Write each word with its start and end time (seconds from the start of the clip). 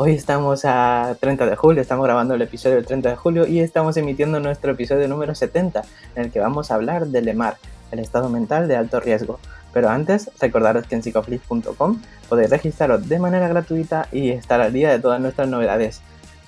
Hoy 0.00 0.12
estamos 0.12 0.64
a 0.64 1.16
30 1.18 1.44
de 1.44 1.56
julio, 1.56 1.82
estamos 1.82 2.04
grabando 2.04 2.34
el 2.34 2.42
episodio 2.42 2.76
del 2.76 2.86
30 2.86 3.08
de 3.08 3.16
julio 3.16 3.48
y 3.48 3.58
estamos 3.58 3.96
emitiendo 3.96 4.38
nuestro 4.38 4.70
episodio 4.70 5.08
número 5.08 5.34
70, 5.34 5.82
en 6.14 6.22
el 6.22 6.30
que 6.30 6.38
vamos 6.38 6.70
a 6.70 6.76
hablar 6.76 7.08
del 7.08 7.26
EMAR, 7.26 7.56
el 7.90 7.98
estado 7.98 8.28
mental 8.28 8.68
de 8.68 8.76
alto 8.76 9.00
riesgo. 9.00 9.40
Pero 9.72 9.88
antes, 9.88 10.30
recordaros 10.40 10.86
que 10.86 10.94
en 10.94 11.02
psicoflix.com 11.02 12.00
podéis 12.28 12.48
registraros 12.48 13.08
de 13.08 13.18
manera 13.18 13.48
gratuita 13.48 14.06
y 14.12 14.30
estar 14.30 14.60
al 14.60 14.72
día 14.72 14.92
de 14.92 15.00
todas 15.00 15.20
nuestras 15.20 15.48
novedades. 15.48 16.00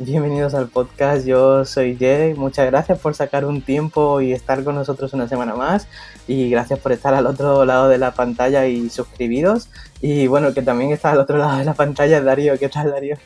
Bienvenidos 0.03 0.55
al 0.55 0.69
podcast, 0.69 1.27
yo 1.27 1.67
soy 1.67 1.95
Jay, 2.01 2.33
muchas 2.33 2.65
gracias 2.71 2.99
por 2.99 3.15
sacar 3.15 3.45
un 3.45 3.61
tiempo 3.61 4.23
y 4.23 4.33
estar 4.33 4.65
con 4.65 4.75
nosotros 4.75 5.13
una 5.13 5.29
semana 5.29 5.55
más 5.55 5.89
y 6.27 6.49
gracias 6.49 6.79
por 6.79 6.93
estar 6.93 7.13
al 7.13 7.27
otro 7.27 7.67
lado 7.67 7.91
de 7.91 7.99
la 7.99 8.13
pantalla 8.15 8.67
y 8.67 8.89
suscribiros 8.89 9.69
y 10.01 10.27
bueno, 10.27 10.55
que 10.55 10.63
también 10.63 10.91
está 10.93 11.11
al 11.11 11.19
otro 11.19 11.37
lado 11.37 11.59
de 11.59 11.67
la 11.67 11.75
pantalla 11.75 12.23
Darío, 12.23 12.59
¿qué 12.59 12.71
tal 12.71 12.91
Darío? 12.91 13.17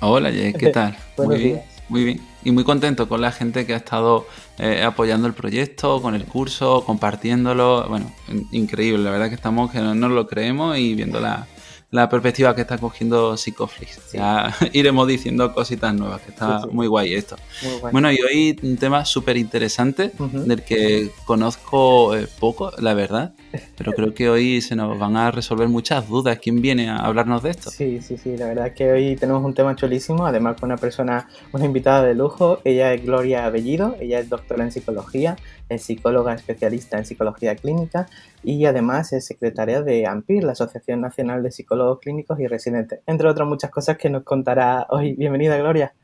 Hola 0.00 0.30
Jay, 0.30 0.52
¿qué 0.52 0.68
tal? 0.72 0.96
Muy 1.18 1.38
bien, 1.38 1.62
muy 1.88 2.04
bien. 2.04 2.20
Y 2.44 2.52
muy 2.52 2.62
contento 2.62 3.08
con 3.08 3.20
la 3.20 3.32
gente 3.32 3.66
que 3.66 3.74
ha 3.74 3.78
estado 3.78 4.24
eh, 4.58 4.82
apoyando 4.84 5.26
el 5.26 5.34
proyecto, 5.34 6.00
con 6.02 6.14
el 6.14 6.24
curso, 6.24 6.84
compartiéndolo. 6.84 7.86
Bueno, 7.88 8.12
in- 8.28 8.46
increíble, 8.52 9.02
la 9.04 9.10
verdad 9.10 9.28
que 9.28 9.34
estamos 9.36 9.70
que 9.72 9.78
no 9.80 9.94
nos 9.94 10.10
lo 10.12 10.26
creemos 10.28 10.76
y 10.76 10.94
viendo 10.94 11.20
la, 11.20 11.46
la 11.92 12.08
perspectiva 12.08 12.54
que 12.54 12.62
está 12.62 12.78
cogiendo 12.78 13.36
Psicoflix. 13.36 14.00
Sí. 14.08 14.16
Ya 14.18 14.52
iremos 14.72 15.06
diciendo 15.06 15.52
cositas 15.54 15.94
nuevas, 15.94 16.22
que 16.22 16.30
está 16.30 16.60
Sí, 16.62 16.64
sí. 16.68 16.74
muy 16.74 16.86
guay 16.86 17.14
esto. 17.14 17.36
Muy 17.62 17.72
bueno. 17.72 17.92
Bueno, 17.92 18.10
y 18.12 18.18
hoy 18.22 18.58
un 18.62 18.76
tema 18.78 19.04
súper 19.04 19.36
interesante 19.36 20.10
del 20.18 20.62
que 20.64 21.10
conozco 21.26 22.16
eh, 22.16 22.26
poco, 22.40 22.72
la 22.78 22.94
verdad, 22.94 23.34
pero 23.76 23.92
creo 23.92 24.14
que 24.14 24.30
hoy 24.30 24.62
se 24.62 24.74
nos 24.74 24.98
van 24.98 25.16
a 25.18 25.30
resolver 25.30 25.68
muchas 25.68 26.08
dudas. 26.08 26.38
¿Quién 26.42 26.62
viene 26.62 26.88
a 26.88 26.96
hablarnos 26.96 27.42
de 27.42 27.50
esto? 27.50 27.70
Sí, 27.70 28.00
sí, 28.00 28.16
sí, 28.16 28.38
la 28.38 28.46
verdad 28.46 28.68
es 28.68 28.72
que 28.74 28.90
hoy 28.90 29.16
tenemos 29.16 29.44
un 29.44 29.52
tema 29.52 29.76
chulísimo, 29.76 30.24
además 30.26 30.56
con 30.58 30.70
una 30.70 30.78
persona, 30.78 31.28
una 31.52 31.66
invitada 31.66 32.02
de 32.04 32.14
lujo, 32.14 32.60
ella 32.64 32.94
es 32.94 33.04
Gloria 33.04 33.48
Bellido, 33.50 33.96
ella 34.00 34.18
es 34.18 34.30
doctora 34.30 34.64
en 34.64 34.72
psicología, 34.72 35.36
es 35.72 35.82
psicóloga 35.84 36.34
especialista 36.34 36.98
en 36.98 37.04
psicología 37.04 37.56
clínica 37.56 38.08
y 38.44 38.64
además 38.66 39.12
es 39.12 39.26
secretaria 39.26 39.82
de 39.82 40.06
AMPIR, 40.06 40.44
la 40.44 40.52
Asociación 40.52 41.00
Nacional 41.00 41.42
de 41.42 41.50
Psicólogos 41.50 41.98
Clínicos 42.00 42.38
y 42.40 42.46
Residentes, 42.46 43.00
entre 43.06 43.28
otras 43.28 43.48
muchas 43.48 43.70
cosas 43.70 43.96
que 43.98 44.10
nos 44.10 44.22
contará 44.24 44.86
hoy. 44.90 45.14
Bienvenida, 45.14 45.56
Gloria. 45.56 45.94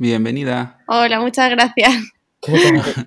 Bienvenida. 0.00 0.78
Hola, 0.86 1.20
muchas 1.20 1.50
gracias. 1.50 1.92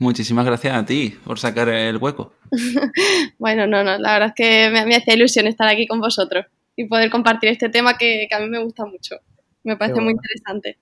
Muchísimas 0.00 0.44
gracias 0.44 0.74
a 0.76 0.84
ti 0.84 1.16
por 1.24 1.38
sacar 1.38 1.68
el 1.68 1.96
hueco. 1.98 2.32
Bueno, 3.38 3.66
no, 3.66 3.82
no, 3.84 3.98
la 3.98 4.12
verdad 4.14 4.28
es 4.28 4.34
que 4.34 4.70
me, 4.70 4.86
me 4.86 4.96
hacía 4.96 5.14
ilusión 5.14 5.46
estar 5.46 5.68
aquí 5.68 5.86
con 5.86 6.00
vosotros 6.00 6.46
y 6.76 6.86
poder 6.86 7.10
compartir 7.10 7.50
este 7.50 7.68
tema 7.68 7.96
que, 7.98 8.26
que 8.28 8.34
a 8.34 8.40
mí 8.40 8.48
me 8.48 8.62
gusta 8.62 8.84
mucho. 8.86 9.16
Me 9.64 9.76
parece 9.76 10.00
muy 10.00 10.12
interesante. 10.12 10.78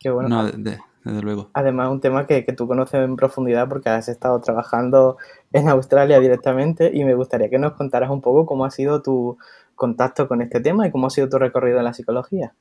Qué 0.00 0.10
bueno. 0.10 0.28
No, 0.28 0.44
de- 0.46 0.70
de- 0.70 0.78
desde 1.04 1.22
luego. 1.22 1.50
Además, 1.54 1.90
un 1.90 2.00
tema 2.00 2.26
que, 2.26 2.44
que 2.44 2.52
tú 2.52 2.66
conoces 2.66 3.00
en 3.02 3.16
profundidad 3.16 3.68
porque 3.68 3.90
has 3.90 4.08
estado 4.08 4.40
trabajando 4.40 5.16
en 5.52 5.68
Australia 5.68 6.20
directamente 6.20 6.90
y 6.92 7.04
me 7.04 7.14
gustaría 7.14 7.48
que 7.48 7.58
nos 7.58 7.72
contaras 7.72 8.10
un 8.10 8.20
poco 8.20 8.46
cómo 8.46 8.64
ha 8.64 8.70
sido 8.70 9.02
tu 9.02 9.38
contacto 9.74 10.28
con 10.28 10.42
este 10.42 10.60
tema 10.60 10.86
y 10.86 10.90
cómo 10.90 11.08
ha 11.08 11.10
sido 11.10 11.28
tu 11.28 11.38
recorrido 11.38 11.78
en 11.78 11.84
la 11.84 11.94
psicología. 11.94 12.54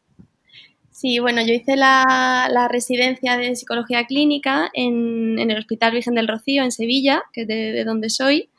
Sí, 0.90 1.19
bueno, 1.19 1.41
yo 1.41 1.53
hice 1.53 1.75
la, 1.78 2.47
la 2.51 2.68
residencia 2.68 3.38
de 3.38 3.56
psicología 3.56 4.06
clínica 4.06 4.69
en, 4.74 5.40
en 5.40 5.50
el 5.50 5.57
Hospital 5.57 5.94
Virgen 5.94 6.16
del 6.16 6.28
Rocío, 6.28 6.63
en 6.63 6.72
Sevilla, 6.72 7.24
que 7.34 7.41
es 7.41 7.47
de, 7.47 7.72
de 7.72 7.84
donde 7.85 8.09
soy. 8.09 8.50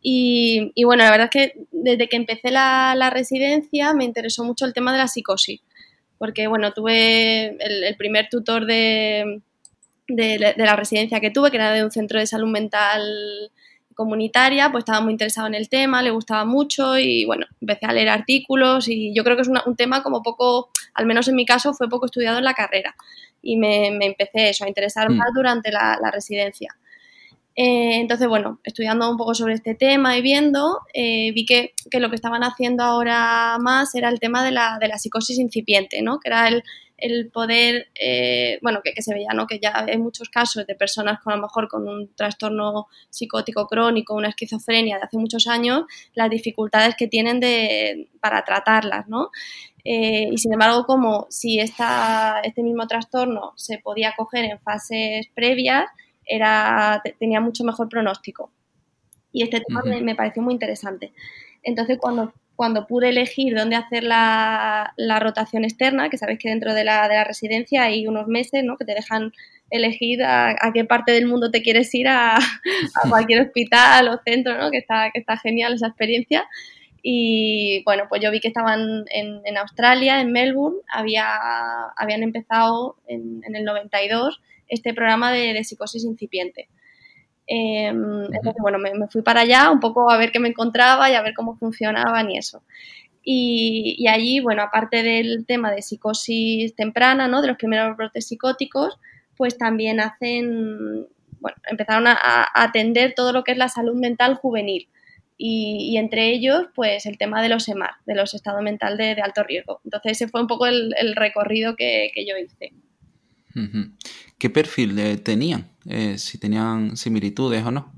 Y, 0.00 0.72
y 0.74 0.84
bueno, 0.84 1.04
la 1.04 1.10
verdad 1.10 1.30
es 1.32 1.52
que 1.52 1.66
desde 1.72 2.08
que 2.08 2.16
empecé 2.16 2.50
la, 2.50 2.94
la 2.96 3.10
residencia 3.10 3.92
me 3.92 4.04
interesó 4.04 4.44
mucho 4.44 4.64
el 4.64 4.72
tema 4.72 4.92
de 4.92 4.98
la 4.98 5.08
psicosis, 5.08 5.60
porque 6.18 6.46
bueno, 6.46 6.72
tuve 6.72 7.48
el, 7.64 7.84
el 7.84 7.96
primer 7.96 8.28
tutor 8.30 8.66
de, 8.66 9.40
de, 10.08 10.54
de 10.56 10.64
la 10.64 10.76
residencia 10.76 11.20
que 11.20 11.30
tuve, 11.30 11.50
que 11.50 11.56
era 11.56 11.72
de 11.72 11.84
un 11.84 11.90
centro 11.90 12.18
de 12.18 12.26
salud 12.26 12.48
mental 12.48 13.50
comunitaria, 13.94 14.70
pues 14.70 14.82
estaba 14.82 15.00
muy 15.00 15.12
interesado 15.12 15.46
en 15.46 15.54
el 15.54 15.68
tema, 15.70 16.02
le 16.02 16.10
gustaba 16.10 16.44
mucho 16.44 16.98
y 16.98 17.24
bueno, 17.24 17.46
empecé 17.62 17.86
a 17.86 17.92
leer 17.92 18.10
artículos 18.10 18.88
y 18.88 19.14
yo 19.14 19.24
creo 19.24 19.36
que 19.36 19.42
es 19.42 19.48
una- 19.48 19.62
un 19.66 19.74
tema 19.74 20.02
como 20.02 20.22
poco, 20.22 20.68
al 20.94 21.06
menos 21.06 21.28
en 21.28 21.34
mi 21.34 21.46
caso, 21.46 21.72
fue 21.72 21.88
poco 21.88 22.04
estudiado 22.06 22.36
en 22.38 22.44
la 22.44 22.52
carrera 22.52 22.94
y 23.40 23.56
me, 23.56 23.90
me 23.92 24.06
empecé 24.06 24.50
eso, 24.50 24.64
a 24.64 24.68
interesar 24.68 25.08
Mm. 25.10 25.16
más 25.16 25.28
durante 25.34 25.70
la, 25.72 25.98
la 26.02 26.10
residencia. 26.10 26.76
Eh, 27.58 28.00
entonces, 28.00 28.28
bueno, 28.28 28.60
estudiando 28.64 29.10
un 29.10 29.16
poco 29.16 29.34
sobre 29.34 29.54
este 29.54 29.74
tema 29.74 30.16
y 30.18 30.22
viendo, 30.22 30.80
eh, 30.92 31.32
vi 31.32 31.46
que, 31.46 31.72
que 31.90 32.00
lo 32.00 32.10
que 32.10 32.16
estaban 32.16 32.42
haciendo 32.42 32.84
ahora 32.84 33.56
más 33.58 33.94
era 33.94 34.10
el 34.10 34.20
tema 34.20 34.44
de 34.44 34.50
la, 34.50 34.76
de 34.78 34.88
la 34.88 34.98
psicosis 34.98 35.38
incipiente, 35.38 36.02
¿no? 36.02 36.20
Que 36.20 36.28
era 36.28 36.48
el, 36.48 36.62
el 36.98 37.30
poder, 37.30 37.88
eh, 37.98 38.58
bueno, 38.60 38.80
que, 38.84 38.92
que 38.92 39.00
se 39.00 39.14
veía, 39.14 39.30
¿no? 39.34 39.46
Que 39.46 39.58
ya 39.58 39.86
hay 39.88 39.96
muchos 39.96 40.28
casos 40.28 40.66
de 40.66 40.74
personas 40.74 41.20
con 41.20 41.32
a 41.32 41.36
lo 41.36 41.42
mejor 41.42 41.68
con 41.68 41.88
un 41.88 42.14
trastorno 42.14 42.88
psicótico 43.08 43.66
crónico, 43.66 44.14
una 44.14 44.28
esquizofrenia 44.28 44.98
de 44.98 45.04
hace 45.04 45.16
muchos 45.16 45.46
años, 45.46 45.84
las 46.14 46.28
dificultades 46.28 46.94
que 46.94 47.08
tienen 47.08 47.40
de, 47.40 48.10
para 48.20 48.44
tratarlas, 48.44 49.08
¿no? 49.08 49.30
Eh, 49.82 50.28
y 50.32 50.36
sin 50.36 50.52
embargo, 50.52 50.84
como 50.84 51.26
si 51.30 51.60
esta, 51.60 52.40
este 52.42 52.62
mismo 52.62 52.86
trastorno 52.86 53.52
se 53.56 53.78
podía 53.78 54.14
coger 54.14 54.44
en 54.44 54.58
fases 54.58 55.28
previas, 55.34 55.86
era, 56.26 57.00
te- 57.04 57.16
tenía 57.18 57.40
mucho 57.40 57.64
mejor 57.64 57.88
pronóstico. 57.88 58.50
Y 59.32 59.42
este 59.42 59.60
tema 59.60 59.80
Ujú. 59.80 59.90
me, 59.90 60.00
me 60.02 60.14
pareció 60.14 60.42
muy 60.42 60.54
interesante. 60.54 61.12
Entonces, 61.62 61.98
cuando, 62.00 62.32
cuando 62.54 62.86
pude 62.86 63.10
elegir 63.10 63.54
dónde 63.54 63.76
hacer 63.76 64.02
la, 64.04 64.92
la 64.96 65.18
rotación 65.20 65.64
externa, 65.64 66.08
que 66.10 66.18
sabéis 66.18 66.38
que 66.38 66.48
dentro 66.48 66.74
de 66.74 66.84
la, 66.84 67.08
de 67.08 67.14
la 67.16 67.24
residencia 67.24 67.82
hay 67.84 68.06
unos 68.06 68.28
meses 68.28 68.64
¿no? 68.64 68.76
que 68.76 68.84
te 68.84 68.94
dejan 68.94 69.32
elegir 69.70 70.22
a, 70.22 70.50
a 70.60 70.72
qué 70.72 70.84
parte 70.84 71.12
del 71.12 71.26
mundo 71.26 71.50
te 71.50 71.60
quieres 71.62 71.92
ir 71.94 72.08
a, 72.08 72.36
a 72.36 73.08
cualquier 73.10 73.42
hospital 73.42 74.08
o 74.08 74.20
centro, 74.24 74.56
¿no? 74.56 74.70
que, 74.70 74.78
está, 74.78 75.10
que 75.12 75.20
está 75.20 75.36
genial 75.36 75.74
esa 75.74 75.88
experiencia. 75.88 76.46
Y 77.02 77.82
bueno, 77.84 78.04
pues 78.08 78.22
yo 78.22 78.30
vi 78.30 78.40
que 78.40 78.48
estaban 78.48 79.04
en, 79.10 79.40
en 79.44 79.58
Australia, 79.58 80.20
en 80.20 80.32
Melbourne, 80.32 80.78
había, 80.92 81.28
habían 81.96 82.22
empezado 82.22 82.96
en, 83.06 83.42
en 83.46 83.54
el 83.54 83.64
92 83.64 84.40
este 84.68 84.94
programa 84.94 85.32
de, 85.32 85.52
de 85.52 85.64
psicosis 85.64 86.04
incipiente. 86.04 86.68
Eh, 87.46 87.86
entonces, 87.86 88.56
bueno, 88.60 88.78
me, 88.78 88.92
me 88.94 89.06
fui 89.06 89.22
para 89.22 89.42
allá 89.42 89.70
un 89.70 89.80
poco 89.80 90.10
a 90.10 90.16
ver 90.18 90.32
qué 90.32 90.40
me 90.40 90.48
encontraba 90.48 91.10
y 91.10 91.14
a 91.14 91.22
ver 91.22 91.34
cómo 91.34 91.56
funcionaban 91.56 92.30
y 92.30 92.38
eso. 92.38 92.62
Y, 93.22 93.96
y 93.98 94.08
allí, 94.08 94.40
bueno, 94.40 94.62
aparte 94.62 95.02
del 95.02 95.46
tema 95.46 95.72
de 95.72 95.82
psicosis 95.82 96.74
temprana, 96.74 97.28
¿no? 97.28 97.42
De 97.42 97.48
los 97.48 97.56
primeros 97.56 97.96
brotes 97.96 98.28
psicóticos, 98.28 98.98
pues 99.36 99.58
también 99.58 100.00
hacen, 100.00 101.06
bueno, 101.40 101.56
empezaron 101.68 102.06
a, 102.06 102.14
a 102.14 102.62
atender 102.62 103.14
todo 103.14 103.32
lo 103.32 103.44
que 103.44 103.52
es 103.52 103.58
la 103.58 103.68
salud 103.68 103.94
mental 103.96 104.34
juvenil. 104.34 104.88
Y, 105.38 105.90
y 105.92 105.98
entre 105.98 106.30
ellos, 106.30 106.66
pues 106.74 107.04
el 107.04 107.18
tema 107.18 107.42
de 107.42 107.50
los 107.50 107.68
EMAR, 107.68 107.94
de 108.06 108.14
los 108.14 108.32
estados 108.32 108.62
mental 108.62 108.96
de, 108.96 109.14
de 109.14 109.20
alto 109.20 109.42
riesgo. 109.42 109.80
Entonces 109.84 110.12
ese 110.12 110.28
fue 110.28 110.40
un 110.40 110.46
poco 110.46 110.66
el, 110.66 110.94
el 110.96 111.14
recorrido 111.14 111.76
que, 111.76 112.10
que 112.14 112.24
yo 112.24 112.36
hice. 112.38 112.72
¿Qué 114.38 114.50
perfil 114.50 114.98
eh, 114.98 115.16
tenían? 115.16 115.68
Eh, 115.88 116.18
si 116.18 116.38
tenían 116.38 116.96
similitudes 116.96 117.64
o 117.64 117.70
no. 117.70 117.92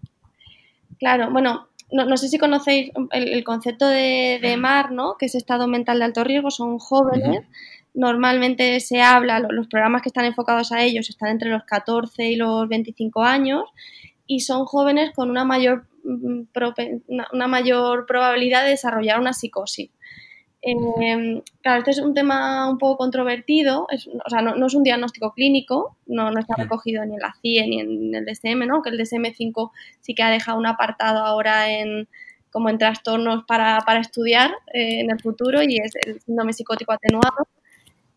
Claro, 0.98 1.30
bueno, 1.30 1.68
no, 1.92 2.04
no 2.04 2.16
sé 2.16 2.28
si 2.28 2.38
conocéis 2.38 2.90
el, 3.12 3.28
el 3.28 3.44
concepto 3.44 3.86
de, 3.88 4.38
de 4.42 4.56
MAR, 4.56 4.92
¿no? 4.92 5.16
Que 5.18 5.26
es 5.26 5.34
estado 5.34 5.66
mental 5.66 5.98
de 5.98 6.04
alto 6.04 6.24
riesgo, 6.24 6.50
son 6.50 6.78
jóvenes. 6.78 7.40
Normalmente 7.94 8.78
se 8.80 9.00
habla, 9.02 9.40
lo- 9.40 9.50
los 9.50 9.66
programas 9.66 10.02
que 10.02 10.08
están 10.10 10.24
enfocados 10.24 10.70
a 10.72 10.82
ellos 10.82 11.08
están 11.08 11.30
entre 11.30 11.50
los 11.50 11.64
14 11.64 12.30
y 12.30 12.36
los 12.36 12.68
25 12.68 13.22
años 13.22 13.64
y 14.26 14.40
son 14.40 14.64
jóvenes 14.66 15.10
con 15.14 15.30
una 15.30 15.44
mayor, 15.44 15.86
mm, 16.04 16.42
una 17.32 17.46
mayor 17.48 18.06
probabilidad 18.06 18.62
de 18.64 18.70
desarrollar 18.70 19.18
una 19.18 19.32
psicosis. 19.32 19.90
Eh, 20.70 21.42
claro, 21.62 21.78
este 21.78 21.92
es 21.92 21.98
un 22.00 22.12
tema 22.14 22.68
un 22.68 22.76
poco 22.78 22.98
controvertido, 22.98 23.86
es- 23.90 24.06
o 24.08 24.28
sea, 24.28 24.42
no, 24.42 24.54
no 24.56 24.66
es 24.66 24.74
un 24.74 24.82
diagnóstico 24.82 25.32
clínico, 25.32 25.96
no, 26.06 26.30
no 26.30 26.40
está 26.40 26.54
Mm. 26.58 26.62
recogido 26.62 27.04
ni 27.06 27.14
en 27.14 27.20
la 27.20 27.34
CIE 27.40 27.66
ni 27.66 27.80
en 27.80 28.14
el 28.14 28.24
DSM, 28.26 28.66
¿no? 28.66 28.82
Que 28.82 28.90
el 28.90 28.98
DSM-5 28.98 29.70
sí 30.00 30.14
que 30.14 30.22
ha 30.22 30.30
dejado 30.30 30.58
un 30.58 30.66
apartado 30.66 31.24
ahora 31.24 31.70
en 31.70 32.08
como 32.50 32.70
en 32.70 32.78
trastornos 32.78 33.44
para, 33.44 33.80
para 33.86 34.00
estudiar 34.00 34.50
eh, 34.72 35.00
en 35.00 35.10
el 35.10 35.20
futuro 35.20 35.62
y 35.62 35.76
es 35.78 35.92
el 36.06 36.20
síndrome 36.20 36.52
psicótico 36.54 36.92
atenuado. 36.92 37.46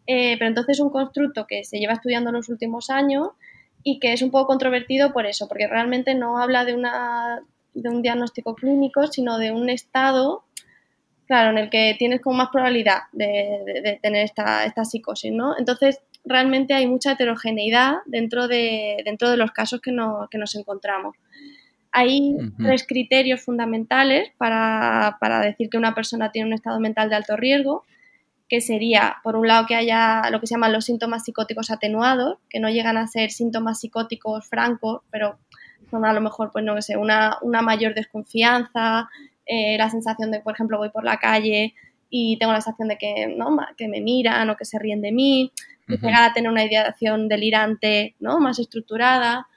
Eh, 0.07 0.36
pero 0.38 0.47
entonces 0.47 0.77
es 0.77 0.80
un 0.81 0.89
constructo 0.89 1.45
que 1.47 1.63
se 1.63 1.80
lleva 1.80 1.94
estudiando 1.94 2.30
en 2.30 2.38
los 2.38 2.50
últimos 2.50 2.89
años 2.89 3.30
y 3.83 4.00
que 4.00 4.13
es 4.13 4.21
un 4.21 4.31
poco 4.31 4.47
controvertido 4.47 5.12
por 5.13 5.25
eso, 5.25 5.47
porque 5.47 5.68
realmente 5.68 6.15
no 6.15 6.38
habla 6.38 6.63
de, 6.65 6.74
una, 6.74 7.42
de 7.74 7.89
un 7.89 8.01
diagnóstico 8.01 8.56
clínico, 8.56 9.06
sino 9.07 9.38
de 9.38 9.51
un 9.51 9.69
estado, 9.69 10.44
claro, 11.31 11.51
en 11.51 11.60
el 11.60 11.69
que 11.69 11.95
tienes 11.98 12.19
como 12.19 12.36
más 12.36 12.50
probabilidad 12.50 13.04
de, 13.13 13.98
tener 14.01 14.25
esta, 14.25 14.66
esta, 14.66 14.83
psicosis, 14.83 15.31
¿no? 15.31 15.57
Entonces, 15.57 16.01
realmente 16.25 16.74
hay 16.74 16.88
mucha 16.88 17.13
heterogeneidad 17.13 18.00
dentro 18.06 18.50
de, 18.50 18.98
dentro 19.06 19.30
de 19.30 19.38
los 19.38 19.51
casos 19.51 19.80
que, 19.80 19.95
que 20.30 20.38
nos 20.38 20.56
encontramos. 20.56 21.16
Hay 21.94 22.36
tres 22.62 22.86
criterios 22.86 23.39
fundamentales 23.45 24.33
para, 24.38 25.16
para, 25.22 25.39
decir 25.39 25.69
que 25.69 25.78
una 25.78 25.95
persona 25.95 26.33
tiene 26.33 26.48
un 26.50 26.54
estado 26.54 26.81
mental 26.81 27.10
de 27.10 27.16
alto 27.16 27.38
riesgo, 27.38 27.86
que 28.50 28.60
sería, 28.60 29.16
por 29.24 29.38
un 29.38 29.48
lado, 29.48 29.68
que 29.68 29.75
haya 29.75 30.24
lo 30.31 30.42
que 30.42 30.48
se 30.48 30.56
llaman 30.56 30.74
los 30.74 30.83
síntomas 30.83 31.24
psicóticos 31.24 31.72
atenuados, 31.72 32.39
que 32.50 32.60
no 32.60 32.69
llegan 32.69 32.98
a 32.98 33.07
ser 33.07 33.31
síntomas 33.31 33.80
psicóticos 33.80 34.50
francos, 34.50 35.01
pero 35.10 35.38
son 35.89 36.04
a 36.04 36.12
lo 36.12 36.19
mejor, 36.19 36.51
pues 36.51 36.66
no 36.66 36.81
sé, 36.81 36.98
una, 36.98 37.38
una 37.42 37.62
mayor 37.62 37.94
desconfianza, 37.94 39.10
eh, 39.45 39.77
la 39.77 39.89
sensación 39.89 40.31
de, 40.31 40.39
por 40.39 40.53
ejemplo, 40.53 40.77
voy 40.77 40.89
por 40.89 41.03
la 41.03 41.17
calle 41.17 41.73
y 42.09 42.38
tengo 42.38 42.51
la 42.51 42.61
sensación 42.61 42.89
de 42.89 42.97
que, 42.97 43.27
¿no? 43.27 43.57
que 43.77 43.88
me 43.88 44.01
miran 44.01 44.49
o 44.49 44.57
que 44.57 44.65
se 44.65 44.77
ríen 44.77 45.01
de 45.01 45.11
mí, 45.11 45.51
llegar 45.88 46.23
a 46.23 46.33
tener 46.33 46.49
una 46.49 46.63
ideación 46.63 47.27
delirante 47.27 48.15
¿no? 48.19 48.39
más 48.39 48.59
estructurada. 48.59 49.47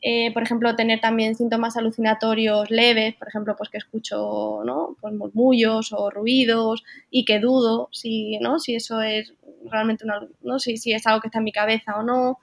Eh, 0.00 0.32
por 0.32 0.42
ejemplo, 0.42 0.76
tener 0.76 1.00
también 1.00 1.34
síntomas 1.34 1.76
alucinatorios 1.76 2.70
leves, 2.70 3.14
por 3.16 3.28
ejemplo, 3.28 3.56
pues 3.56 3.68
que 3.68 3.78
escucho 3.78 4.62
¿no? 4.64 4.96
pues 5.00 5.12
murmullos 5.14 5.92
o 5.92 6.10
ruidos 6.10 6.84
y 7.10 7.24
que 7.24 7.40
dudo 7.40 7.88
si, 7.90 8.38
¿no? 8.38 8.58
si 8.60 8.76
eso 8.76 9.02
es 9.02 9.34
realmente 9.64 10.04
una, 10.04 10.20
¿no? 10.42 10.58
si, 10.58 10.76
si 10.76 10.92
es 10.92 11.06
algo 11.06 11.20
que 11.20 11.28
está 11.28 11.38
en 11.38 11.44
mi 11.44 11.52
cabeza 11.52 11.96
o 11.98 12.02
no. 12.02 12.38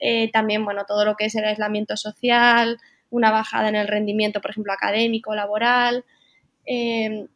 Eh, 0.00 0.30
también, 0.32 0.64
bueno, 0.64 0.84
todo 0.86 1.04
lo 1.04 1.14
que 1.14 1.26
es 1.26 1.34
el 1.34 1.44
aislamiento 1.44 1.96
social, 1.96 2.78
una 3.10 3.30
bajada 3.30 3.68
en 3.68 3.76
el 3.76 3.86
rendimiento, 3.86 4.40
por 4.40 4.50
ejemplo, 4.50 4.72
académico, 4.72 5.34
laboral. 5.34 6.04
Eh, 6.66 7.26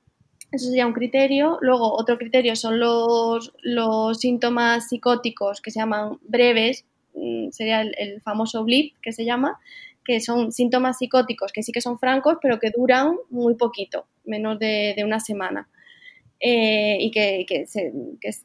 eso 0.50 0.66
sería 0.66 0.86
un 0.86 0.92
criterio. 0.92 1.58
Luego, 1.60 1.92
otro 1.92 2.16
criterio 2.16 2.56
son 2.56 2.80
los, 2.80 3.52
los 3.62 4.19
síntomas 4.19 4.88
psicóticos 4.88 5.60
que 5.60 5.70
se 5.70 5.80
llaman 5.80 6.19
breves, 6.22 6.86
mm, 7.14 7.50
sería 7.50 7.82
el, 7.82 8.20
famoso 8.22 8.64
blip 8.64 8.94
que 9.02 9.12
se 9.12 9.25
llama, 9.25 9.58
que 10.04 10.20
son 10.20 10.52
síntomas 10.52 10.98
psicóticos 10.98 11.52
que 11.52 11.62
sí 11.62 11.70
que 11.72 11.82
son 11.82 11.98
francos, 11.98 12.38
pero 12.40 12.58
que 12.58 12.70
duran 12.75 13.16
muy 13.28 13.56
poquito, 13.56 14.06
menos 14.25 14.58
de, 14.58 14.94
una 15.04 15.20
semana, 15.20 15.69
eh, 16.40 16.96
y 17.00 17.10
que, 17.10 17.44
que, 17.46 17.66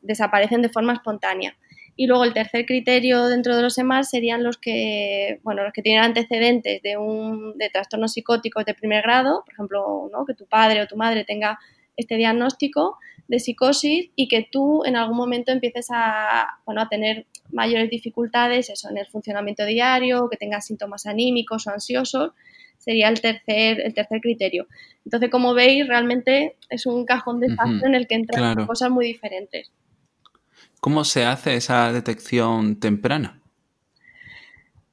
desaparecen 0.01 0.61
de 0.61 0.69
forma 0.69 0.93
espontánea. 0.93 1.55
Y 1.95 2.07
luego 2.07 2.23
el 2.23 2.33
tercer 2.33 2.65
criterio 2.65 3.27
dentro 3.27 3.55
de 3.55 3.61
los 3.61 3.77
EMAR 3.77 4.05
serían 4.05 4.43
los 4.43 4.57
que, 4.57 5.39
bueno, 5.43 5.63
los 5.63 5.73
que 5.73 5.83
tienen 5.83 6.03
antecedentes 6.03 6.81
de, 6.81 6.97
un, 6.97 7.57
de 7.57 7.69
trastornos 7.69 8.13
psicóticos 8.13 8.65
de 8.65 8.73
primer 8.73 9.03
grado, 9.03 9.43
por 9.45 9.53
ejemplo, 9.53 10.09
¿no? 10.11 10.25
que 10.25 10.33
tu 10.33 10.47
padre 10.47 10.81
o 10.81 10.87
tu 10.87 10.95
madre 10.95 11.23
tenga 11.23 11.59
este 11.95 12.15
diagnóstico 12.15 12.97
de 13.27 13.39
psicosis 13.39 14.09
y 14.15 14.27
que 14.27 14.47
tú 14.51 14.83
en 14.85 14.95
algún 14.95 15.15
momento 15.15 15.51
empieces 15.51 15.87
a, 15.91 16.59
bueno, 16.65 16.81
a 16.81 16.89
tener 16.89 17.27
mayores 17.51 17.89
dificultades 17.89 18.69
eso, 18.69 18.89
en 18.89 18.97
el 18.97 19.07
funcionamiento 19.07 19.65
diario, 19.65 20.27
que 20.29 20.37
tengas 20.37 20.65
síntomas 20.65 21.05
anímicos 21.05 21.67
o 21.67 21.69
ansiosos, 21.71 22.31
sería 22.77 23.07
el 23.07 23.21
tercer, 23.21 23.79
el 23.81 23.93
tercer 23.93 24.19
criterio. 24.19 24.67
Entonces, 25.05 25.29
como 25.29 25.53
veis, 25.53 25.87
realmente 25.87 26.55
es 26.69 26.85
un 26.85 27.05
cajón 27.05 27.39
de 27.39 27.47
espacio 27.47 27.85
en 27.85 27.95
el 27.95 28.07
que 28.07 28.15
entran 28.15 28.65
cosas 28.65 28.89
muy 28.89 29.05
diferentes. 29.05 29.71
¿Cómo 30.83 31.05
se 31.05 31.23
hace 31.23 31.55
esa 31.55 31.93
detección 31.93 32.77
temprana? 32.77 33.39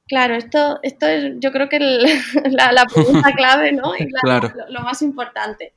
Claro, 0.07 0.35
esto, 0.35 0.79
esto 0.83 1.05
es 1.05 1.33
yo 1.39 1.51
creo 1.51 1.67
que 1.67 1.79
la, 2.49 2.85
pregunta 2.85 3.33
clave, 3.35 3.73
¿no? 3.73 3.93
Y 3.99 4.07
claro. 4.23 4.53
lo, 4.69 4.79
más 4.83 5.01
importante 5.01 5.73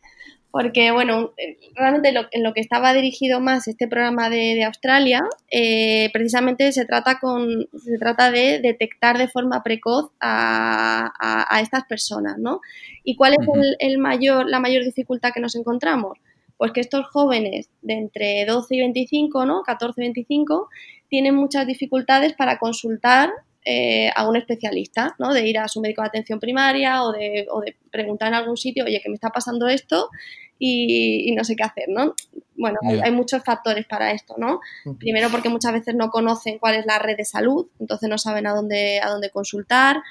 porque 0.52 0.92
bueno, 0.92 1.32
eh, 1.36 1.58
realmente 1.74 2.14
en 2.30 2.44
lo 2.44 2.54
que 2.54 2.60
estaba 2.60 2.94
dirigido 2.94 3.40
más 3.40 3.66
este 3.66 3.88
programa 3.88 4.30
de, 4.30 4.62
Australia, 4.62 5.24
eh, 5.50 6.10
precisamente 6.12 6.70
se 6.70 6.84
trata, 6.84 7.18
con, 7.18 7.66
se 7.76 7.98
trata 7.98 8.30
de 8.30 8.60
detectar 8.60 9.18
de 9.18 9.26
forma 9.26 9.64
precoz 9.64 10.12
a, 10.20 11.58
estas 11.60 11.86
personas, 11.86 12.38
¿no? 12.38 12.60
¿Y 13.02 13.16
cuál 13.16 13.32
es 13.32 13.38
el, 13.80 13.98
mayor, 13.98 14.48
la 14.48 14.60
mayor 14.60 14.84
dificultad 14.84 15.32
que 15.34 15.40
nos 15.40 15.56
encontramos? 15.56 16.18
Pues 16.56 16.72
que 16.72 16.80
estos 16.80 17.06
jóvenes 17.06 17.68
de 17.82 17.94
entre 17.94 18.44
12 18.44 18.76
y 18.76 18.80
25, 18.80 19.44
¿no? 19.44 19.62
14 19.62 20.00
y 20.00 20.04
25, 20.04 20.68
tienen 21.08 21.34
muchas 21.34 21.66
dificultades 21.66 22.32
para 22.34 22.58
consultar 22.58 23.30
eh, 23.64 24.10
a 24.14 24.28
un 24.28 24.36
especialista, 24.36 25.14
¿no? 25.18 25.32
De 25.32 25.48
ir 25.48 25.58
a 25.58 25.68
su 25.68 25.80
médico 25.80 26.02
de 26.02 26.08
atención 26.08 26.38
primaria 26.38 27.02
o 27.02 27.12
de, 27.12 27.46
o 27.50 27.60
de 27.60 27.76
preguntar 27.90 28.28
en 28.28 28.34
algún 28.34 28.56
sitio, 28.56 28.84
oye, 28.84 29.00
que 29.02 29.08
me 29.08 29.14
está 29.14 29.30
pasando 29.30 29.68
esto 29.68 30.10
y, 30.58 31.32
no 31.36 31.44
sé 31.44 31.56
qué 31.56 31.64
hacer, 31.64 31.86
¿no? 31.88 32.14
Bueno, 32.56 32.78
hay, 32.82 33.10
muchos 33.10 33.42
factores 33.42 33.86
para 33.86 34.12
esto, 34.12 34.34
¿no? 34.38 34.60
Primero 34.98 35.28
porque 35.30 35.48
muchas 35.48 35.72
veces 35.72 35.94
no 35.94 36.10
conocen 36.10 36.58
cuál 36.58 36.76
es 36.76 36.86
la 36.86 36.98
red 36.98 37.16
de 37.16 37.24
salud, 37.24 37.66
entonces 37.80 38.08
no 38.08 38.18
saben 38.18 38.46
a 38.46 38.54
dónde, 38.54 39.00
a 39.00 39.10
dónde 39.10 39.30
consultar. 39.30 40.02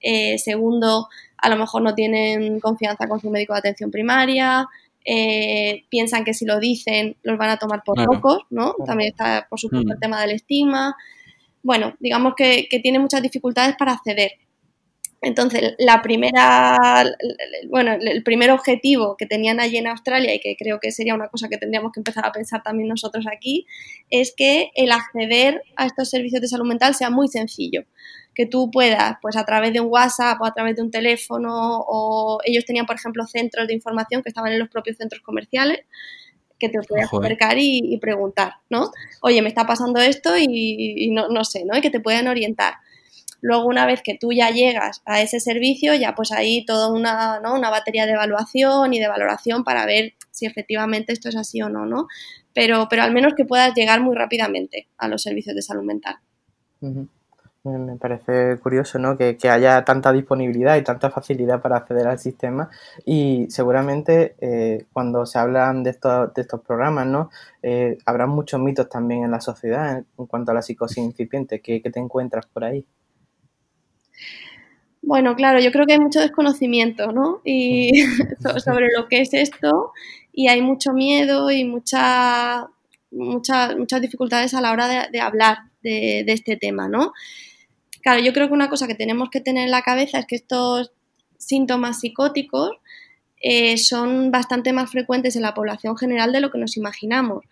Eh, 0.00 0.38
segundo, 0.38 1.08
a 1.36 1.48
lo 1.48 1.56
mejor 1.56 1.82
no 1.82 1.94
tienen 1.94 2.60
confianza 2.60 3.08
con 3.08 3.20
su 3.20 3.30
médico 3.30 3.52
de 3.52 3.60
atención 3.60 3.90
primaria. 3.90 4.66
Eh, 5.04 5.84
piensan 5.88 6.24
que 6.24 6.34
si 6.34 6.44
lo 6.44 6.60
dicen 6.60 7.16
los 7.22 7.38
van 7.38 7.50
a 7.50 7.56
tomar 7.56 7.82
por 7.84 7.98
locos, 7.98 8.42
¿no? 8.50 8.74
También 8.86 9.10
está, 9.10 9.46
por 9.48 9.58
supuesto, 9.58 9.88
mm. 9.88 9.92
el 9.92 10.00
tema 10.00 10.20
del 10.20 10.30
estigma. 10.32 10.96
Bueno, 11.62 11.94
digamos 12.00 12.34
que, 12.36 12.66
que 12.70 12.80
tiene 12.80 12.98
muchas 12.98 13.22
dificultades 13.22 13.76
para 13.76 13.92
acceder. 13.92 14.32
Entonces, 15.24 15.74
la 15.78 16.02
primera, 16.02 16.76
bueno, 17.70 17.92
el 17.92 18.24
primer 18.24 18.50
objetivo 18.50 19.16
que 19.16 19.24
tenían 19.24 19.60
allí 19.60 19.76
en 19.76 19.86
Australia 19.86 20.34
y 20.34 20.40
que 20.40 20.56
creo 20.58 20.80
que 20.80 20.90
sería 20.90 21.14
una 21.14 21.28
cosa 21.28 21.48
que 21.48 21.58
tendríamos 21.58 21.92
que 21.92 22.00
empezar 22.00 22.26
a 22.26 22.32
pensar 22.32 22.64
también 22.64 22.88
nosotros 22.88 23.24
aquí, 23.32 23.64
es 24.10 24.34
que 24.36 24.72
el 24.74 24.90
acceder 24.90 25.62
a 25.76 25.86
estos 25.86 26.10
servicios 26.10 26.42
de 26.42 26.48
salud 26.48 26.66
mental 26.66 26.96
sea 26.96 27.08
muy 27.08 27.28
sencillo. 27.28 27.84
Que 28.34 28.46
tú 28.46 28.72
puedas, 28.72 29.14
pues 29.22 29.36
a 29.36 29.44
través 29.44 29.72
de 29.72 29.78
un 29.78 29.86
WhatsApp 29.90 30.40
o 30.40 30.44
a 30.44 30.54
través 30.54 30.74
de 30.74 30.82
un 30.82 30.90
teléfono, 30.90 31.84
o 31.86 32.40
ellos 32.44 32.64
tenían, 32.64 32.86
por 32.86 32.96
ejemplo, 32.96 33.24
centros 33.24 33.68
de 33.68 33.74
información 33.74 34.24
que 34.24 34.28
estaban 34.28 34.52
en 34.52 34.58
los 34.58 34.70
propios 34.70 34.96
centros 34.96 35.22
comerciales, 35.22 35.82
que 36.58 36.68
te 36.68 36.80
puedas 36.80 37.12
acercar 37.12 37.56
y, 37.58 37.96
preguntar, 37.98 38.54
¿no? 38.70 38.90
Oye, 39.20 39.40
me 39.40 39.48
está 39.48 39.66
pasando 39.66 40.00
esto 40.00 40.36
y, 40.36 41.10
no, 41.12 41.28
no 41.28 41.44
sé, 41.44 41.64
¿no? 41.64 41.76
Y 41.76 41.80
que 41.80 41.90
te 41.90 42.00
puedan 42.00 42.26
orientar. 42.26 42.74
Luego, 43.42 43.66
una 43.66 43.84
vez 43.84 44.00
que 44.02 44.16
tú 44.16 44.32
ya 44.32 44.50
llegas 44.50 45.02
a 45.04 45.20
ese 45.20 45.40
servicio, 45.40 45.94
ya 45.94 46.14
pues 46.14 46.32
ahí 46.32 46.64
toda 46.64 46.90
una, 46.90 47.40
¿no? 47.40 47.54
una 47.54 47.68
batería 47.68 48.06
de 48.06 48.12
evaluación 48.12 48.94
y 48.94 49.00
de 49.00 49.08
valoración 49.08 49.64
para 49.64 49.84
ver 49.84 50.14
si 50.30 50.46
efectivamente 50.46 51.12
esto 51.12 51.28
es 51.28 51.36
así 51.36 51.60
o 51.60 51.68
no, 51.68 51.84
¿no? 51.84 52.06
Pero, 52.54 52.86
pero 52.88 53.02
al 53.02 53.12
menos 53.12 53.34
que 53.34 53.44
puedas 53.44 53.74
llegar 53.74 54.00
muy 54.00 54.14
rápidamente 54.14 54.88
a 54.96 55.08
los 55.08 55.22
servicios 55.22 55.54
de 55.54 55.62
salud 55.62 55.82
mental. 55.84 56.16
Me 57.64 57.94
parece 57.96 58.58
curioso 58.58 58.98
¿no? 58.98 59.16
que, 59.16 59.36
haya 59.48 59.84
tanta 59.84 60.12
disponibilidad 60.12 60.76
y 60.76 60.82
tanta 60.82 61.10
facilidad 61.10 61.62
para 61.62 61.76
acceder 61.76 62.08
al 62.08 62.18
sistema 62.18 62.70
y 63.04 63.46
seguramente 63.50 64.34
eh, 64.40 64.86
cuando 64.92 65.26
se 65.26 65.38
hablan 65.38 65.84
de 65.84 65.90
estos, 65.90 66.34
de 66.34 66.42
estos 66.42 66.60
programas 66.60 67.06
¿no? 67.06 67.30
Eh, 67.62 67.98
habrá 68.04 68.26
muchos 68.26 68.60
mitos 68.60 68.88
también 68.88 69.22
en 69.22 69.30
la 69.30 69.40
sociedad 69.40 69.98
en, 69.98 70.26
cuanto 70.26 70.50
a 70.50 70.54
la 70.54 70.62
psicosis 70.62 70.98
incipiente. 70.98 71.60
¿Qué, 71.60 71.80
te 71.80 72.00
encuentras 72.00 72.46
por 72.46 72.64
ahí? 72.64 72.84
Bueno, 75.02 75.34
claro, 75.34 75.58
yo 75.58 75.72
creo 75.72 75.84
que 75.84 75.94
hay 75.94 75.98
mucho 75.98 76.20
desconocimiento, 76.20 77.10
¿no? 77.12 77.40
Y 77.44 77.90
sobre 78.64 78.86
lo 78.96 79.08
que 79.08 79.20
es 79.20 79.34
esto 79.34 79.92
y 80.32 80.48
hay 80.48 80.62
mucho 80.62 80.92
miedo 80.92 81.50
y 81.50 81.64
mucha, 81.64 82.68
muchas 83.10 84.00
dificultades 84.00 84.54
a 84.54 84.60
la 84.60 84.72
hora 84.72 85.08
de, 85.10 85.20
hablar 85.20 85.58
de, 85.82 86.24
este 86.28 86.56
tema, 86.56 86.88
¿no? 86.88 87.12
Claro, 88.00 88.20
yo 88.20 88.32
creo 88.32 88.46
que 88.46 88.54
una 88.54 88.70
cosa 88.70 88.86
que 88.86 88.94
tenemos 88.94 89.28
que 89.28 89.40
tener 89.40 89.64
en 89.64 89.70
la 89.72 89.82
cabeza 89.82 90.20
es 90.20 90.26
que 90.26 90.36
estos 90.36 90.92
síntomas 91.36 92.00
psicóticos 92.00 92.70
eh, 93.40 93.76
son 93.78 94.30
bastante 94.30 94.72
más 94.72 94.90
frecuentes 94.90 95.34
en 95.34 95.42
la 95.42 95.54
población 95.54 95.96
general 95.96 96.32
de 96.32 96.40
lo 96.40 96.50
que 96.52 96.58
nos 96.58 96.76
imaginamos 96.76 97.44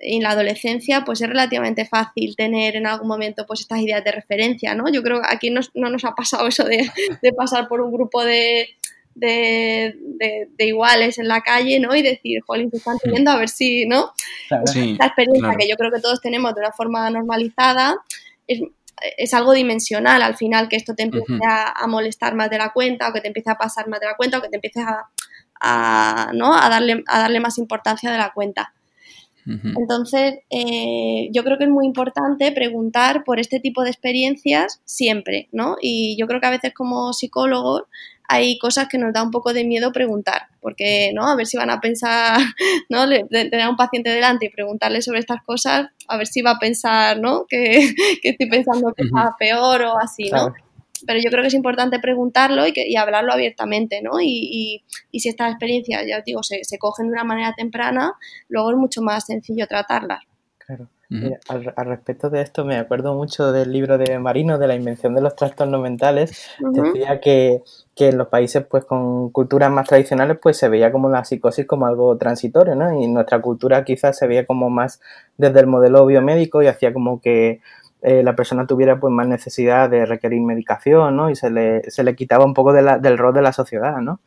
en 0.00 0.22
la 0.22 0.30
adolescencia 0.30 1.04
pues 1.04 1.20
es 1.20 1.28
relativamente 1.28 1.84
fácil 1.84 2.34
tener 2.34 2.76
en 2.76 2.86
algún 2.86 3.08
momento 3.08 3.46
pues 3.46 3.60
estas 3.60 3.80
ideas 3.80 4.02
de 4.02 4.12
referencia, 4.12 4.74
¿no? 4.74 4.90
Yo 4.90 5.02
creo 5.02 5.20
que 5.20 5.26
aquí 5.30 5.50
no, 5.50 5.60
nos 5.74 6.04
ha 6.04 6.14
pasado 6.14 6.48
eso 6.48 6.64
de, 6.64 6.90
pasar 7.36 7.68
por 7.68 7.80
un 7.82 7.92
grupo 7.92 8.24
de, 8.24 8.70
de, 9.14 10.48
iguales 10.58 11.18
en 11.18 11.28
la 11.28 11.42
calle, 11.42 11.78
¿no? 11.78 11.94
Y 11.94 12.02
decir, 12.02 12.40
jolín, 12.46 12.70
se 12.70 12.78
están 12.78 12.98
teniendo 12.98 13.30
a 13.30 13.36
ver 13.36 13.50
si, 13.50 13.86
¿no? 13.86 14.12
Esta 14.50 15.06
experiencia 15.06 15.54
que 15.58 15.68
yo 15.68 15.76
creo 15.76 15.90
que 15.90 16.00
todos 16.00 16.20
tenemos 16.20 16.54
de 16.54 16.60
una 16.60 16.72
forma 16.72 17.08
normalizada 17.10 17.96
es, 18.46 19.34
algo 19.34 19.52
dimensional 19.52 20.22
al 20.22 20.36
final, 20.36 20.68
que 20.68 20.76
esto 20.76 20.94
te 20.94 21.04
empiece 21.04 21.38
a, 21.46 21.86
molestar 21.86 22.34
más 22.34 22.50
de 22.50 22.58
la 22.58 22.70
cuenta 22.70 23.08
o 23.08 23.12
que 23.12 23.20
te 23.20 23.28
empiece 23.28 23.50
a 23.50 23.56
pasar 23.56 23.88
más 23.88 24.00
de 24.00 24.06
la 24.06 24.16
cuenta 24.16 24.38
o 24.38 24.42
que 24.42 24.48
te 24.48 24.56
empieces 24.56 24.84
a, 25.60 26.30
¿no? 26.34 26.54
a, 26.54 26.68
darle, 26.68 27.04
a 27.06 27.20
darle 27.20 27.40
más 27.40 27.58
importancia 27.58 28.10
de 28.10 28.18
la 28.18 28.32
cuenta. 28.32 28.72
Entonces, 29.46 30.40
eh, 30.50 31.28
yo 31.32 31.42
creo 31.44 31.58
que 31.58 31.64
es 31.64 31.70
muy 31.70 31.86
importante 31.86 32.52
preguntar 32.52 33.24
por 33.24 33.40
este 33.40 33.58
tipo 33.60 33.82
de 33.82 33.90
experiencias 33.90 34.80
siempre, 34.84 35.48
¿no? 35.52 35.76
Y 35.80 36.16
yo 36.18 36.26
creo 36.26 36.40
que 36.40 36.46
a 36.46 36.50
veces 36.50 36.72
como 36.74 37.12
psicólogos 37.12 37.84
hay 38.28 38.58
cosas 38.58 38.86
que 38.88 38.96
nos 38.96 39.12
da 39.12 39.24
un 39.24 39.32
poco 39.32 39.52
de 39.52 39.64
miedo 39.64 39.90
preguntar, 39.90 40.42
porque, 40.60 41.10
¿no? 41.14 41.26
A 41.26 41.34
ver 41.34 41.46
si 41.46 41.56
van 41.56 41.70
a 41.70 41.80
pensar, 41.80 42.38
¿no? 42.88 43.08
tener 43.08 43.60
a 43.60 43.68
un 43.68 43.76
paciente 43.76 44.10
delante 44.10 44.46
y 44.46 44.50
preguntarle 44.50 45.02
sobre 45.02 45.18
estas 45.18 45.42
cosas, 45.42 45.88
a 46.06 46.16
ver 46.16 46.28
si 46.28 46.40
va 46.40 46.52
a 46.52 46.58
pensar, 46.60 47.18
¿no? 47.18 47.46
Que, 47.48 47.92
estoy 48.22 48.48
pensando 48.48 48.92
que 48.96 49.02
está 49.04 49.34
peor 49.36 49.82
o 49.82 49.98
así, 49.98 50.30
¿no? 50.30 50.52
Pero 51.06 51.20
yo 51.20 51.30
creo 51.30 51.42
que 51.42 51.48
es 51.48 51.54
importante 51.54 51.98
preguntarlo 51.98 52.66
y, 52.66 52.72
que, 52.72 52.88
y 52.88 52.96
hablarlo 52.96 53.32
abiertamente, 53.32 54.02
¿no? 54.02 54.20
Y, 54.20 54.82
y, 55.10 55.20
si 55.20 55.28
estas 55.28 55.50
experiencias, 55.50 56.04
ya 56.06 56.18
os 56.18 56.24
digo, 56.24 56.42
se, 56.42 56.64
se, 56.64 56.78
cogen 56.78 57.06
de 57.06 57.12
una 57.12 57.24
manera 57.24 57.54
temprana, 57.56 58.14
luego 58.48 58.70
es 58.70 58.76
mucho 58.76 59.02
más 59.02 59.26
sencillo 59.26 59.66
tratarlas. 59.66 60.20
Claro. 60.58 60.88
al, 61.48 61.72
al, 61.74 61.86
respecto 61.86 62.30
de 62.30 62.42
esto, 62.42 62.64
me 62.64 62.76
acuerdo 62.76 63.14
mucho 63.14 63.50
del 63.50 63.72
libro 63.72 63.98
de 63.98 64.18
Marino, 64.20 64.56
de 64.56 64.68
la 64.68 64.76
invención 64.76 65.16
de 65.16 65.20
los 65.20 65.34
trastornos 65.34 65.80
mentales. 65.80 66.48
Decía 66.60 67.20
que, 67.20 67.62
que, 67.96 68.10
en 68.10 68.18
los 68.18 68.28
países 68.28 68.64
pues 68.64 68.84
con 68.84 69.30
culturas 69.30 69.72
más 69.72 69.88
tradicionales 69.88 70.38
pues 70.40 70.56
se 70.56 70.68
veía 70.68 70.92
como 70.92 71.08
la 71.10 71.24
psicosis 71.24 71.66
como 71.66 71.86
algo 71.86 72.16
transitorio, 72.18 72.76
¿no? 72.76 73.02
Y 73.02 73.08
nuestra 73.08 73.40
cultura 73.40 73.84
quizás 73.84 74.16
se 74.16 74.28
veía 74.28 74.46
como 74.46 74.70
más 74.70 75.00
desde 75.36 75.58
el 75.58 75.66
modelo 75.66 76.06
biomédico 76.06 76.62
y 76.62 76.68
hacía 76.68 76.92
como 76.92 77.20
que 77.20 77.60
eh, 78.02 78.22
la 78.22 78.34
persona 78.34 78.66
tuviera 78.66 78.98
pues 78.98 79.12
más 79.12 79.28
necesidad 79.28 79.90
de 79.90 80.06
requerir 80.06 80.40
medicación, 80.40 81.16
¿no? 81.16 81.30
Y 81.30 81.36
se 81.36 81.50
le, 81.50 81.90
se 81.90 82.02
le 82.02 82.14
quitaba 82.14 82.44
un 82.44 82.54
poco 82.54 82.72
de 82.72 82.82
la, 82.82 82.98
del 82.98 83.18
rol 83.18 83.34
de 83.34 83.42
la 83.42 83.52
sociedad, 83.52 83.98
¿no? 83.98 84.20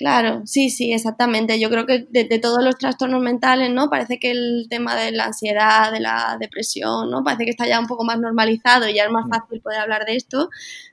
Claro, 0.00 0.46
sí, 0.46 0.70
sí, 0.70 0.94
exactamente. 0.94 1.60
Yo 1.60 1.68
creo 1.68 1.84
que 1.84 2.06
de, 2.08 2.38
todos 2.38 2.64
los 2.64 2.78
trastornos 2.78 3.20
mentales, 3.20 3.70
¿no? 3.70 3.90
Parece 3.90 4.18
que 4.18 4.30
el 4.30 4.66
tema 4.70 4.96
de 4.96 5.12
la 5.12 5.26
ansiedad, 5.26 5.92
de 5.92 6.00
la 6.00 6.38
depresión, 6.40 7.10
¿no? 7.10 7.22
Parece 7.22 7.44
que 7.44 7.50
está 7.50 7.66
ya 7.68 7.78
un 7.78 7.86
poco 7.86 8.02
más 8.02 8.18
normalizado 8.18 8.88
y 8.88 8.94
ya 8.94 9.04
es 9.04 9.10
más 9.10 9.26
mm. 9.26 9.28
fácil 9.28 9.60
poder 9.60 9.78
hablar 9.80 10.06
de 10.06 10.16
esto, 10.16 10.48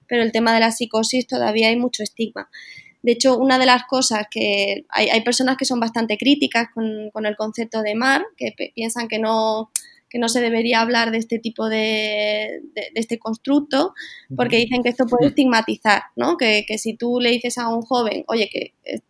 pero 0.07 0.23
el 0.23 0.33
tema 0.33 0.53
de 0.53 0.59
la 0.59 0.71
psicosis 0.71 1.25
todavía 1.25 1.69
hay 1.69 1.77
mucho 1.77 2.03
estigma. 2.03 2.49
De 3.01 3.13
hecho, 3.13 3.37
una 3.37 3.57
de 3.57 3.65
las 3.65 3.85
cosas 3.85 4.27
que 4.29 4.85
hay, 4.89 5.07
hay 5.07 5.21
personas 5.21 5.55
que 5.55 5.63
son 5.63 5.79
bastante 5.79 6.17
críticas 6.17 6.67
con, 6.73 7.09
con 7.13 7.25
el 7.25 7.37
concepto 7.37 7.81
de 7.83 7.95
MAR, 7.95 8.25
que 8.35 8.53
piensan 8.75 9.07
que 9.07 9.19
no, 9.19 9.71
que 10.09 10.19
no 10.19 10.29
se 10.29 10.41
debería 10.41 10.81
hablar 10.81 11.11
de 11.11 11.17
este 11.17 11.39
tipo 11.39 11.67
de, 11.67 12.61
de, 12.73 12.91
este 12.95 13.19
constructo, 13.19 13.93
porque 14.35 14.57
dicen 14.57 14.83
que 14.83 14.89
esto 14.89 15.05
puede 15.05 15.27
estigmatizar, 15.29 16.03
¿no? 16.15 16.37
Que, 16.37 16.65
que, 16.67 16.77
si 16.77 16.95
tú 16.95 17.19
le 17.19 17.31
dices 17.31 17.57
a 17.57 17.67
un 17.67 17.81
joven, 17.81 18.23
oye, 18.27 18.49
que 18.51 18.73
eh, 18.85 19.01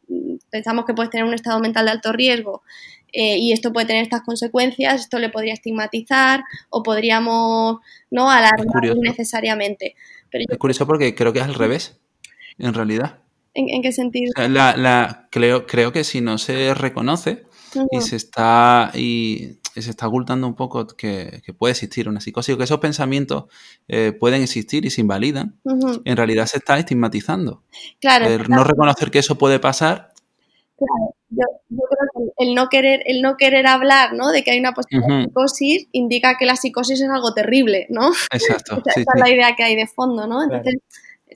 pensamos 0.50 0.86
que 0.86 0.94
puedes 0.94 1.12
tener 1.12 1.26
un 1.26 1.34
estado 1.34 1.60
mental 1.60 1.86
de 1.86 1.92
alto 1.92 2.14
riesgo 2.14 2.64
eh, 3.14 3.38
y 3.38 3.52
esto 3.52 3.72
puede 3.72 3.88
tener 3.88 4.04
estas 4.04 4.22
consecuencias, 4.22 5.02
esto 5.02 5.20
le 5.20 5.30
podría 5.30 5.54
estigmatizar 5.54 6.44
o 6.70 6.84
podríamos, 6.84 7.78
¿no? 8.12 8.30
Alarmar 8.30 8.86
innecesariamente. 8.86 9.96
Pero 10.30 10.46
es 10.50 10.58
curioso 10.58 10.86
porque 10.86 11.16
creo 11.16 11.32
que 11.32 11.40
es 11.40 11.46
al 11.46 11.56
revés, 11.56 12.00
en 12.58 12.74
realidad. 12.74 13.20
¿En, 13.54 13.82
qué 13.82 13.92
sentido? 13.92 14.32
La, 14.36 14.78
la, 14.78 15.28
creo, 15.32 15.66
creo 15.66 15.92
que 15.92 16.04
si 16.04 16.22
no 16.22 16.38
se 16.38 16.76
reconoce 16.76 17.46
y 17.90 18.02
se 18.02 18.16
está 18.16 18.92
y 18.94 19.58
se 19.82 19.90
está 19.90 20.08
ocultando 20.08 20.48
un 20.48 20.56
poco 20.56 20.88
que, 20.88 21.42
puede 21.58 21.72
existir 21.72 22.10
una 22.10 22.22
psicosis 22.22 22.56
o 22.56 22.58
que 22.58 22.64
esos 22.64 22.80
pensamientos 22.80 23.46
eh, 23.88 24.12
pueden 24.12 24.42
existir 24.42 24.86
y 24.86 24.90
se 24.90 25.02
invalidan, 25.02 25.60
en 26.06 26.18
realidad 26.18 26.46
se 26.46 26.58
está 26.58 26.78
estigmatizando. 26.78 27.64
Claro, 28.00 28.26
No 28.48 28.64
reconocer 28.64 29.12
que 29.12 29.20
eso 29.20 29.38
puede 29.38 29.60
pasar. 29.60 30.14
Claro, 30.78 31.16
yo, 31.30 31.44
creo 31.70 32.34
que 32.38 32.46
el 32.46 32.56
no 32.56 32.70
querer, 32.70 33.02
el 33.06 33.22
no 33.22 33.36
querer 33.36 33.68
hablar 33.68 34.14
¿no? 34.14 34.32
de 34.32 34.44
que 34.44 34.52
hay 34.52 34.60
una 34.60 34.74
posible 34.74 35.24
psicosis 35.24 35.88
indica 35.92 36.38
que 36.38 36.46
la 36.46 36.56
psicosis 36.56 37.02
es 37.02 37.10
algo 37.10 37.34
terrible, 37.34 37.88
¿no? 37.90 38.12
Exacto. 38.32 38.82
esa, 38.86 39.02
es 39.02 39.20
la 39.20 39.30
idea 39.30 39.56
que 39.56 39.64
hay 39.64 39.76
de 39.76 39.88
fondo, 39.88 40.28
¿no? 40.28 40.44
Entonces, 40.44 40.76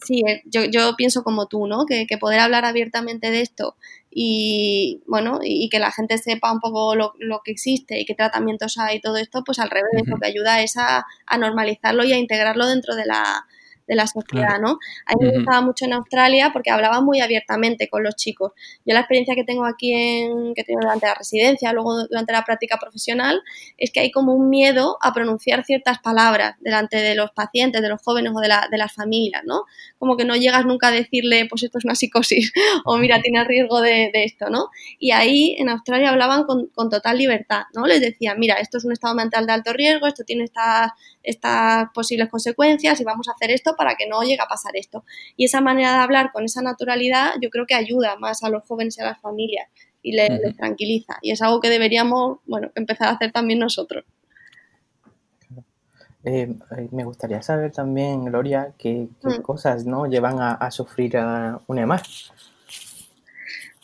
sí, 0.03 0.23
eh, 0.27 0.43
yo, 0.45 0.63
yo 0.65 0.95
pienso 0.95 1.23
como 1.23 1.47
tú, 1.47 1.67
¿no? 1.67 1.85
Que, 1.85 2.05
que, 2.07 2.17
poder 2.17 2.39
hablar 2.39 2.65
abiertamente 2.65 3.31
de 3.31 3.41
esto 3.41 3.75
y, 4.11 5.01
bueno, 5.07 5.39
y, 5.41 5.69
que 5.69 5.79
la 5.79 5.91
gente 5.91 6.17
sepa 6.17 6.51
un 6.51 6.59
poco 6.59 6.95
lo, 6.95 7.13
lo, 7.19 7.41
que 7.43 7.51
existe 7.51 7.99
y 7.99 8.05
qué 8.05 8.13
tratamientos 8.13 8.77
hay 8.77 8.97
y 8.97 9.01
todo 9.01 9.17
esto, 9.17 9.43
pues 9.45 9.59
al 9.59 9.69
revés, 9.69 10.03
lo 10.05 10.17
que 10.17 10.27
ayuda 10.27 10.61
es 10.61 10.75
a, 10.77 11.05
a 11.25 11.37
normalizarlo 11.37 12.03
y 12.03 12.11
a 12.11 12.17
integrarlo 12.17 12.67
dentro 12.67 12.95
de 12.95 13.05
la, 13.05 13.45
de 13.87 13.95
la 13.95 14.07
sociedad, 14.07 14.59
¿no? 14.59 14.79
A 15.05 15.15
mí 15.19 15.25
me 15.25 15.35
gustaba 15.37 15.61
mucho 15.61 15.85
en 15.85 15.93
Australia 15.93 16.51
porque 16.53 16.71
hablaba 16.71 17.01
muy 17.01 17.21
abiertamente 17.21 17.87
con 17.87 18.03
los 18.03 18.15
chicos. 18.15 18.51
Yo 18.85 18.93
la 18.93 19.01
experiencia 19.01 19.35
que 19.35 19.43
tengo 19.43 19.65
aquí 19.65 19.93
en, 19.93 20.53
que 20.53 20.63
tengo 20.63 20.81
durante 20.81 21.07
la 21.07 21.15
residencia, 21.15 21.73
luego 21.73 22.07
durante 22.07 22.31
la 22.31 22.43
práctica 22.43 22.77
profesional, 22.77 23.41
es 23.77 23.91
que 23.91 23.99
hay 23.99 24.11
como 24.11 24.33
un 24.33 24.49
miedo 24.49 24.97
a 25.01 25.13
pronunciar 25.13 25.63
ciertas 25.63 25.99
palabras 25.99 26.55
delante 26.59 26.97
de 26.97 27.15
los 27.15 27.31
pacientes, 27.31 27.81
de 27.81 27.89
los 27.89 28.01
jóvenes 28.01 28.31
o 28.35 28.39
de, 28.39 28.47
la, 28.47 28.67
de 28.71 28.77
las 28.77 28.93
familias, 28.93 29.43
¿no? 29.45 29.65
Como 29.97 30.17
que 30.17 30.25
no 30.25 30.35
llegas 30.35 30.65
nunca 30.65 30.87
a 30.87 30.91
decirle, 30.91 31.47
pues 31.49 31.63
esto 31.63 31.77
es 31.77 31.85
una 31.85 31.95
psicosis, 31.95 32.51
o 32.85 32.97
mira, 32.97 33.21
tiene 33.21 33.43
riesgo 33.43 33.81
de, 33.81 34.09
de, 34.13 34.23
esto, 34.23 34.49
¿no? 34.49 34.69
Y 34.99 35.11
ahí 35.11 35.55
en 35.57 35.69
Australia 35.69 36.09
hablaban 36.09 36.43
con, 36.43 36.67
con 36.67 36.89
total 36.89 37.17
libertad, 37.17 37.63
¿no? 37.73 37.85
Les 37.87 38.01
decían, 38.01 38.39
mira, 38.39 38.55
esto 38.55 38.77
es 38.77 38.85
un 38.85 38.91
estado 38.91 39.15
mental 39.15 39.45
de 39.45 39.53
alto 39.53 39.73
riesgo, 39.73 40.07
esto 40.07 40.23
tiene 40.23 40.43
estas, 40.43 40.91
estas 41.23 41.89
posibles 41.93 42.29
consecuencias 42.29 42.99
y 42.99 43.03
vamos 43.03 43.27
a 43.27 43.33
hacer 43.33 43.51
esto 43.51 43.70
para 43.75 43.95
que 43.95 44.07
no 44.07 44.21
llegue 44.21 44.41
a 44.41 44.47
pasar 44.47 44.75
esto. 44.75 45.03
Y 45.35 45.45
esa 45.45 45.61
manera 45.61 45.93
de 45.93 45.99
hablar 45.99 46.31
con 46.31 46.43
esa 46.45 46.61
naturalidad 46.61 47.33
yo 47.41 47.49
creo 47.49 47.65
que 47.65 47.75
ayuda 47.75 48.15
más 48.17 48.43
a 48.43 48.49
los 48.49 48.63
jóvenes 48.63 48.97
y 48.97 49.01
a 49.01 49.05
las 49.05 49.21
familias 49.21 49.69
y 50.01 50.13
les, 50.13 50.55
tranquiliza. 50.57 51.17
Y 51.21 51.31
es 51.31 51.41
algo 51.41 51.59
que 51.59 51.69
deberíamos 51.69 52.39
bueno, 52.45 52.71
empezar 52.75 53.09
a 53.09 53.11
hacer 53.11 53.31
también 53.31 53.59
nosotros. 53.59 54.05
Eh, 56.23 56.53
eh, 56.77 56.87
me 56.91 57.03
gustaría 57.03 57.41
saber 57.41 57.71
también, 57.71 58.25
Gloria, 58.25 58.73
qué, 58.77 59.07
mm. 59.23 59.41
cosas 59.41 59.85
¿no? 59.85 60.05
llevan 60.05 60.39
a, 60.39 60.69
sufrir 60.69 61.17
a 61.17 61.59
un 61.67 61.79
EMAR. 61.79 62.03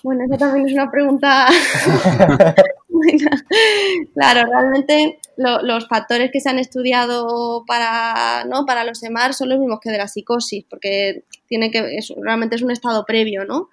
Bueno, 0.03 0.23
esa 0.25 0.37
también 0.37 0.67
es 0.67 0.73
una 0.73 0.91
pregunta 0.91 1.47
claro, 4.13 4.49
realmente 4.49 5.19
los 5.37 5.87
factores 5.87 6.31
que 6.31 6.39
se 6.39 6.49
han 6.49 6.59
estudiado 6.59 7.63
para, 7.67 8.45
¿no? 8.45 8.65
para 8.65 8.83
los 8.83 9.03
EMAR 9.03 9.33
son 9.33 9.49
los 9.49 9.59
mismos 9.59 9.79
que 9.81 9.91
de 9.91 9.97
la 9.97 10.07
psicosis, 10.07 10.65
porque 10.69 11.23
tiene 11.47 11.71
que, 11.71 11.99
realmente 12.21 12.55
es 12.55 12.61
un 12.61 12.71
estado 12.71 13.05
previo, 13.05 13.45
¿no? 13.45 13.69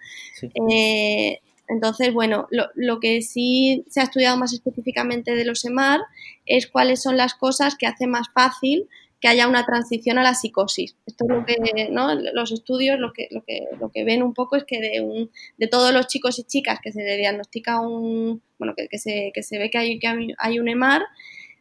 Eh, 0.70 1.40
entonces, 1.68 2.12
bueno, 2.12 2.46
lo, 2.50 2.66
lo, 2.74 3.00
que 3.00 3.22
sí 3.22 3.84
se 3.88 4.00
ha 4.00 4.04
estudiado 4.04 4.36
más 4.36 4.52
específicamente 4.52 5.34
de 5.34 5.46
los 5.46 5.64
EMAR 5.64 6.00
es 6.44 6.66
cuáles 6.66 7.02
son 7.02 7.16
las 7.16 7.34
cosas 7.34 7.74
que 7.76 7.86
hacen 7.86 8.10
más 8.10 8.28
fácil 8.34 8.88
que 9.24 9.28
haya 9.28 9.48
una 9.48 9.64
transición 9.64 10.18
a 10.18 10.22
la 10.22 10.34
psicosis. 10.34 10.96
Esto 11.06 11.24
es 11.24 11.34
lo 11.34 11.46
que, 11.46 11.88
¿no? 11.90 12.14
Los 12.14 12.52
estudios 12.52 13.00
lo 13.00 13.14
que, 13.14 13.28
lo 13.30 13.42
que, 13.42 13.62
lo 13.80 13.90
que 13.90 14.04
ven 14.04 14.22
un 14.22 14.34
poco 14.34 14.54
es 14.54 14.64
que 14.64 14.78
de, 14.82 15.00
un, 15.00 15.30
de 15.56 15.66
todos 15.66 15.94
los 15.94 16.08
chicos 16.08 16.38
y 16.38 16.44
chicas 16.44 16.78
que 16.82 16.92
se 16.92 17.00
diagnostica 17.16 17.80
un, 17.80 18.42
bueno, 18.58 18.74
que, 18.76 18.98
se, 18.98 19.32
que 19.32 19.42
se 19.42 19.56
ve 19.56 19.70
que 19.70 19.78
hay, 19.78 19.98
que 19.98 20.08
hay 20.36 20.58
un 20.58 20.68
EMAR, 20.68 21.04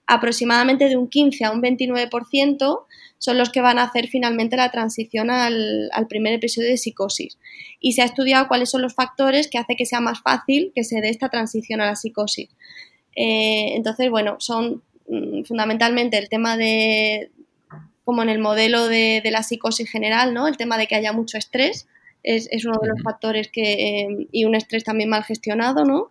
aproximadamente 0.08 0.90
de 0.90 0.98
un 0.98 1.08
15 1.08 1.46
a 1.46 1.52
un 1.52 1.62
29% 1.62 2.84
son 3.18 3.38
los 3.38 3.50
que 3.50 3.62
van 3.62 3.80
a 3.80 3.84
hacer 3.84 4.10
finalmente 4.10 4.58
la 4.58 4.70
transición 4.70 5.32
al, 5.32 5.90
al, 5.94 6.08
primer 6.08 6.34
episodio 6.34 6.68
de 6.68 6.76
psicosis. 6.76 7.40
Y 7.80 7.94
se 7.94 8.02
ha 8.02 8.06
estudiado 8.06 8.50
cuáles 8.50 8.72
son 8.72 8.82
los 8.82 8.94
factores 8.94 9.48
que 9.48 9.58
hace 9.58 9.78
que 9.78 9.86
sea 9.86 10.02
más 10.02 10.22
fácil 10.22 10.74
que 10.76 10.84
se 10.84 11.00
dé 11.00 11.08
esta 11.08 11.30
transición 11.30 11.80
a 11.80 11.86
la 11.86 11.96
psicosis. 11.96 12.50
Eh, 13.16 13.76
entonces, 13.78 14.10
bueno, 14.10 14.36
son 14.40 14.84
mm, 15.08 15.44
fundamentalmente 15.44 16.18
el 16.18 16.28
tema 16.28 16.58
de, 16.58 17.32
como 18.06 18.24
en 18.24 18.30
el 18.30 18.40
modelo 18.40 18.88
de, 18.88 19.22
la 19.32 19.44
psicosis 19.44 19.90
general, 19.90 20.34
¿no? 20.34 20.48
El 20.48 20.58
tema 20.58 20.78
de 20.78 20.88
que 20.88 20.96
haya 20.96 21.14
mucho 21.14 21.38
estrés 21.38 21.88
es, 22.24 22.48
uno 22.66 22.78
de 22.82 22.88
los 22.90 23.02
factores 23.02 23.50
que, 23.50 23.74
eh, 23.74 24.28
y 24.32 24.46
un 24.46 24.56
estrés 24.56 24.84
también 24.84 25.10
mal 25.10 25.24
gestionado, 25.24 25.86
¿no? 25.86 26.10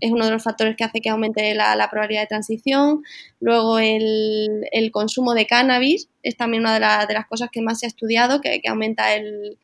Es 0.00 0.12
uno 0.12 0.26
de 0.26 0.30
los 0.30 0.42
factores 0.42 0.76
que 0.76 0.84
hace 0.84 1.00
que 1.00 1.10
aumente 1.10 1.54
la, 1.54 1.88
probabilidad 1.90 2.22
de 2.22 2.28
transición. 2.28 3.02
Luego 3.40 3.78
el, 3.78 4.90
consumo 4.92 5.34
de 5.34 5.46
cannabis 5.46 6.08
es 6.22 6.36
también 6.36 6.62
una 6.62 6.74
de, 6.74 7.06
de, 7.06 7.14
las 7.14 7.26
cosas 7.26 7.50
que 7.50 7.62
más 7.62 7.80
se 7.80 7.86
ha 7.86 7.88
estudiado, 7.88 8.40
que 8.40 8.60
aumenta 8.68 9.14
el, 9.14 9.58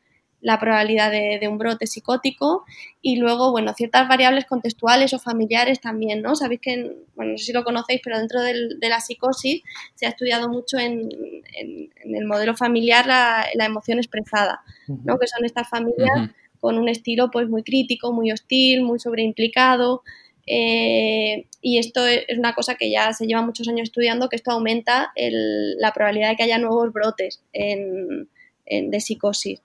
la 0.45 0.59
probabilidad 0.59 1.09
de, 1.09 1.47
un 1.47 1.57
brote 1.57 1.87
psicótico. 1.87 2.65
Y 3.01 3.15
luego, 3.15 3.49
bueno, 3.49 3.73
ciertas 3.73 4.07
variables 4.07 4.45
contextuales 4.45 5.11
o 5.15 5.19
familiares 5.19 5.81
también, 5.81 6.21
¿no? 6.21 6.35
Sabéis 6.35 6.61
que, 6.61 6.97
bueno, 7.15 7.31
no 7.31 7.37
sé 7.39 7.45
si 7.45 7.51
lo 7.51 7.63
conocéis, 7.63 7.99
pero 8.03 8.19
dentro 8.19 8.43
del, 8.43 8.79
de 8.79 8.89
la 8.89 8.99
psicosis 8.99 9.63
se 9.95 10.05
ha 10.05 10.09
estudiado 10.09 10.47
mucho 10.47 10.77
en, 10.77 11.09
el 11.51 12.25
modelo 12.25 12.55
familiar 12.55 13.07
la, 13.07 13.65
emoción 13.65 13.97
expresada, 13.97 14.61
¿no? 14.87 15.17
Que 15.17 15.25
son 15.25 15.43
estas 15.45 15.67
familias 15.67 16.29
con 16.59 16.77
un 16.77 16.89
estilo 16.89 17.31
pues 17.31 17.49
muy 17.49 17.63
crítico, 17.63 18.13
muy 18.13 18.31
hostil, 18.31 18.83
muy 18.83 18.99
sobreimplicado, 18.99 20.03
eh, 20.45 21.47
y 21.59 21.79
esto 21.79 22.05
es 22.05 22.37
una 22.37 22.53
cosa 22.53 22.75
que 22.75 22.91
ya 22.91 23.13
se 23.13 23.25
lleva 23.25 23.41
muchos 23.41 23.67
años 23.67 23.89
estudiando, 23.89 24.29
que 24.29 24.35
esto 24.35 24.51
aumenta 24.51 25.11
la 25.15 25.91
probabilidad 25.91 26.29
de 26.29 26.35
que 26.35 26.43
haya 26.43 26.59
nuevos 26.59 26.93
brotes 26.93 27.41
en, 27.51 28.29
de 28.67 28.99
psicosis 28.99 29.59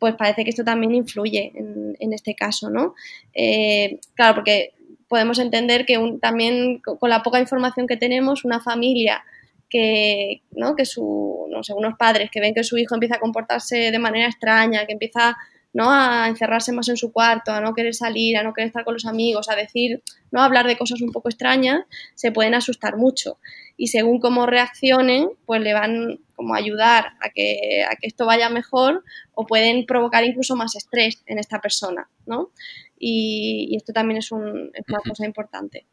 pues 0.00 0.16
parece 0.16 0.42
que 0.42 0.50
esto 0.50 0.64
también 0.64 0.94
influye 0.94 1.52
en, 1.54 2.12
este 2.12 2.34
caso, 2.34 2.70
¿no? 2.70 2.94
Eh, 3.34 4.00
claro, 4.14 4.34
porque 4.36 4.72
podemos 5.06 5.38
entender 5.38 5.84
que 5.84 6.18
también 6.20 6.80
con 6.80 7.10
la 7.10 7.22
poca 7.22 7.38
información 7.38 7.86
que 7.86 7.96
tenemos, 7.96 8.44
una 8.44 8.60
familia 8.60 9.22
que, 9.68 10.42
¿no? 10.52 10.74
que 10.74 10.86
su, 10.86 11.46
no 11.50 11.62
sé, 11.62 11.74
unos 11.74 11.96
padres 11.98 12.30
que 12.30 12.40
ven 12.40 12.54
que 12.54 12.64
su 12.64 12.78
hijo 12.78 12.94
empieza 12.94 13.16
a 13.16 13.20
comportarse 13.20 13.90
de 13.90 13.98
manera 13.98 14.26
extraña, 14.26 14.86
que 14.86 14.94
empieza 14.94 15.36
¿no? 15.72 15.90
a 15.90 16.28
encerrarse 16.28 16.72
más 16.72 16.88
en 16.88 16.96
su 16.96 17.12
cuarto, 17.12 17.52
a 17.52 17.60
no 17.60 17.74
querer 17.74 17.94
salir, 17.94 18.36
a 18.36 18.42
no 18.42 18.52
querer 18.52 18.68
estar 18.68 18.84
con 18.84 18.94
los 18.94 19.06
amigos, 19.06 19.48
a 19.48 19.56
decir, 19.56 20.02
no 20.30 20.40
a 20.40 20.44
hablar 20.44 20.66
de 20.66 20.76
cosas 20.76 21.00
un 21.00 21.12
poco 21.12 21.28
extrañas, 21.28 21.84
se 22.14 22.32
pueden 22.32 22.54
asustar 22.54 22.96
mucho. 22.96 23.38
Y 23.76 23.88
según 23.88 24.20
cómo 24.20 24.46
reaccionen, 24.46 25.30
pues 25.46 25.60
le 25.60 25.72
van 25.72 26.20
como 26.34 26.54
a 26.54 26.58
ayudar 26.58 27.12
a 27.20 27.30
que, 27.30 27.84
a 27.84 27.96
que 27.96 28.06
esto 28.06 28.26
vaya 28.26 28.48
mejor 28.48 29.04
o 29.32 29.46
pueden 29.46 29.86
provocar 29.86 30.24
incluso 30.24 30.56
más 30.56 30.74
estrés 30.74 31.22
en 31.26 31.38
esta 31.38 31.60
persona, 31.60 32.08
¿no? 32.26 32.50
Y, 32.98 33.74
esto 33.76 33.92
también 33.92 34.18
es, 34.18 34.30
un, 34.30 34.70
es 34.74 34.84
una 34.88 35.00
cosa 35.06 35.24
importante. 35.24 35.86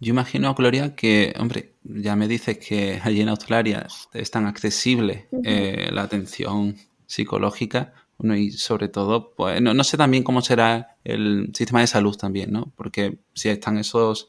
Yo 0.00 0.10
imagino, 0.10 0.54
Gloria, 0.54 0.96
que, 0.96 1.34
hombre, 1.38 1.74
ya 1.84 2.16
me 2.16 2.26
dices 2.26 2.58
que 2.58 3.00
allí 3.02 3.20
en 3.20 3.28
Australia 3.28 3.86
es 4.12 4.30
tan 4.30 4.46
accesible 4.46 5.28
eh, 5.44 5.90
la 5.92 6.02
atención 6.02 6.76
psicológica, 7.06 7.92
y 8.30 8.52
sobre 8.52 8.88
todo, 8.88 9.34
pues 9.34 9.60
no, 9.60 9.84
sé 9.84 9.96
también 9.96 10.22
cómo 10.22 10.42
será 10.42 10.96
el 11.04 11.50
sistema 11.54 11.80
de 11.80 11.86
salud 11.86 12.16
también, 12.16 12.52
¿no? 12.52 12.72
Porque 12.76 13.18
si 13.34 13.48
están 13.48 13.78
esos, 13.78 14.28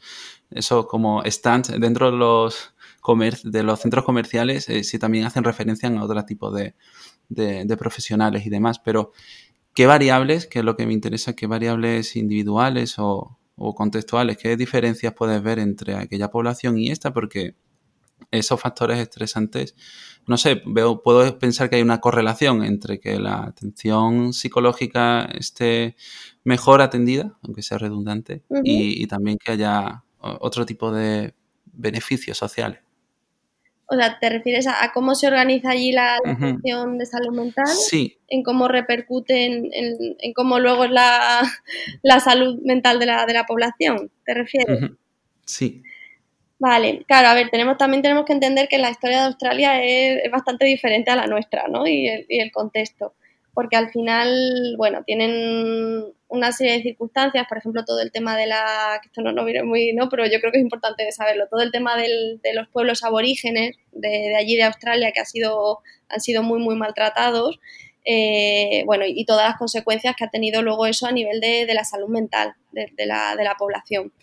esos 0.52 0.88
como 0.88 1.24
stands 1.26 1.80
dentro 1.80 2.12
de 2.12 2.18
los, 2.18 2.74
de 3.44 3.64
los 3.64 3.80
centros 3.80 4.04
comerciales, 4.04 4.68
eh, 4.70 4.84
si 4.84 5.00
también 5.00 5.26
hacen 5.26 5.44
referencia 5.44 5.90
a 5.90 6.04
otro 6.04 6.26
tipo 6.26 6.52
de, 6.52 6.76
de, 7.30 7.78
profesionales 7.78 8.46
y 8.46 8.50
demás, 8.50 8.80
pero 8.80 9.12
¿qué 9.74 9.86
variables, 9.86 10.48
que 10.48 10.60
es 10.60 10.66
lo 10.66 10.76
que 10.76 10.88
me 10.88 10.94
interesa, 10.94 11.34
qué 11.34 11.48
variables 11.48 12.16
individuales 12.16 12.98
o, 12.98 13.38
o 13.56 13.76
contextuales, 13.76 14.38
qué 14.38 14.58
diferencias 14.58 15.14
puedes 15.14 15.42
ver 15.44 15.60
entre 15.60 15.96
aquella 15.96 16.30
población 16.32 16.78
y 16.78 16.90
esta? 16.90 17.14
Porque 17.14 17.56
esos 18.34 18.60
factores 18.60 19.00
estresantes, 19.00 19.76
no 20.28 20.38
sé, 20.38 20.62
veo, 20.66 21.02
puedo 21.04 21.38
pensar 21.38 21.70
que 21.70 21.78
hay 21.78 21.82
una 21.82 22.00
correlación 22.00 22.64
entre 22.64 23.00
que 23.00 23.20
la 23.20 23.44
atención 23.44 24.34
psicológica 24.34 25.26
esté 25.38 25.96
mejor 26.44 26.82
atendida, 26.82 27.38
aunque 27.44 27.62
sea 27.62 27.78
redundante, 27.78 28.44
y, 28.64 29.06
también 29.08 29.38
que 29.38 29.52
haya 29.52 30.04
otro 30.20 30.66
tipo 30.66 30.92
de 30.92 31.34
beneficios 31.66 32.38
sociales. 32.38 32.80
O 33.86 33.96
sea, 33.96 34.18
¿te 34.18 34.30
refieres 34.30 34.66
a, 34.66 34.92
cómo 34.94 35.14
se 35.14 35.28
organiza 35.28 35.72
allí 35.72 35.92
la, 35.92 36.16
atención 36.16 36.98
de 36.98 37.06
salud 37.06 37.36
mental? 37.36 37.68
Sí. 37.68 38.18
En 38.30 38.42
cómo 38.42 38.68
repercute 38.68 39.46
en, 39.46 40.34
cómo 40.34 40.60
luego 40.60 40.86
es 40.86 40.92
la, 42.02 42.20
salud 42.20 42.60
mental 42.64 43.00
de 43.00 43.06
la, 43.06 43.26
de 43.26 43.34
la 43.34 43.46
población, 43.46 44.10
¿te 44.26 44.34
refieres? 44.34 44.92
Sí. 45.46 45.84
Vale, 46.66 47.04
claro, 47.06 47.28
a 47.28 47.34
ver, 47.34 47.50
tenemos, 47.50 47.78
también 47.78 48.02
tenemos 48.02 48.24
que 48.24 48.32
entender 48.32 48.70
que 48.70 48.78
la 48.78 48.90
historia 48.90 49.18
de 49.18 49.26
Australia 49.26 49.84
es, 49.84 50.32
bastante 50.32 50.66
diferente 50.66 51.12
a 51.12 51.18
la 51.18 51.28
nuestra, 51.28 51.68
¿no? 51.68 51.86
Y 51.86 52.08
el, 52.08 52.52
contexto. 52.54 53.16
Porque 53.54 53.76
al 53.76 53.90
final, 53.90 54.76
bueno, 54.78 55.04
tienen 55.06 56.06
una 56.30 56.54
serie 56.54 56.78
de 56.78 56.82
circunstancias, 56.82 57.46
por 57.50 57.58
ejemplo, 57.58 57.84
todo 57.84 58.00
el 58.00 58.14
tema 58.14 58.38
de 58.38 58.48
la, 58.48 58.98
que 59.02 59.08
esto 59.08 59.22
no, 59.22 59.34
no 59.34 59.44
viene 59.44 59.64
muy, 59.64 59.92
¿no? 59.92 60.08
Pero 60.08 60.26
yo 60.26 60.40
creo 60.40 60.54
que 60.54 60.60
es 60.60 60.64
importante 60.64 61.12
saberlo, 61.12 61.50
todo 61.50 61.62
el 61.62 61.72
tema 61.74 61.98
del, 61.98 62.40
de 62.42 62.54
los 62.54 62.70
pueblos 62.70 63.04
aborígenes 63.04 63.76
de, 63.92 64.34
allí 64.38 64.56
de 64.56 64.64
Australia 64.64 65.12
que 65.12 65.20
ha 65.20 65.26
sido, 65.26 65.80
han 66.08 66.22
sido 66.22 66.44
muy, 66.44 66.60
muy 66.60 66.78
maltratados, 66.78 67.60
eh, 68.06 68.84
bueno, 68.86 69.04
y 69.06 69.26
todas 69.26 69.50
las 69.50 69.58
consecuencias 69.58 70.16
que 70.16 70.24
ha 70.24 70.30
tenido 70.30 70.62
luego 70.62 70.86
eso 70.86 71.08
a 71.08 71.12
nivel 71.12 71.42
de, 71.42 71.68
la 71.74 71.84
salud 71.84 72.08
mental 72.08 72.54
de, 72.72 72.90
de 72.96 73.06
la 73.06 73.56
población. 73.60 74.14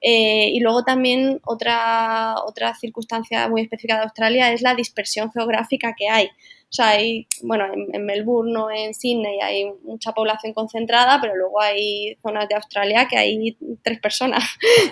Eh, 0.00 0.48
y 0.52 0.60
luego 0.60 0.82
también 0.82 1.40
otra, 1.44 2.36
otra 2.46 2.74
circunstancia 2.74 3.48
muy 3.48 3.62
específica 3.62 3.96
de 3.96 4.04
Australia 4.04 4.52
es 4.52 4.62
la 4.62 4.74
dispersión 4.74 5.30
geográfica 5.32 5.94
que 5.96 6.08
hay. 6.08 6.30
O 6.70 6.72
sea, 6.72 6.90
hay, 6.90 7.26
bueno, 7.42 7.64
en, 7.74 8.06
Melbourne 8.06 8.56
o 8.56 8.70
en 8.70 8.94
Sydney 8.94 9.40
hay 9.40 9.64
mucha 9.82 10.12
población 10.12 10.54
concentrada, 10.54 11.18
pero 11.20 11.34
luego 11.34 11.60
hay 11.60 12.16
zonas 12.22 12.48
de 12.48 12.54
Australia 12.54 13.08
que 13.10 13.18
hay 13.18 13.58
tres 13.82 13.98
personas. 13.98 14.44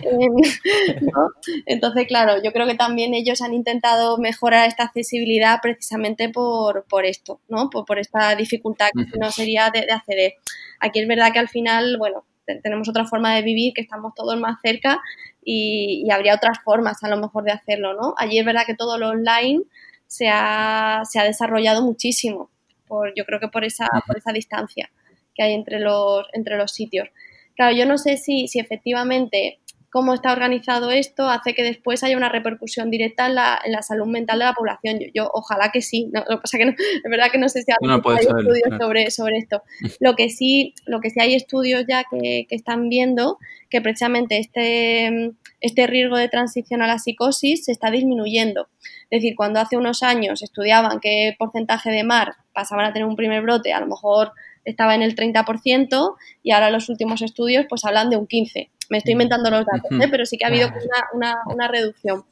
Entonces, 1.66 2.08
claro, 2.08 2.42
yo 2.42 2.52
creo 2.52 2.66
que 2.66 2.74
también 2.74 3.14
ellos 3.14 3.40
han 3.42 3.54
intentado 3.54 4.18
mejorar 4.18 4.66
esta 4.66 4.82
accesibilidad 4.82 5.60
precisamente 5.62 6.28
por, 6.30 6.84
por 6.88 7.06
esto, 7.06 7.40
¿no? 7.48 7.70
Por, 7.70 7.84
por, 7.84 8.00
esta 8.00 8.34
dificultad 8.34 8.88
que 8.92 9.18
no 9.20 9.30
sería 9.30 9.70
de, 9.70 9.82
de 9.82 9.92
acceder. 9.92 10.32
Aquí 10.80 10.98
es 10.98 11.06
verdad 11.06 11.32
que 11.32 11.38
al 11.38 11.48
final, 11.48 11.96
bueno, 11.96 12.24
tenemos 12.56 12.88
otra 12.88 13.04
forma 13.04 13.34
de 13.34 13.42
vivir, 13.42 13.72
que 13.74 13.82
estamos 13.82 14.14
todos 14.14 14.38
más 14.38 14.60
cerca 14.62 15.00
y, 15.44 16.08
habría 16.10 16.34
otras 16.34 16.58
formas 16.64 17.02
a 17.04 17.08
lo 17.08 17.16
mejor 17.16 17.44
de 17.44 17.52
hacerlo, 17.52 17.94
¿no? 17.94 18.14
Allí 18.18 18.38
es 18.38 18.44
verdad 18.44 18.66
que 18.66 18.74
todo 18.74 18.98
lo 18.98 19.10
online 19.10 19.62
se 20.06 20.28
ha, 20.28 21.02
se 21.04 21.18
ha 21.18 21.24
desarrollado 21.24 21.82
muchísimo, 21.82 22.50
por, 22.86 23.12
yo 23.14 23.24
creo 23.24 23.40
que 23.40 23.48
por 23.48 23.64
esa, 23.64 23.86
por 24.06 24.16
esa 24.16 24.32
distancia 24.32 24.90
que 25.34 25.42
hay 25.42 25.52
entre 25.52 25.78
los, 25.80 26.26
entre 26.32 26.56
los 26.56 26.72
sitios. 26.72 27.08
Claro, 27.54 27.76
yo 27.76 27.86
no 27.86 27.98
sé 27.98 28.16
si, 28.16 28.48
si 28.48 28.58
efectivamente 28.58 29.58
cómo 29.90 30.14
está 30.14 30.32
organizado 30.32 30.90
esto 30.90 31.28
hace 31.28 31.54
que 31.54 31.62
después 31.62 32.02
haya 32.04 32.16
una 32.16 32.28
repercusión 32.28 32.90
directa 32.90 33.26
en 33.26 33.36
la, 33.36 33.58
en 33.64 33.72
la 33.72 33.82
salud 33.82 34.06
mental 34.06 34.38
de 34.38 34.44
la 34.44 34.52
población. 34.52 34.98
Yo, 35.14 35.30
ojalá 35.32 35.70
que 35.72 35.80
sí. 35.80 36.10
lo 36.12 36.24
que 36.24 36.36
pasa 36.36 36.58
que 36.58 36.66
no, 36.66 36.72
es 37.04 37.10
verdad 37.10 37.30
que 37.32 37.38
no 37.38 37.48
sé 37.48 37.62
si 37.62 37.72
hay, 37.72 37.98
estudios 38.20 38.78
sobre, 38.80 39.10
sobre 39.10 39.38
esto. 39.38 39.62
Lo 40.00 40.14
que 40.14 40.28
sí, 40.28 40.74
lo 40.86 41.00
que 41.00 41.10
sí 41.10 41.20
hay 41.20 41.34
estudios 41.34 41.84
ya 41.88 42.04
que, 42.10 42.46
que 42.48 42.54
están 42.54 42.88
viendo 42.88 43.38
que 43.70 43.80
precisamente 43.80 44.38
este, 44.38 45.32
este 45.60 45.86
riesgo 45.86 46.16
de 46.16 46.28
transición 46.28 46.82
a 46.82 46.86
la 46.86 46.98
psicosis 46.98 47.64
se 47.64 47.72
está 47.72 47.90
disminuyendo. 47.90 48.68
Es 49.10 49.22
decir, 49.22 49.34
cuando 49.36 49.60
hace 49.60 49.76
unos 49.76 50.02
años 50.02 50.42
estudiaban 50.42 51.00
qué 51.00 51.34
porcentaje 51.38 51.90
de 51.90 52.04
mar 52.04 52.34
pasaban 52.52 52.86
a 52.86 52.92
tener 52.92 53.06
un 53.06 53.16
primer 53.16 53.42
brote, 53.42 53.72
a 53.72 53.80
lo 53.80 53.86
mejor 53.86 54.32
estaba 54.64 54.94
en 54.94 55.02
el 55.02 55.14
30% 55.14 56.14
y 56.42 56.52
ahora 56.52 56.70
los 56.70 56.88
últimos 56.88 57.22
estudios 57.22 57.66
pues 57.68 57.84
hablan 57.84 58.10
de 58.10 58.16
un 58.16 58.26
15%. 58.26 58.70
Me 58.90 58.98
estoy 58.98 59.12
inventando 59.12 59.50
los 59.50 59.66
datos, 59.66 59.90
¿eh? 60.00 60.08
pero 60.10 60.24
sí 60.24 60.38
que 60.38 60.46
ha 60.46 60.48
habido 60.48 60.70
una, 61.12 61.68
reducción. 61.68 62.24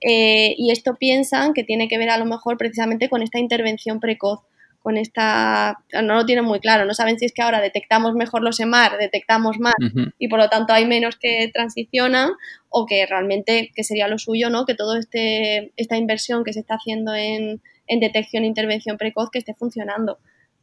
Eh, 0.00 0.54
y 0.56 0.70
esto 0.70 0.96
piensan 0.96 1.52
que 1.52 1.62
tiene 1.62 1.88
que 1.88 1.98
ver 1.98 2.08
a 2.08 2.16
lo 2.16 2.24
mejor 2.24 2.56
precisamente 2.56 3.10
con 3.10 3.22
esta 3.22 3.38
intervención 3.38 4.00
precoz, 4.00 4.40
con 4.80 4.96
esta, 4.96 5.84
no 6.02 6.14
lo 6.14 6.24
tienen 6.24 6.44
muy 6.44 6.58
claro, 6.58 6.86
no 6.86 6.94
saben 6.94 7.18
si 7.18 7.26
es 7.26 7.32
que 7.32 7.42
ahora 7.42 7.60
detectamos 7.60 8.14
mejor 8.14 8.42
los 8.42 8.58
EMAR, 8.60 8.96
detectamos 8.96 9.58
más 9.58 9.74
y 10.18 10.28
por 10.28 10.38
lo 10.38 10.48
tanto 10.48 10.72
hay 10.72 10.86
menos 10.86 11.16
que 11.16 11.50
transicionan 11.52 12.30
o 12.70 12.86
que 12.86 13.04
realmente, 13.04 13.70
que 13.74 13.84
sería 13.84 14.08
lo 14.08 14.18
suyo, 14.18 14.48
¿no? 14.48 14.64
Que 14.64 14.74
toda 14.74 14.98
este, 14.98 15.72
esta 15.76 15.98
inversión 15.98 16.44
que 16.44 16.54
se 16.54 16.60
está 16.60 16.76
haciendo 16.76 17.14
en, 17.14 17.60
detección 18.00 18.44
e 18.44 18.46
intervención 18.46 18.96
precoz 18.96 19.30
que 19.30 19.38
esté 19.38 19.52
funcionando 19.52 20.18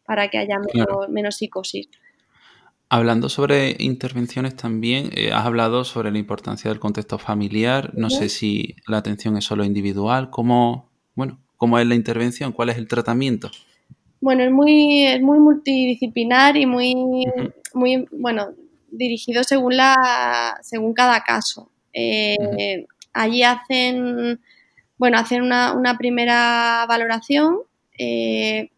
para 0.08 0.30
que 0.30 0.38
haya 0.38 0.58
menos 1.10 1.36
psicosis. 1.36 1.90
Hablando 2.90 3.28
sobre 3.28 3.76
intervenciones 3.80 4.56
también, 4.56 5.10
eh, 5.14 5.32
has 5.34 5.46
hablado 5.46 5.84
sobre 5.84 6.10
la 6.10 6.18
importancia 6.18 6.72
del 6.72 6.80
contexto 6.80 7.18
familiar. 7.18 7.92
No 7.96 8.10
sé 8.10 8.30
si 8.30 8.78
la 8.88 8.98
atención 8.98 9.36
es 9.36 9.44
solo 9.44 9.66
individual. 9.66 10.30
¿Cómo, 10.30 10.90
bueno, 11.14 11.42
cómo 11.58 11.78
es 11.78 11.86
la 11.86 11.96
intervención? 11.96 12.54
¿Cuál 12.54 12.70
es 12.70 12.78
el 12.78 12.88
tratamiento? 12.88 13.52
Bueno, 14.22 14.44
es 14.44 14.52
muy, 14.52 15.04
es 15.04 15.22
muy 15.22 15.38
multidisciplinar 15.40 16.56
y 16.56 16.66
muy, 16.66 16.96
muy 17.74 18.08
bueno, 18.14 18.52
dirigido 18.90 19.44
según 19.44 19.76
la, 19.76 20.58
según 20.62 20.94
cada 20.94 21.26
caso. 21.26 21.70
Eh, 21.92 22.86
allí 23.12 23.44
hacen, 23.44 24.40
bueno, 24.98 25.18
hacen 25.20 25.42
una, 25.42 25.74
una 25.74 25.98
primera 25.98 26.86
valoración. 26.88 27.58
Eh, 28.00 28.70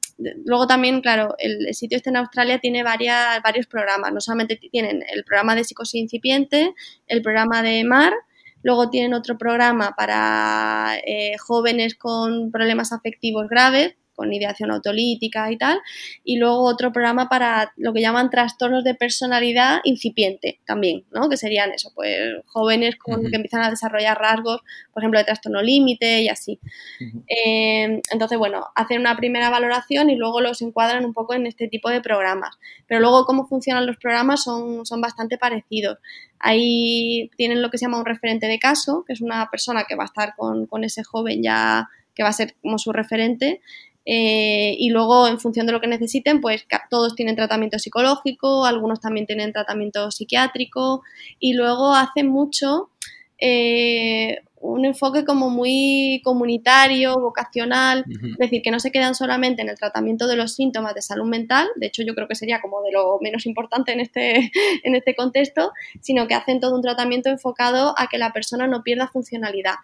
luego 0.46 0.68
también, 0.68 1.02
claro, 1.02 1.36
el, 1.38 1.74
sitio 1.74 1.98
este 1.98 2.10
en 2.10 2.18
Australia 2.18 2.60
tiene 2.60 2.84
varias, 2.84 3.42
varios 3.44 3.68
programas. 3.68 4.12
No 4.14 4.22
solamente 4.22 4.58
tienen 4.58 5.04
el 5.12 5.24
programa 5.24 5.56
de 5.56 5.64
psicosis 5.64 6.02
incipiente, 6.02 6.74
el 7.08 7.22
programa 7.22 7.62
de 7.62 7.84
MAR, 7.84 8.14
luego 8.64 8.90
tienen 8.90 9.14
otro 9.14 9.38
programa 9.38 9.94
para 9.98 10.98
eh, 11.06 11.38
jóvenes 11.38 11.96
con 11.96 12.52
problemas 12.52 12.92
afectivos 12.92 13.48
graves, 13.50 13.96
con 14.20 14.34
ideación 14.34 14.70
autolítica 14.70 15.50
y 15.50 15.58
tal, 15.58 15.80
y 16.26 16.38
luego 16.40 16.66
otro 16.66 16.92
programa 16.92 17.30
para 17.30 17.72
lo 17.78 17.94
que 17.94 18.02
llaman 18.02 18.30
trastornos 18.30 18.84
de 18.84 18.94
personalidad 18.94 19.80
incipiente 19.86 20.60
también, 20.66 21.06
¿no? 21.12 21.30
Que 21.30 21.38
serían 21.38 21.72
eso, 21.72 21.94
pues 21.96 22.20
jóvenes 22.46 22.98
con, 22.98 23.22
que 23.22 23.38
empiezan 23.38 23.62
a 23.62 23.70
desarrollar 23.70 24.20
rasgos, 24.20 24.62
por 24.94 25.02
ejemplo, 25.02 25.20
de 25.20 25.24
trastorno 25.24 25.62
límite 25.62 26.22
y 26.22 26.28
así. 26.28 26.60
Em, 27.28 28.02
entonces, 28.12 28.38
bueno, 28.38 28.66
hacen 28.76 29.00
una 29.00 29.16
primera 29.16 29.50
valoración 29.50 30.10
y 30.10 30.18
luego 30.18 30.42
los 30.42 30.62
encuadran 30.62 31.06
un 31.06 31.14
poco 31.14 31.34
en 31.34 31.48
este 31.48 31.70
tipo 31.70 31.90
de 31.90 32.02
programas. 32.02 32.58
Pero 32.88 33.00
luego 33.00 33.24
cómo 33.24 33.48
funcionan 33.48 33.86
los 33.86 33.96
programas 33.96 34.44
son, 34.44 34.86
son 34.86 35.00
bastante 35.00 35.38
parecidos. 35.38 35.98
Ahí 36.40 37.32
tienen 37.38 37.62
lo 37.62 37.70
que 37.70 37.78
se 37.78 37.86
llama 37.86 38.00
un 38.00 38.06
referente 38.06 38.48
de 38.48 38.60
caso, 38.60 39.06
que 39.08 39.14
es 39.14 39.22
una 39.22 39.50
persona 39.50 39.86
que 39.88 39.96
va 39.96 40.04
a 40.04 40.08
estar 40.08 40.36
con, 40.36 40.66
con 40.66 40.84
ese 40.84 41.06
joven 41.06 41.42
ya 41.42 41.88
que 42.20 42.24
va 42.24 42.30
a 42.30 42.34
ser 42.34 42.56
como 42.62 42.78
su 42.78 42.92
referente 42.92 43.62
Eh, 44.06 44.76
y 44.80 44.90
luego, 44.90 45.28
en 45.28 45.40
función 45.40 45.66
de 45.66 45.74
lo 45.74 45.82
que 45.82 45.88
necesiten, 45.88 46.42
pues 46.42 46.66
todos 46.90 47.16
tienen 47.16 47.36
tratamiento 47.36 47.78
psicológico, 47.78 48.66
algunos 48.66 49.00
también 49.00 49.26
tienen 49.26 49.54
tratamiento 49.54 50.10
psiquiátrico 50.12 51.04
y 51.40 51.54
luego 51.54 51.94
hace 51.94 52.24
mucho 52.24 52.90
eh, 53.38 54.40
un 54.62 54.86
enfoque 54.86 55.24
como 55.24 55.50
muy 55.50 56.22
comunitario, 56.24 57.16
vocacional, 57.16 58.04
es 58.10 58.38
decir, 58.38 58.62
que 58.62 58.72
no 58.72 58.80
se 58.80 58.92
quedan 58.92 59.16
solamente 59.16 59.62
en 59.62 59.70
el 59.70 59.78
tratamiento 59.78 60.28
de 60.28 60.36
los 60.36 60.54
síntomas 60.56 60.94
de 60.96 61.02
salud 61.02 61.28
mental, 61.28 61.68
de 61.78 61.88
hecho 61.88 62.04
yo 62.04 62.14
creo 62.14 62.28
que 62.28 62.36
sería 62.36 62.60
como 62.60 62.82
de 62.82 62.92
lo 62.92 63.20
menos 63.22 63.46
importante 63.46 63.94
en 63.94 64.02
este, 64.02 64.52
en 64.84 64.96
este 64.96 65.16
contexto, 65.16 65.72
sino 66.02 66.28
que 66.28 66.36
hacen 66.36 66.60
todo 66.60 66.76
un 66.76 66.82
tratamiento 66.82 67.30
enfocado 67.30 67.94
a 67.98 68.08
que 68.08 68.18
la 68.18 68.34
persona 68.34 68.68
no 68.68 68.84
pierda 68.84 69.08
funcionalidad 69.08 69.76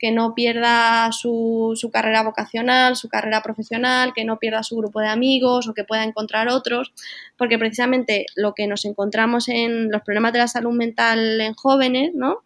que 0.00 0.10
no 0.12 0.34
pierda 0.34 1.12
su, 1.12 1.74
su, 1.76 1.90
carrera 1.90 2.22
vocacional, 2.22 2.96
su 2.96 3.10
carrera 3.10 3.42
profesional, 3.42 4.14
que 4.14 4.24
no 4.24 4.38
pierda 4.38 4.62
su 4.62 4.76
grupo 4.76 5.00
de 5.00 5.08
amigos 5.08 5.68
o 5.68 5.74
que 5.74 5.84
pueda 5.84 6.04
encontrar 6.04 6.48
otros, 6.48 6.94
porque 7.36 7.58
precisamente 7.58 8.24
lo 8.34 8.54
que 8.54 8.66
nos 8.66 8.86
encontramos 8.86 9.48
en 9.48 9.92
los 9.92 10.00
problemas 10.00 10.32
de 10.32 10.38
la 10.38 10.48
salud 10.48 10.72
mental 10.72 11.40
en 11.42 11.52
jóvenes, 11.52 12.12
¿no? 12.14 12.38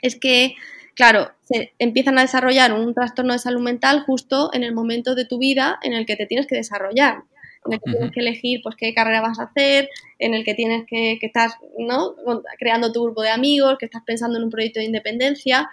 Es 0.00 0.18
que, 0.18 0.54
claro, 0.94 1.30
se 1.44 1.74
empiezan 1.78 2.18
a 2.18 2.22
desarrollar 2.22 2.72
un 2.72 2.94
trastorno 2.94 3.34
de 3.34 3.40
salud 3.40 3.60
mental 3.60 4.00
justo 4.06 4.50
en 4.54 4.64
el 4.64 4.72
momento 4.72 5.14
de 5.14 5.26
tu 5.26 5.38
vida 5.38 5.78
en 5.82 5.92
el 5.92 6.06
que 6.06 6.16
te 6.16 6.24
tienes 6.24 6.46
que 6.46 6.56
desarrollar 6.56 7.24
en 7.66 7.74
el 7.74 7.80
que 7.80 7.90
tienes 7.90 8.12
que 8.12 8.20
elegir 8.20 8.60
pues 8.62 8.74
qué 8.76 8.94
carrera 8.94 9.20
vas 9.20 9.38
a 9.38 9.44
hacer, 9.44 9.88
en 10.18 10.34
el 10.34 10.44
que 10.44 10.54
tienes 10.54 10.86
que, 10.86 11.18
que 11.20 11.26
estás 11.26 11.56
¿no? 11.78 12.14
creando 12.58 12.92
tu 12.92 13.02
grupo 13.04 13.22
de 13.22 13.30
amigos, 13.30 13.76
que 13.78 13.86
estás 13.86 14.02
pensando 14.04 14.38
en 14.38 14.44
un 14.44 14.50
proyecto 14.50 14.80
de 14.80 14.86
independencia 14.86 15.68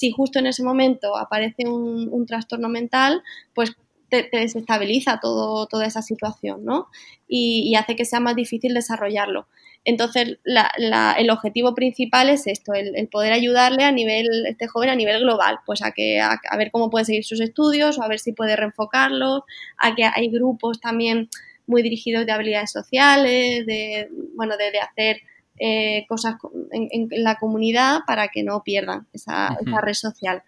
si 0.00 0.10
justo 0.12 0.38
en 0.38 0.46
ese 0.46 0.62
momento 0.62 1.14
aparece 1.18 1.68
un, 1.68 2.24
trastorno 2.26 2.70
mental, 2.70 3.22
pues 3.54 3.76
te, 4.08 4.30
desestabiliza 4.32 5.20
todo, 5.20 5.66
toda 5.66 5.84
esa 5.84 6.00
situación, 6.00 6.64
¿no? 6.64 6.88
Y, 7.28 7.74
hace 7.74 7.96
que 7.96 8.06
sea 8.06 8.18
más 8.18 8.34
difícil 8.34 8.72
desarrollarlo. 8.72 9.46
Entonces, 9.84 10.38
el 10.46 11.30
objetivo 11.30 11.74
principal 11.74 12.30
es 12.30 12.46
esto, 12.46 12.72
el, 12.72 13.08
poder 13.08 13.34
ayudarle 13.34 13.84
a 13.84 13.92
nivel, 13.92 14.26
este 14.46 14.68
joven 14.68 14.88
a 14.88 14.96
nivel 14.96 15.20
global, 15.20 15.58
pues 15.66 15.82
a, 15.82 15.92
que, 15.92 16.18
a, 16.18 16.56
ver 16.56 16.70
cómo 16.70 16.88
puede 16.88 17.04
seguir 17.04 17.24
sus 17.24 17.42
estudios 17.42 17.98
o 17.98 18.02
a 18.02 18.08
ver 18.08 18.20
si 18.20 18.32
puede 18.32 18.56
reenfocarlos, 18.56 19.42
a 19.76 19.94
que 19.94 20.04
hay 20.04 20.30
grupos 20.30 20.80
también 20.80 21.28
muy 21.66 21.82
dirigidos 21.82 22.24
de 22.24 22.32
habilidades 22.32 22.72
sociales, 22.72 23.66
de, 23.66 24.08
bueno, 24.34 24.56
de 24.56 24.78
hacer 24.78 25.20
eh, 25.62 26.06
cosas 26.08 26.36
en, 26.72 27.08
la 27.10 27.36
comunidad 27.36 28.00
para 28.06 28.28
que 28.28 28.42
no 28.42 28.62
pierdan 28.64 29.06
esa, 29.12 29.58
red 29.82 29.92
social. 29.92 30.42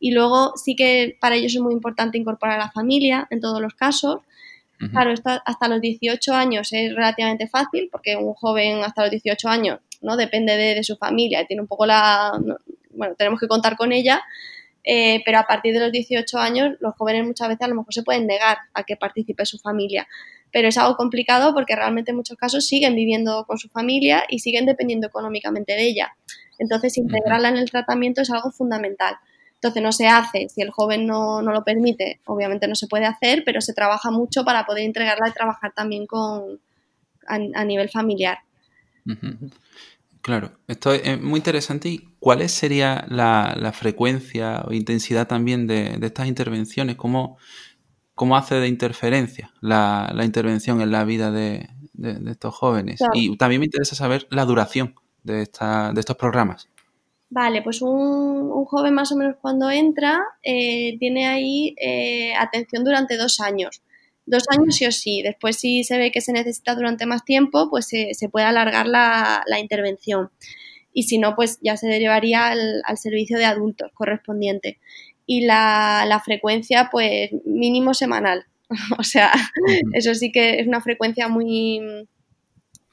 Y 0.00 0.10
luego 0.10 0.54
sí 0.56 0.74
que 0.74 1.16
para 1.20 1.36
ellos 1.36 1.54
es 1.54 1.60
muy 1.60 1.72
importante 1.72 2.18
incorporar 2.18 2.58
a 2.58 2.64
la 2.64 2.72
familia 2.72 3.28
en 3.30 3.40
todos 3.40 3.62
los 3.62 3.74
casos. 3.74 4.22
Claro, 4.90 5.14
hasta 5.44 5.68
los 5.68 5.80
18 5.80 6.34
años 6.34 6.72
es 6.72 6.94
relativamente 6.94 7.46
fácil 7.46 7.88
porque 7.92 8.16
un 8.16 8.34
joven 8.34 8.82
hasta 8.82 9.02
los 9.02 9.12
18 9.12 9.48
años 9.48 9.78
no 10.02 10.16
depende 10.16 10.56
de, 10.56 10.82
su 10.82 10.96
familia 10.96 11.40
y 11.40 11.46
tiene 11.46 11.62
un 11.62 11.68
poco 11.68 11.86
la... 11.86 12.32
bueno, 12.90 13.14
tenemos 13.14 13.38
que 13.38 13.46
contar 13.46 13.76
con 13.76 13.92
ella, 13.92 14.20
eh, 14.82 15.22
pero 15.24 15.38
a 15.38 15.46
partir 15.46 15.74
de 15.74 15.80
los 15.80 15.92
18 15.92 16.38
años 16.38 16.76
los 16.80 16.94
jóvenes 16.96 17.24
muchas 17.24 17.48
veces 17.48 17.62
a 17.62 17.68
lo 17.68 17.76
mejor 17.76 17.94
se 17.94 18.02
pueden 18.02 18.26
negar 18.26 18.58
a 18.74 18.82
que 18.82 18.96
participe 18.96 19.46
su 19.46 19.58
familia 19.58 20.06
pero 20.52 20.68
es 20.68 20.78
algo 20.78 20.96
complicado 20.96 21.52
porque 21.54 21.76
realmente 21.76 22.10
en 22.10 22.16
muchos 22.16 22.36
casos 22.36 22.66
siguen 22.66 22.94
viviendo 22.94 23.44
con 23.46 23.58
su 23.58 23.68
familia 23.68 24.24
y 24.28 24.38
siguen 24.38 24.66
dependiendo 24.66 25.06
económicamente 25.06 25.72
de 25.72 25.86
ella. 25.86 26.16
Entonces, 26.58 26.96
integrarla 26.96 27.50
en 27.50 27.56
el 27.58 27.70
tratamiento 27.70 28.22
es 28.22 28.30
algo 28.30 28.50
fundamental. 28.50 29.16
Entonces, 29.54 29.82
no 29.82 29.92
se 29.92 30.06
hace, 30.06 30.48
si 30.48 30.62
el 30.62 30.70
joven 30.70 31.06
no, 31.06 31.42
lo 31.42 31.64
permite, 31.64 32.20
obviamente 32.26 32.68
no 32.68 32.74
se 32.74 32.86
puede 32.86 33.06
hacer, 33.06 33.42
pero 33.44 33.60
se 33.60 33.74
trabaja 33.74 34.10
mucho 34.10 34.44
para 34.44 34.64
poder 34.64 34.84
integrarla 34.84 35.28
y 35.28 35.32
trabajar 35.32 35.72
también 35.74 36.06
con, 36.06 36.60
a, 37.26 37.64
nivel 37.64 37.88
familiar. 37.90 38.38
Claro, 40.22 40.52
esto 40.68 40.92
es 40.92 41.20
muy 41.20 41.38
interesante. 41.38 41.88
¿Y 41.88 42.08
cuál 42.18 42.48
sería 42.48 43.04
la, 43.08 43.72
frecuencia 43.74 44.64
o 44.66 44.72
intensidad 44.72 45.26
también 45.26 45.66
de, 45.66 45.98
de 45.98 46.06
estas 46.06 46.28
intervenciones? 46.28 46.96
¿Cómo, 46.96 47.38
cómo 48.16 48.36
hace 48.36 48.56
de 48.56 48.66
interferencia 48.66 49.52
la, 49.60 50.10
intervención 50.24 50.80
en 50.80 50.90
la 50.90 51.04
vida 51.04 51.30
de, 51.30 51.68
estos 52.28 52.54
jóvenes. 52.54 52.98
Y 53.14 53.36
también 53.36 53.60
me 53.60 53.66
interesa 53.66 53.94
saber 53.94 54.26
la 54.30 54.44
duración 54.44 54.94
de, 55.22 55.42
esta, 55.42 55.92
de 55.92 56.00
estos 56.00 56.16
programas. 56.16 56.68
Vale, 57.28 57.62
pues 57.62 57.82
un, 57.82 58.64
joven 58.64 58.94
más 58.94 59.12
o 59.12 59.16
menos 59.16 59.36
cuando 59.40 59.70
entra 59.70 60.20
eh, 60.42 60.96
tiene 60.98 61.26
ahí 61.26 61.74
eh, 61.80 62.34
atención 62.34 62.84
durante 62.84 63.16
dos 63.16 63.40
años. 63.40 63.82
Dos 64.24 64.44
años 64.48 64.74
sí 64.74 64.86
o 64.86 64.92
sí. 64.92 65.22
Después 65.22 65.56
si 65.56 65.84
se 65.84 65.98
ve 65.98 66.10
que 66.10 66.20
se 66.20 66.32
necesita 66.32 66.74
durante 66.74 67.04
más 67.06 67.24
tiempo, 67.24 67.68
pues 67.68 67.86
se, 67.86 68.28
puede 68.30 68.46
alargar 68.46 68.86
la, 68.86 69.44
intervención. 69.60 70.30
Y 70.92 71.02
si 71.02 71.18
no, 71.18 71.36
pues 71.36 71.58
ya 71.62 71.76
se 71.76 71.86
derivaría 71.86 72.48
al, 72.48 72.80
al 72.84 72.96
servicio 72.96 73.36
de 73.36 73.44
adultos 73.44 73.90
correspondiente 73.92 74.78
y 75.26 75.44
la, 75.44 76.04
la 76.06 76.20
frecuencia 76.20 76.88
pues 76.90 77.30
mínimo 77.44 77.94
semanal. 77.94 78.46
o 78.98 79.02
sea, 79.02 79.32
eso 79.92 80.14
sí 80.14 80.32
que 80.32 80.60
es 80.60 80.66
una 80.66 80.80
frecuencia 80.80 81.28
muy, 81.28 81.80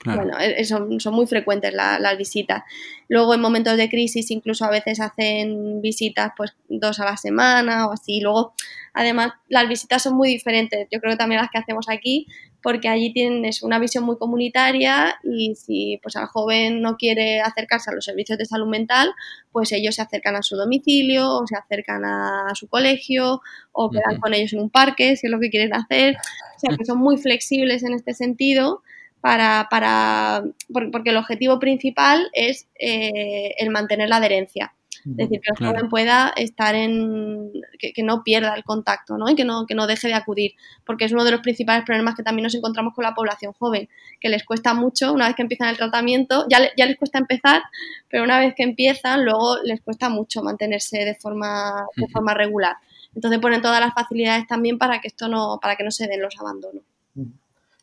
Bueno, 0.06 0.38
e, 0.40 0.64
son, 0.66 1.00
son, 1.00 1.14
muy 1.14 1.28
frecuentes 1.28 1.74
las 1.74 2.18
visitas. 2.18 2.64
Luego 3.08 3.34
en 3.34 3.42
momentos 3.42 3.78
de 3.78 3.90
crisis 3.90 4.32
incluso 4.32 4.66
a 4.66 4.72
veces 4.72 5.00
hacen 5.00 5.82
visitas 5.82 6.32
pues 6.36 6.56
dos 6.68 7.00
a 7.00 7.06
la 7.06 7.18
semana 7.18 7.88
o 7.88 7.94
así. 7.94 8.20
Luego, 8.20 8.54
además, 8.94 9.34
las 9.48 9.68
visitas 9.70 10.04
son 10.04 10.16
muy 10.16 10.30
diferentes. 10.30 10.88
Yo 10.92 11.00
creo 11.00 11.14
que 11.14 11.18
también 11.18 11.42
las 11.42 11.50
que 11.52 11.60
hacemos 11.60 11.88
aquí, 11.90 12.28
porque 12.64 12.88
allí 12.88 13.12
tienes 13.12 13.62
una 13.62 13.78
visión 13.78 14.06
muy 14.06 14.18
comunitaria 14.18 15.20
y 15.22 15.54
si 15.56 16.00
pues 16.02 16.16
el 16.16 16.26
joven 16.26 16.82
no 16.82 16.96
quiere 16.96 17.42
acercarse 17.42 17.92
a 17.92 17.94
los 17.94 18.06
servicios 18.06 18.40
de 18.40 18.46
salud 18.46 18.68
mental, 18.68 19.12
pues 19.52 19.74
ellos 19.74 19.96
se 19.96 20.02
acercan 20.02 20.38
a 20.38 20.42
su 20.42 20.56
domicilio 20.56 21.30
o 21.30 21.46
se 21.46 21.58
acercan 21.58 22.06
a 22.06 22.52
su 22.56 22.68
colegio 22.70 23.42
o 23.74 23.92
quedan 23.92 24.20
con 24.22 24.34
ellos 24.34 24.54
en 24.54 24.62
un 24.62 24.70
parque 24.70 25.18
si 25.18 25.28
es 25.28 25.32
lo 25.32 25.42
que 25.42 25.50
quieren 25.50 25.76
hacer. 25.76 26.16
O 26.56 26.60
sea 26.60 26.78
que 26.78 26.86
son 26.86 27.00
muy 27.00 27.18
flexibles 27.18 27.84
en 27.84 27.94
este 27.94 28.14
sentido 28.14 28.82
para, 29.20 29.68
para 29.70 30.44
porque 30.72 31.10
el 31.10 31.18
objetivo 31.18 31.60
principal 31.60 32.30
es 32.32 32.68
eh, 32.80 33.56
el 33.58 33.72
mantener 33.72 34.08
la 34.08 34.18
adherencia. 34.18 34.74
Es 35.06 35.18
decir, 35.18 35.42
que 35.42 35.52
el 35.52 35.68
joven 35.68 35.90
pueda 35.90 36.34
estar 36.36 36.76
en. 36.76 37.52
Que, 37.78 38.04
no 38.04 38.24
pierda 38.24 38.56
el 38.56 38.64
contacto, 38.64 39.18
¿no? 39.18 39.30
Y 39.30 39.36
que 39.36 39.44
no, 39.44 39.66
que 39.66 39.76
no 39.76 39.86
deje 39.86 40.08
de 40.08 40.14
acudir. 40.14 40.54
Porque 40.86 41.06
es 41.06 41.12
uno 41.12 41.24
de 41.24 41.32
los 41.32 41.42
principales 41.42 41.84
problemas 41.86 42.16
que 42.16 42.24
también 42.24 42.44
nos 42.44 42.56
encontramos 42.56 42.94
con 42.94 43.04
la 43.04 43.14
población 43.14 43.54
joven, 43.54 43.90
que 44.22 44.30
les 44.30 44.44
cuesta 44.44 44.74
mucho, 44.74 45.12
una 45.12 45.28
vez 45.28 45.36
que 45.36 45.42
empiezan 45.42 45.70
el 45.70 45.78
tratamiento, 45.78 46.46
ya, 46.50 46.60
ya 46.78 46.86
les 46.86 46.98
cuesta 46.98 47.20
empezar, 47.20 47.64
pero 48.10 48.24
una 48.24 48.40
vez 48.40 48.54
que 48.56 48.64
empiezan, 48.64 49.26
luego 49.26 49.58
les 49.64 49.82
cuesta 49.82 50.10
mucho 50.10 50.42
mantenerse 50.42 51.00
de 51.00 51.16
forma, 51.16 51.86
de 51.96 52.08
forma 52.08 52.34
regular. 52.34 52.78
Entonces 53.16 53.40
ponen 53.40 53.62
todas 53.62 53.80
las 53.80 53.94
facilidades 53.94 54.48
también 54.48 54.78
para 54.78 55.00
que 55.00 55.08
esto 55.08 55.28
no, 55.28 55.60
para 55.62 55.76
que 55.76 55.84
no 55.84 55.92
se 55.92 56.08
den 56.08 56.22
los 56.22 56.40
abandonos. 56.40 56.84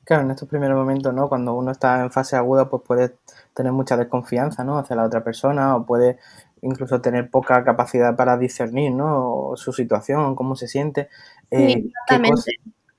Claro, 0.05 0.25
en 0.25 0.33
estos 0.33 0.49
primeros 0.49 0.77
momentos, 0.77 1.15
¿no? 1.15 1.29
Cuando 1.29 1.55
uno 1.55 1.71
está 1.71 2.01
en 2.01 2.11
fase 2.11 2.35
aguda, 2.35 2.69
pues 2.69 2.83
puede 2.85 3.15
tener 3.55 3.71
mucha 3.71 3.97
desconfianza, 3.97 4.65
¿no? 4.65 4.77
Hacia 4.77 4.97
la 4.97 5.05
otra 5.05 5.23
persona 5.23 5.77
o 5.77 5.87
puede 5.87 6.19
incluso 6.63 7.01
tener 7.01 7.31
poca 7.31 7.65
capacidad 7.65 8.17
para 8.17 8.37
discernir, 8.37 8.93
¿no? 8.93 9.53
Su 9.57 9.73
situación, 9.73 10.35
cómo 10.35 10.57
se 10.57 10.69
siente. 10.69 11.09
Eh, 11.51 11.91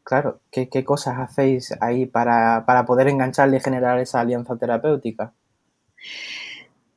claro, 0.04 0.42
¿qué, 0.52 0.70
¿qué, 0.70 0.84
cosas 0.84 1.20
hacéis 1.20 1.74
ahí 1.82 2.06
para, 2.06 2.66
para 2.66 2.86
poder 2.86 3.08
engancharle 3.08 3.58
y 3.58 3.62
generar 3.62 4.00
esa 4.00 4.20
alianza 4.20 4.58
terapéutica? 4.58 5.34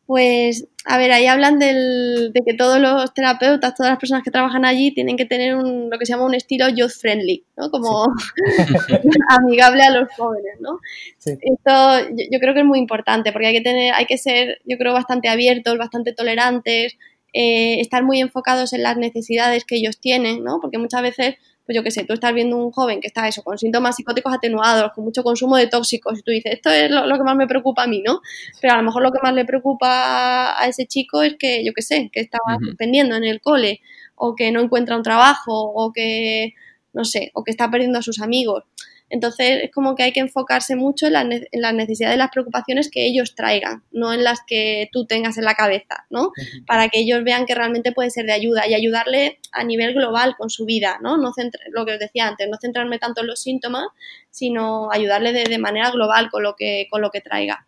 Pues, 0.07 0.67
a 0.85 0.99
ver, 0.99 1.13
ahí 1.13 1.27
hablan 1.27 1.59
del, 1.59 2.31
de 2.35 2.43
que 2.45 2.53
todos 2.53 2.79
los 2.79 3.15
terapeutas, 3.15 3.75
todas 3.75 3.91
las 3.91 3.99
personas 3.99 4.23
que 4.23 4.31
trabajan 4.31 4.67
allí 4.67 4.93
tienen 4.93 5.17
que 5.17 5.25
tener 5.25 5.57
un, 5.57 5.89
lo 5.89 5.99
que 5.99 6.05
se 6.05 6.13
llama 6.13 6.27
un 6.27 6.35
estilo 6.35 6.69
youth 6.69 6.91
friendly, 7.01 7.43
¿no? 7.57 7.71
Como 7.71 8.05
amigable 9.31 9.83
a 9.83 9.91
los 9.91 10.13
jóvenes, 10.15 10.61
¿no? 10.61 10.79
Esto 11.25 12.11
yo, 12.31 12.39
creo 12.39 12.53
que 12.53 12.61
es 12.61 12.67
muy 12.67 12.79
importante 12.79 13.33
porque 13.33 13.47
hay 13.47 13.55
que 13.55 13.63
tener, 13.63 13.95
hay 13.95 14.05
que 14.05 14.19
ser, 14.19 14.59
yo 14.67 14.77
creo, 14.77 14.93
bastante 14.93 15.29
abiertos, 15.29 15.79
bastante 15.79 16.13
tolerantes, 16.13 16.99
eh, 17.33 17.81
estar 17.81 18.05
muy 18.05 18.21
enfocados 18.21 18.75
en 18.75 18.83
las 18.83 18.99
necesidades 18.99 19.65
que 19.65 19.77
ellos 19.77 19.99
tienen, 20.01 20.45
¿no? 20.45 20.61
Porque 20.61 20.77
muchas 20.77 21.01
veces 21.01 21.37
pues 21.67 21.75
yo 21.75 21.83
qué 21.83 21.91
sé, 21.91 22.05
tú 22.05 22.13
estás 22.13 22.35
viendo 22.35 22.59
un 22.59 22.71
joven 22.73 23.01
que 23.01 23.07
está 23.07 23.27
eso, 23.27 23.43
con 23.43 23.57
síntomas 23.57 23.97
psicóticos 23.97 24.35
atenuados, 24.35 24.93
con 24.95 25.05
mucho 25.05 25.23
consumo 25.23 25.57
de 25.57 25.67
tóxicos, 25.67 26.19
y 26.19 26.23
tú 26.23 26.31
dices, 26.31 26.53
esto 26.53 26.71
es 26.71 26.91
lo, 26.91 27.17
que 27.17 27.25
más 27.25 27.37
me 27.37 27.47
preocupa 27.47 27.85
a 27.85 27.87
mí, 27.87 28.03
¿no? 28.05 28.21
Pero 28.61 28.75
a 28.75 28.77
lo 28.77 28.83
mejor 28.83 29.03
lo 29.03 29.13
que 29.13 29.19
más 29.23 29.33
le 29.33 29.47
preocupa 29.47 30.61
a 30.61 30.69
ese 30.69 30.87
chico 30.87 31.23
es 31.23 31.37
que, 31.39 31.65
yo 31.65 31.73
qué 31.73 31.83
sé, 31.83 32.11
que 32.13 32.21
estaba 32.21 32.59
suspendiendo 32.63 33.17
en 33.17 33.25
el 33.25 33.41
cole, 33.41 33.81
o 34.15 34.35
que 34.35 34.53
no 34.53 34.61
encuentra 34.61 34.97
un 34.97 35.03
trabajo, 35.03 35.73
o 35.75 35.91
que, 35.93 36.53
no 36.93 37.05
sé, 37.05 37.31
o 37.35 37.43
que 37.43 37.51
está 37.51 37.71
perdiendo 37.71 37.99
a 37.99 38.03
sus 38.03 38.21
amigos. 38.21 38.65
Entonces 39.11 39.65
es 39.65 39.71
como 39.71 39.95
que 39.95 40.03
hay 40.03 40.13
que 40.13 40.21
enfocarse 40.21 40.77
mucho 40.77 41.07
en, 41.07 41.13
las 41.13 41.75
necesidades 41.75 42.17
y 42.17 42.19
las 42.19 42.31
preocupaciones 42.31 42.91
que 42.91 43.07
ellos 43.07 43.35
traigan, 43.35 43.85
no 43.93 44.13
en 44.13 44.25
las 44.25 44.41
que 44.47 44.89
tú 44.93 45.07
tengas 45.07 45.37
en 45.37 45.45
la 45.45 45.55
cabeza, 45.55 46.07
¿no? 46.11 46.33
Para 46.67 46.89
que 46.89 47.01
ellos 47.01 47.23
vean 47.23 47.47
que 47.47 47.55
realmente 47.55 47.93
puede 47.93 48.11
ser 48.11 48.27
de 48.27 48.33
ayuda 48.33 48.67
y 48.67 48.75
ayudarle 48.75 49.39
a 49.53 49.63
nivel 49.63 49.95
global 49.95 50.35
con 50.37 50.51
su 50.51 50.65
vida, 50.65 50.99
¿no? 51.03 51.17
no 51.17 51.33
lo 51.73 51.87
que 51.87 51.93
os 51.93 51.99
decía 51.99 52.29
antes, 52.29 52.49
no 52.49 52.57
centrarme 52.61 52.99
tanto 52.99 53.21
en 53.21 53.27
los 53.27 53.41
síntomas, 53.41 53.87
sino 54.31 54.91
ayudarle 54.91 55.33
de, 55.33 55.59
manera 55.59 55.91
global 55.91 56.31
con 56.31 56.43
lo 56.43 56.57
que, 56.57 56.87
con 56.91 57.01
lo 57.01 57.11
que 57.11 57.21
traiga. 57.21 57.67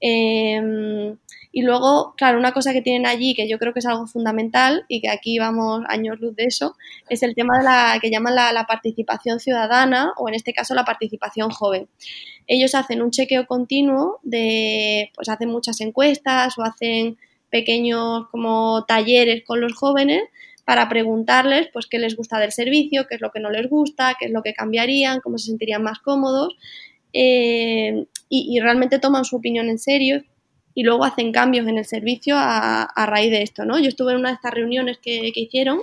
Em, 0.00 1.16
y 1.50 1.62
luego, 1.62 2.14
claro, 2.16 2.38
una 2.38 2.52
cosa 2.52 2.72
que 2.72 2.82
tienen 2.82 3.06
allí 3.06 3.34
que 3.34 3.48
yo 3.48 3.58
creo 3.58 3.72
que 3.72 3.78
es 3.78 3.86
algo 3.86 4.06
fundamental 4.06 4.84
y 4.86 5.00
que 5.00 5.08
aquí 5.08 5.38
vamos 5.38 5.82
años 5.88 6.20
luz 6.20 6.36
de 6.36 6.44
eso, 6.44 6.76
es 7.08 7.22
el 7.22 7.34
tema 7.34 7.58
de 7.58 7.64
la 7.64 7.98
que 8.02 8.10
llaman 8.10 8.34
la, 8.34 8.66
participación 8.68 9.40
ciudadana 9.40 10.12
o 10.18 10.28
en 10.28 10.34
este 10.34 10.52
caso 10.52 10.74
la 10.74 10.84
participación 10.84 11.50
joven. 11.50 11.88
Ellos 12.46 12.74
hacen 12.74 13.00
un 13.02 13.10
chequeo 13.10 13.46
continuo 13.46 14.20
de, 14.22 15.10
pues 15.14 15.28
hacen 15.28 15.48
muchas 15.48 15.80
encuestas 15.80 16.58
o 16.58 16.62
hacen 16.62 17.16
pequeños 17.50 18.28
como 18.30 18.84
talleres 18.86 19.42
con 19.46 19.60
los 19.60 19.74
jóvenes 19.74 20.24
para 20.66 20.86
preguntarles 20.90 21.68
pues 21.72 21.86
qué 21.86 21.98
les 21.98 22.14
gusta 22.14 22.38
del 22.38 22.52
servicio, 22.52 23.06
qué 23.08 23.14
es 23.14 23.22
lo 23.22 23.30
que 23.30 23.40
no 23.40 23.50
les 23.50 23.70
gusta, 23.70 24.16
qué 24.20 24.26
es 24.26 24.32
lo 24.32 24.42
que 24.42 24.52
cambiarían, 24.52 25.20
cómo 25.20 25.38
se 25.38 25.46
sentirían 25.46 25.82
más 25.82 25.98
cómodos 26.00 26.56
eh, 27.14 28.04
y, 28.28 28.54
y, 28.54 28.60
realmente 28.60 28.98
toman 28.98 29.24
su 29.24 29.36
opinión 29.36 29.70
en 29.70 29.78
serio 29.78 30.22
y 30.78 30.84
luego 30.84 31.04
hacen 31.04 31.32
cambios 31.32 31.66
en 31.66 31.76
el 31.76 31.84
servicio 31.84 32.36
a, 32.38 33.04
raíz 33.08 33.32
de 33.32 33.42
esto, 33.42 33.64
¿no? 33.64 33.80
Yo 33.80 33.88
estuve 33.88 34.12
en 34.12 34.18
una 34.18 34.28
de 34.28 34.36
estas 34.36 34.54
reuniones 34.54 34.98
que, 34.98 35.32
hicieron, 35.34 35.80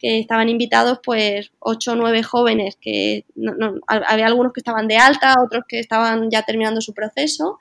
que 0.00 0.18
estaban 0.18 0.48
invitados 0.48 0.98
pues 1.04 1.52
ocho 1.60 1.92
o 1.92 1.94
nueve 1.94 2.24
jóvenes, 2.24 2.76
que 2.80 3.26
había 3.86 4.26
algunos 4.26 4.52
que 4.52 4.58
estaban 4.58 4.88
de 4.88 4.96
alta, 4.96 5.36
otros 5.40 5.62
que 5.68 5.78
estaban 5.78 6.32
ya 6.32 6.42
terminando 6.42 6.80
su 6.80 6.94
proceso, 6.94 7.60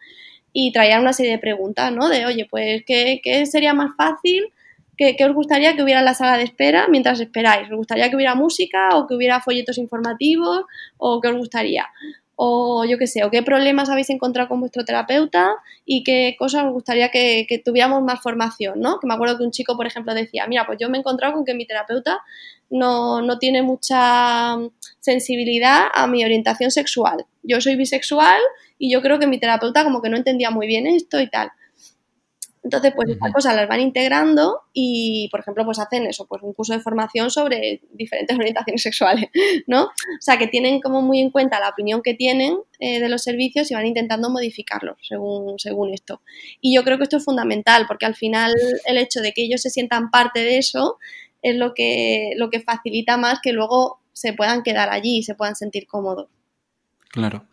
y 0.51 0.71
traían 0.71 1.01
una 1.01 1.13
serie 1.13 1.33
de 1.33 1.37
preguntas, 1.37 1.91
¿no? 1.91 2.09
De, 2.09 2.25
oye, 2.25 2.47
pues, 2.49 2.81
¿qué, 2.87 3.45
sería 3.45 3.75
más 3.75 3.91
fácil? 3.95 4.43
¿Qué, 4.97 5.15
¿Qué, 5.15 5.25
os 5.25 5.35
gustaría 5.35 5.75
que 5.75 5.83
hubiera 5.83 5.99
en 5.99 6.05
la 6.05 6.15
sala 6.15 6.37
de 6.37 6.43
espera 6.43 6.87
mientras 6.89 7.19
esperáis? 7.19 7.69
¿Os 7.69 7.77
gustaría 7.77 8.09
que 8.09 8.15
hubiera 8.15 8.33
música 8.33 8.89
o 8.93 9.05
que 9.05 9.13
hubiera 9.13 9.41
folletos 9.41 9.77
informativos 9.77 10.63
o 10.97 11.21
qué 11.21 11.27
os 11.27 11.37
gustaría? 11.37 11.85
O 12.35 12.85
yo 12.85 12.97
qué 12.97 13.07
sé, 13.07 13.23
o 13.23 13.29
qué 13.29 13.43
problemas 13.43 13.89
habéis 13.89 14.09
encontrado 14.09 14.49
con 14.49 14.59
vuestro 14.59 14.83
terapeuta 14.85 15.55
y 15.85 16.03
qué 16.03 16.35
cosas 16.37 16.65
os 16.65 16.73
gustaría 16.73 17.09
que, 17.09 17.61
tuviéramos 17.63 18.01
más 18.03 18.21
formación, 18.21 18.79
¿no? 18.79 18.99
Que 18.99 19.07
me 19.07 19.13
acuerdo 19.13 19.37
que 19.37 19.43
un 19.43 19.51
chico, 19.51 19.75
por 19.75 19.85
ejemplo, 19.85 20.13
decía, 20.13 20.47
mira, 20.47 20.65
pues 20.65 20.79
yo 20.81 20.89
me 20.89 20.97
he 20.97 20.99
encontrado 20.99 21.33
con 21.33 21.45
que 21.45 21.53
mi 21.53 21.65
terapeuta 21.65 22.19
no, 22.69 23.21
no 23.21 23.37
tiene 23.37 23.61
mucha 23.61 24.57
sensibilidad 24.99 25.85
a 25.93 26.07
mi 26.07 26.25
orientación 26.25 26.71
sexual. 26.71 27.25
Yo 27.43 27.61
soy 27.61 27.75
bisexual 27.75 28.39
y 28.79 28.91
yo 28.91 29.01
creo 29.01 29.19
que 29.19 29.27
mi 29.27 29.39
terapeuta 29.39 29.83
como 29.83 30.01
que 30.01 30.09
no 30.09 30.17
entendía 30.17 30.49
muy 30.49 30.67
bien 30.67 30.87
esto 30.87 31.19
y 31.19 31.29
tal. 31.29 31.51
Entonces, 32.63 32.93
pues 32.95 33.09
estas 33.09 33.33
cosas 33.33 33.55
las 33.55 33.67
van 33.67 33.81
integrando 33.81 34.61
y, 34.71 35.27
por 35.31 35.41
ejemplo, 35.41 35.65
pues 35.65 35.79
hacen 35.79 36.05
eso, 36.05 36.25
pues 36.27 36.41
un 36.41 36.53
curso 36.53 36.73
de 36.73 36.79
formación 36.79 37.29
sobre 37.29 37.81
diferentes 37.91 38.37
orientaciones 38.39 38.81
sexuales, 38.81 39.29
¿no? 39.67 39.83
O 39.83 40.21
sea, 40.21 40.37
que 40.37 40.47
tienen 40.47 40.79
como 40.79 41.01
muy 41.01 41.19
en 41.19 41.29
cuenta 41.29 41.59
la 41.59 41.69
opinión 41.69 42.01
que 42.01 42.13
tienen 42.13 42.57
eh, 42.79 43.01
de 43.01 43.09
los 43.09 43.23
servicios 43.23 43.69
y 43.69 43.73
van 43.73 43.85
intentando 43.85 44.29
modificarlos 44.29 44.97
según, 45.07 45.59
según 45.59 45.93
esto. 45.93 46.21
Y 46.61 46.73
yo 46.73 46.83
creo 46.83 46.97
que 46.97 47.03
esto 47.03 47.17
es 47.17 47.25
fundamental 47.25 47.85
porque 47.87 48.05
al 48.05 48.15
final 48.15 48.53
el 48.85 48.97
hecho 48.97 49.19
de 49.19 49.33
que 49.33 49.43
ellos 49.43 49.61
se 49.61 49.69
sientan 49.69 50.09
parte 50.09 50.39
de 50.39 50.57
eso 50.57 50.97
es 51.41 51.57
lo 51.57 51.73
que, 51.73 52.31
lo 52.37 52.49
que 52.49 52.61
facilita 52.61 53.17
más 53.17 53.39
que 53.41 53.51
luego 53.51 53.99
se 54.13 54.31
puedan 54.31 54.63
quedar 54.63 54.89
allí 54.89 55.17
y 55.17 55.23
se 55.23 55.35
puedan 55.35 55.55
sentir 55.55 55.85
cómodos. 55.85 56.29
Claro. 57.09 57.45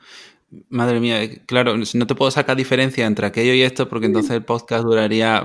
Madre 0.68 0.98
mía, 0.98 1.22
eh, 1.22 1.42
claro, 1.46 1.76
no 1.76 2.06
te 2.08 2.14
puedo 2.16 2.28
sacar 2.32 2.56
diferencia 2.56 3.06
entre 3.06 3.24
aquello 3.24 3.54
y 3.54 3.62
esto 3.62 3.88
porque 3.88 4.06
entonces 4.06 4.32
el 4.32 4.44
podcast 4.44 4.82
duraría, 4.82 5.44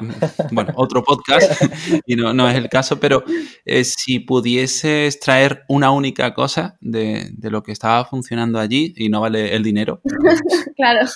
bueno, 0.52 0.74
otro 0.76 1.04
podcast 1.04 1.62
y 2.08 2.16
no, 2.16 2.34
no 2.34 2.50
es 2.50 2.56
el 2.56 2.70
caso, 2.70 3.00
pero 3.00 3.24
eh, 3.66 3.84
si 3.84 4.20
pudieses 4.20 5.20
traer 5.20 5.64
una 5.70 5.92
única 5.92 6.34
cosa 6.34 6.78
de, 6.82 7.30
de, 7.34 7.52
lo 7.52 7.62
que 7.62 7.72
estaba 7.72 8.04
funcionando 8.06 8.60
allí 8.60 8.96
y 8.98 9.10
no 9.10 9.22
vale 9.22 9.56
el 9.56 9.64
dinero. 9.64 10.02
Claro. 10.76 11.08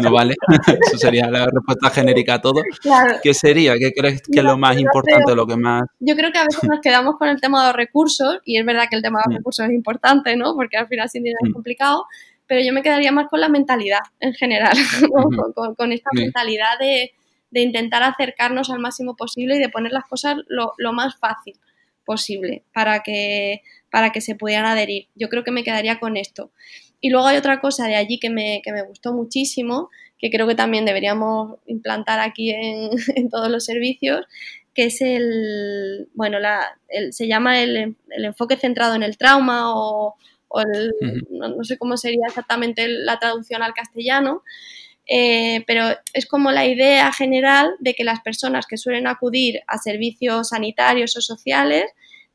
No 0.00 0.10
vale, 0.10 0.34
eso 0.86 0.96
sería 0.96 1.30
la 1.30 1.44
respuesta 1.44 1.90
genérica 1.90 2.34
a 2.34 2.40
todo. 2.40 2.62
Claro. 2.80 3.16
¿Qué 3.22 3.34
sería? 3.34 3.74
¿Qué 3.78 3.92
crees 3.92 4.22
que 4.22 4.38
es 4.38 4.44
lo 4.44 4.56
más 4.56 4.78
importante, 4.78 5.34
lo 5.34 5.46
que 5.46 5.54
más...? 5.54 5.82
Yo 6.00 6.16
creo 6.16 6.32
que 6.32 6.38
a 6.38 6.44
veces 6.44 6.64
nos 6.64 6.80
quedamos 6.80 7.16
con 7.18 7.28
el 7.28 7.38
tema 7.38 7.60
de 7.60 7.68
los 7.68 7.76
recursos 7.76 8.38
y 8.46 8.58
es 8.58 8.64
verdad 8.64 8.84
que 8.88 8.96
el 8.96 9.02
tema 9.02 9.18
de 9.18 9.24
los 9.26 9.34
mm. 9.34 9.36
recursos 9.36 9.66
es 9.66 9.72
importante, 9.72 10.34
¿no? 10.34 10.54
Porque 10.54 10.78
al 10.78 10.88
final 10.88 11.10
sin 11.10 11.24
dinero 11.24 11.38
es 11.44 11.52
complicado 11.52 12.06
pero 12.46 12.60
yo 12.60 12.72
me 12.72 12.82
quedaría 12.82 13.12
más 13.12 13.28
con 13.28 13.40
la 13.40 13.48
mentalidad 13.48 14.00
en 14.20 14.34
general, 14.34 14.76
con, 15.76 15.92
esta 15.92 16.10
mentalidad 16.12 16.78
de, 16.78 17.12
intentar 17.52 18.02
acercarnos 18.02 18.70
al 18.70 18.80
máximo 18.80 19.16
posible 19.16 19.56
y 19.56 19.58
de 19.58 19.68
poner 19.68 19.92
las 19.92 20.04
cosas 20.04 20.36
lo, 20.48 20.92
más 20.92 21.16
fácil 21.18 21.54
posible 22.04 22.64
para 22.72 23.02
que, 23.02 23.62
para 23.90 24.12
que 24.12 24.20
se 24.20 24.34
pudieran 24.34 24.66
adherir. 24.66 25.08
Yo 25.14 25.28
creo 25.28 25.42
que 25.42 25.50
me 25.50 25.64
quedaría 25.64 25.98
con 25.98 26.16
esto. 26.16 26.52
Y 27.00 27.10
luego 27.10 27.26
hay 27.26 27.36
otra 27.36 27.60
cosa 27.60 27.86
de 27.86 27.96
allí 27.96 28.18
que 28.18 28.30
me, 28.30 28.62
gustó 28.86 29.12
muchísimo, 29.12 29.90
que 30.18 30.30
creo 30.30 30.46
que 30.46 30.54
también 30.54 30.84
deberíamos 30.84 31.58
implantar 31.66 32.20
aquí 32.20 32.50
en, 32.50 32.90
todos 33.30 33.50
los 33.50 33.64
servicios, 33.64 34.26
que 34.74 34.84
es 34.84 35.00
el, 35.00 36.08
bueno, 36.14 36.38
la, 36.38 36.78
se 37.10 37.26
llama 37.26 37.60
el, 37.60 37.96
el 38.10 38.24
enfoque 38.24 38.58
centrado 38.58 38.94
en 38.94 39.02
el 39.02 39.16
trauma 39.16 39.74
o, 39.74 40.16
o 40.48 40.62
no, 41.30 41.64
sé 41.64 41.78
cómo 41.78 41.96
sería 41.96 42.26
exactamente 42.26 42.88
la 42.88 43.18
traducción 43.18 43.62
al 43.62 43.74
castellano, 43.74 44.42
eh, 45.06 45.64
pero 45.66 45.84
es 46.12 46.26
como 46.26 46.50
la 46.50 46.66
idea 46.66 47.12
general 47.12 47.74
de 47.78 47.94
que 47.94 48.04
las 48.04 48.20
personas 48.20 48.66
que 48.66 48.76
suelen 48.76 49.06
acudir 49.06 49.60
a 49.66 49.78
servicios 49.78 50.48
sanitarios 50.48 51.16
o 51.16 51.20
sociales 51.20 51.84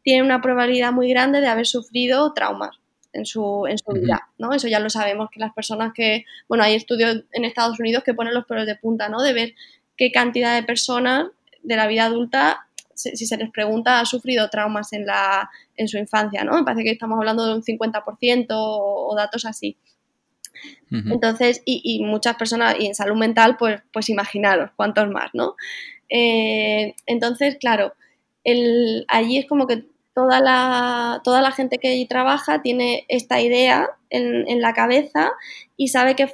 tienen 0.04 0.26
una 0.26 0.42
probabilidad 0.42 0.92
muy 0.92 1.10
grande 1.10 1.42
de 1.42 1.48
haber 1.48 1.68
sufrido 1.68 2.34
traumas 2.34 2.78
en 3.14 3.26
su, 3.26 3.66
en 3.68 3.78
su 3.78 3.92
vida, 3.92 4.30
¿no? 4.38 4.54
Eso 4.54 4.68
ya 4.68 4.80
lo 4.80 4.90
sabemos, 4.90 5.30
que 5.32 5.40
las 5.40 5.54
personas 5.54 5.92
que, 5.94 6.26
bueno, 6.48 6.64
hay 6.64 6.76
estudios 6.76 7.26
en 7.34 7.46
Estados 7.46 7.80
Unidos 7.80 8.04
que 8.04 8.14
ponen 8.14 8.34
los 8.34 8.46
pelos 8.46 8.66
de 8.66 8.76
punta, 8.76 9.10
¿no? 9.10 9.22
De 9.22 9.34
ver 9.34 9.54
qué 9.98 10.12
cantidad 10.12 10.56
de 10.56 10.64
personas 10.64 11.28
de 11.62 11.76
la 11.76 11.88
vida 11.88 12.06
adulta 12.06 12.68
si 13.02 13.26
se 13.26 13.38
les 13.38 13.50
pregunta, 13.52 14.00
ha 14.00 14.06
sufrido 14.06 14.50
traumas 14.50 14.94
en, 14.94 15.06
la, 15.06 15.50
en 15.76 15.88
su 15.88 15.98
infancia, 15.98 16.44
¿no? 16.44 16.54
Me 16.54 16.64
parece 16.64 16.84
que 16.84 16.92
estamos 16.92 17.18
hablando 17.18 17.46
de 17.46 17.56
un 17.56 17.64
50% 17.64 18.48
o, 18.50 19.14
datos 19.16 19.46
así. 19.46 19.78
Entonces, 20.92 21.62
y, 21.66 22.04
muchas 22.04 22.36
personas, 22.36 22.76
y 22.78 22.86
en 22.86 22.96
salud 22.96 23.18
mental, 23.18 23.56
pues, 23.58 23.82
pues 23.94 24.10
imaginaros 24.10 24.72
cuántos 24.76 25.10
más, 25.10 25.30
¿no? 25.34 25.56
Eh, 26.10 26.94
entonces, 27.06 27.58
claro, 27.60 27.94
el, 28.44 29.06
allí 29.08 29.38
es 29.38 29.48
como 29.48 29.66
que 29.66 29.86
toda 30.14 30.42
la, 30.42 31.22
toda 31.24 31.42
la 31.42 31.52
gente 31.52 31.78
que 31.78 31.88
allí 31.90 32.06
trabaja 32.06 32.62
tiene 32.62 33.06
esta 33.08 33.40
idea 33.42 33.90
en, 34.10 34.62
la 34.62 34.74
cabeza 34.74 35.32
y 35.78 35.88
sabe 35.88 36.16
qué, 36.16 36.30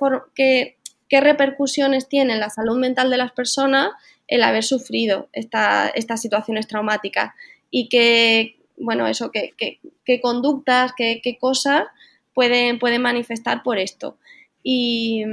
qué 1.08 1.22
repercusiones 1.22 2.08
tiene 2.08 2.34
en 2.34 2.40
la 2.40 2.50
salud 2.50 2.78
mental 2.78 3.10
de 3.10 3.18
las 3.18 3.32
personas 3.32 3.92
el 4.28 4.44
haber 4.44 4.64
sufrido 4.64 5.30
estas 5.34 6.22
situaciones 6.22 6.68
traumáticas. 6.68 7.34
Y 7.70 7.90
que, 7.90 8.58
bueno, 8.78 9.08
eso, 9.08 9.32
qué 9.32 10.22
conductas, 10.22 10.94
qué, 10.96 11.38
cosas 11.40 11.84
pueden, 12.34 12.80
pueden 12.80 13.02
manifestar 13.02 13.64
por 13.64 13.78
esto. 13.78 14.18
Y, 14.64 15.24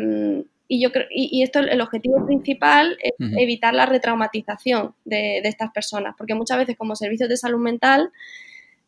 yo 0.68 0.92
creo, 0.92 1.06
y, 1.10 1.42
esto, 1.42 1.60
el 1.60 1.80
objetivo 1.80 2.24
principal 2.26 2.96
es 3.00 3.12
evitar 3.38 3.74
la 3.74 3.86
retraumatización 3.86 4.94
de, 5.04 5.40
de, 5.42 5.48
estas 5.48 5.70
personas, 5.72 6.14
porque 6.16 6.34
muchas 6.34 6.58
veces 6.58 6.76
como 6.76 6.96
servicios 6.96 7.28
de 7.28 7.36
salud 7.36 7.60
mental, 7.60 8.10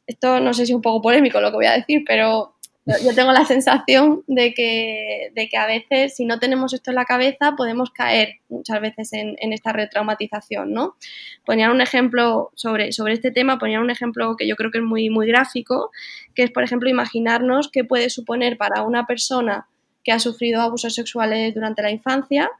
esto 0.06 0.40
no 0.40 0.54
sé 0.54 0.66
si 0.66 0.72
es 0.72 0.76
un 0.76 0.82
poco 0.82 1.02
polémico 1.02 1.40
lo 1.40 1.50
que 1.50 1.56
voy 1.56 1.66
a 1.66 1.72
decir, 1.72 2.02
pero 2.06 2.55
yo 3.04 3.14
tengo 3.14 3.32
la 3.32 3.44
sensación 3.44 4.22
de 4.26 4.54
que, 4.54 5.30
de 5.34 5.48
que 5.48 5.56
a 5.56 5.66
veces, 5.66 6.14
si 6.14 6.24
no 6.24 6.38
tenemos 6.38 6.72
esto 6.72 6.90
en 6.90 6.94
la 6.94 7.04
cabeza, 7.04 7.54
podemos 7.56 7.90
caer 7.90 8.40
muchas 8.48 8.80
veces 8.80 9.12
en, 9.12 9.52
esta 9.52 9.72
retraumatización, 9.72 10.72
¿no? 10.72 10.96
Ponían 11.44 11.72
un 11.72 11.80
ejemplo 11.80 12.50
sobre, 12.54 12.92
sobre 12.92 13.14
este 13.14 13.30
tema, 13.30 13.58
ponían 13.58 13.82
un 13.82 13.90
ejemplo 13.90 14.36
que 14.36 14.46
yo 14.46 14.56
creo 14.56 14.70
que 14.70 14.78
es 14.78 14.84
muy, 14.84 15.10
muy 15.10 15.26
gráfico, 15.26 15.90
que 16.34 16.44
es, 16.44 16.50
por 16.50 16.62
ejemplo, 16.62 16.88
imaginarnos 16.88 17.70
qué 17.72 17.84
puede 17.84 18.08
suponer 18.08 18.56
para 18.56 18.82
una 18.82 19.06
persona 19.06 19.66
que 20.04 20.12
ha 20.12 20.20
sufrido 20.20 20.62
abusos 20.62 20.94
sexuales 20.94 21.54
durante 21.54 21.82
la 21.82 21.90
infancia 21.90 22.50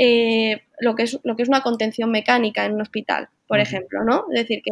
eh, 0.00 0.62
lo, 0.78 0.94
que 0.94 1.02
es, 1.02 1.18
lo 1.24 1.34
que 1.34 1.42
es 1.42 1.48
una 1.48 1.62
contención 1.62 2.10
mecánica 2.12 2.64
en 2.64 2.74
un 2.74 2.80
hospital, 2.80 3.28
por 3.48 3.58
ejemplo, 3.58 4.04
¿no? 4.04 4.26
Es 4.32 4.42
decir, 4.42 4.62
que, 4.62 4.70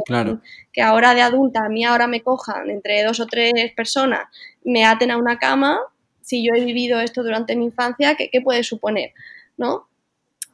que 0.73 0.83
ahora 0.83 1.15
de 1.15 1.23
adulta 1.23 1.65
a 1.65 1.69
mí 1.69 1.85
ahora 1.85 2.07
me 2.07 2.21
cojan 2.21 2.71
entre 2.71 3.03
dos 3.03 3.19
o 3.19 3.27
tres 3.27 3.73
personas, 3.75 4.29
me 4.65 4.85
aten 4.85 5.11
a 5.11 5.17
una 5.17 5.39
cama, 5.39 5.81
si 6.21 6.45
yo 6.45 6.53
he 6.55 6.65
vivido 6.65 7.01
esto 7.01 7.23
durante 7.23 7.57
mi 7.57 7.65
infancia, 7.65 8.17
¿qué, 8.17 8.41
puede 8.43 8.63
suponer? 8.63 9.13
¿no? 9.57 9.89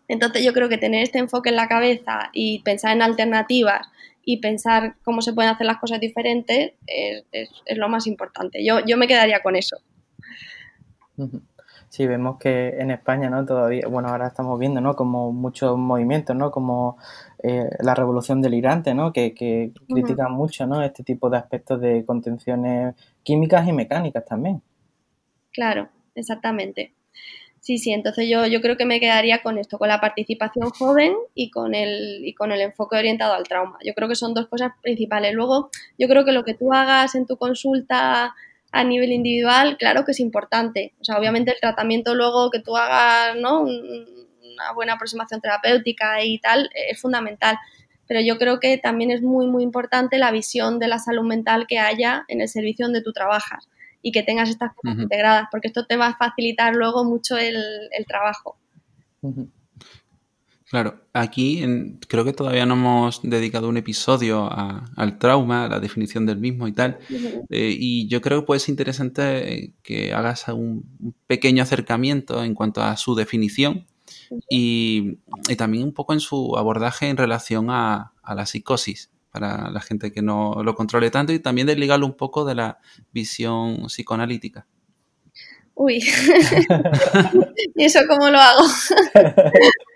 Entonces 0.07 0.45
yo 0.45 0.53
creo 0.53 0.69
que 0.69 0.79
tener 0.79 1.03
este 1.03 1.19
enfoque 1.19 1.51
en 1.51 1.57
la 1.57 1.69
cabeza 1.69 2.31
y 2.33 2.61
pensar 2.61 2.93
en 2.93 3.03
alternativas 3.03 3.89
y 4.25 4.37
pensar 4.37 4.95
cómo 5.03 5.21
se 5.23 5.33
pueden 5.33 5.51
hacer 5.51 5.67
las 5.67 5.79
cosas 5.79 5.99
diferentes 5.99 6.73
es, 6.87 7.51
lo 7.77 7.89
más 7.89 8.07
importante. 8.07 8.65
Yo, 8.65 8.81
yo 8.87 8.97
me 8.97 9.09
quedaría 9.09 9.43
con 9.43 9.57
eso. 9.57 9.79
Sí, 11.89 12.07
vemos 12.07 12.39
que 12.39 12.71
en 12.79 12.91
España, 12.91 13.29
¿no? 13.29 13.45
Todavía, 13.45 13.87
bueno, 13.87 14.09
ahora 14.09 14.29
estamos 14.29 14.59
viendo, 14.59 14.81
¿no? 14.81 14.97
Como 14.97 15.31
muchos 15.31 15.77
movimientos, 15.77 16.35
¿no? 16.35 16.51
Como 16.51 16.97
eh, 17.43 17.69
la 17.81 17.95
revolución 17.95 18.41
delirante, 18.41 18.95
¿no? 18.95 19.13
Que, 19.13 19.35
que 19.35 19.73
critican 19.89 20.33
mucho, 20.33 20.67
¿no? 20.67 20.83
Este 20.83 21.03
tipo 21.03 21.29
de 21.31 21.39
aspectos 21.39 21.81
de 21.81 22.05
contenciones 22.05 22.95
químicas 23.23 23.67
y 23.67 23.73
mecánicas 23.73 24.25
también. 24.25 24.63
Claro, 25.53 25.89
exactamente. 26.15 26.93
Sí, 27.63 27.79
sí, 27.79 27.93
entonces 27.93 28.29
yo, 28.29 28.45
yo 28.47 28.61
creo 28.61 28.77
que 28.77 28.87
me 28.87 28.99
quedaría 28.99 29.41
con 29.41 29.57
esto, 29.57 29.79
con 29.79 29.87
la 29.87 30.01
participación 30.01 30.71
joven 30.71 31.15
y 31.33 31.51
con, 31.51 31.77
el, 31.77 32.27
y 32.27 32.35
con 32.35 32.51
el 32.51 32.61
enfoque 32.61 32.97
orientado 32.97 33.35
al 33.35 33.45
trauma. 33.45 33.79
Yo 33.85 33.95
creo 33.95 34.09
que 34.09 34.17
son 34.17 34.35
dos 34.35 34.49
cosas 34.49 34.73
principales. 34.83 35.33
Luego, 35.33 35.71
yo 35.97 36.09
creo 36.09 36.25
que 36.25 36.33
lo 36.33 36.43
que 36.43 36.55
tú 36.55 36.73
hagas 36.73 37.15
en 37.15 37.25
tu 37.25 37.37
consulta 37.37 38.35
a 38.73 38.85
nivel 38.85 39.13
individual, 39.13 39.77
claro 39.79 40.05
que 40.05 40.11
es 40.11 40.19
importante. 40.19 40.95
O 41.01 41.05
sea, 41.05 41.19
obviamente 41.19 41.53
el 41.53 41.61
tratamiento 41.61 42.17
luego 42.17 42.51
que 42.51 42.59
tú 42.59 42.77
hagas, 42.77 43.37
¿no? 43.37 43.65
Una 44.53 44.73
buena 44.73 44.95
aproximación 44.95 45.41
terapéutica 45.41 46.23
y 46.23 46.39
tal 46.39 46.71
es 46.75 47.01
fundamental. 47.01 47.59
Pero 48.07 48.21
yo 48.21 48.39
creo 48.39 48.61
que 48.61 48.79
también 48.79 49.11
es 49.11 49.23
muy, 49.23 49.47
muy 49.47 49.63
importante 49.63 50.19
la 50.19 50.31
visión 50.31 50.79
de 50.79 50.89
la 50.89 50.99
salud 50.99 51.25
mental 51.25 51.67
que 51.67 51.79
haya 51.79 52.25
en 52.29 52.41
el 52.41 52.49
servicio 52.49 52.87
donde 52.87 53.03
tú 53.03 53.13
trabajas 53.13 53.69
y 54.03 54.13
que 54.13 54.23
tengas 54.23 54.51
estas 54.51 54.75
cosas 54.75 54.99
integradas, 54.99 55.47
porque 55.51 55.69
esto 55.69 55.87
te 55.87 55.97
va 55.97 56.09
a 56.09 56.17
facilitar 56.17 56.75
luego 56.75 57.05
mucho 57.05 57.37
el, 57.39 57.57
trabajo. 58.07 58.59
Claro, 60.69 61.03
aquí 61.13 61.63
creo 62.09 62.25
que 62.25 62.33
todavía 62.33 62.67
no 62.67 62.75
hemos 62.75 63.21
dedicado 63.23 63.69
un 63.69 63.77
episodio 63.77 64.51
al 64.51 65.19
trauma, 65.19 65.67
a 65.67 65.69
la 65.69 65.81
definición 65.81 66.27
del 66.27 66.39
mismo 66.39 66.67
y 66.67 66.73
tal. 66.73 66.99
Eh, 67.49 67.77
y 67.79 68.09
yo 68.09 68.21
creo 68.21 68.41
que 68.41 68.47
puede 68.47 68.61
ser 68.61 68.71
interesante 68.71 69.75
que 69.83 70.13
hagas 70.13 70.49
un 70.49 71.17
pequeño 71.29 71.63
acercamiento 71.63 72.43
en 72.43 72.55
cuanto 72.55 72.83
a 72.83 72.97
su 72.97 73.15
definición 73.15 73.87
y, 74.49 75.19
también 75.57 75.85
un 75.85 75.93
poco 75.93 76.13
en 76.13 76.21
su 76.21 76.57
abordaje 76.57 77.09
en 77.09 77.17
relación 77.17 77.71
a, 77.71 78.13
la 78.35 78.47
psicosis, 78.47 79.11
para 79.31 79.71
la 79.71 79.81
gente 79.81 80.13
que 80.13 80.23
no 80.23 80.63
lo 80.63 80.75
controle 80.75 81.11
tanto 81.11 81.33
y 81.33 81.39
también 81.39 81.67
desligarlo 81.67 82.07
un 82.07 82.17
poco 82.17 82.45
de 82.45 82.55
la 82.55 82.79
visión 83.13 83.87
psicoanalítica. 83.87 84.67
Uy, 85.75 85.99
¿y 87.77 87.85
eso 87.85 88.01
cómo 88.07 88.29
lo 88.29 88.39
hago? 88.39 88.65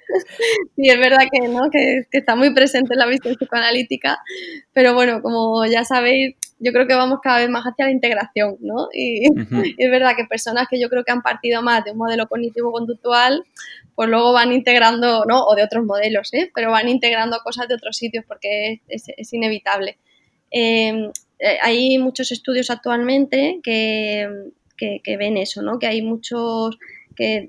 sí, 0.77 0.89
es 0.89 0.99
verdad 0.99 1.27
que, 1.31 1.49
¿no? 1.49 1.71
que, 1.71 2.07
está 2.13 2.35
muy 2.35 2.55
presente 2.55 2.95
en 2.95 2.99
la 2.99 3.07
visión 3.07 3.35
psicoanalítica, 3.35 4.19
pero 4.73 4.95
bueno, 4.95 5.23
como 5.23 5.65
ya 5.67 5.85
sabéis, 5.85 6.37
yo 6.59 6.73
creo 6.73 6.87
que 6.87 6.95
vamos 6.95 7.19
cada 7.23 7.39
vez 7.39 7.51
más 7.51 7.65
hacia 7.65 7.87
la 7.87 7.93
integración, 7.93 8.57
¿no? 8.61 8.89
Y, 8.93 9.27
es 9.79 9.91
verdad 9.91 10.17
que 10.17 10.25
personas 10.25 10.67
que 10.69 10.81
yo 10.81 10.89
creo 10.89 11.05
que 11.05 11.13
han 11.13 11.23
partido 11.23 11.63
más 11.63 11.85
de 11.85 11.93
un 11.93 11.99
modelo 11.99 12.27
cognitivo-conductual, 12.27 13.45
pues 13.97 14.09
luego 14.09 14.33
van 14.33 14.53
integrando, 14.53 15.25
¿no? 15.25 15.45
O 15.45 15.57
de 15.57 15.65
otros 15.65 15.85
modelos, 15.85 16.33
¿eh? 16.35 16.51
Pero 16.55 16.71
van 16.71 16.89
integrando 16.89 17.39
cosas 17.43 17.67
de 17.67 17.75
otros 17.75 17.97
sitios 17.97 18.25
porque 18.29 18.83
es, 18.87 19.33
inevitable. 19.33 19.99
Em, 20.51 21.11
eh, 21.41 21.59
hay 21.61 21.99
muchos 21.99 22.31
estudios 22.31 22.71
actualmente 22.71 23.59
que, 23.65 24.29
que, 24.77 25.01
que 25.03 25.17
ven 25.17 25.37
eso, 25.37 25.63
¿no? 25.63 25.81
Que 25.81 25.89
hay 25.89 26.03
muchos, 26.03 26.79
que 27.17 27.49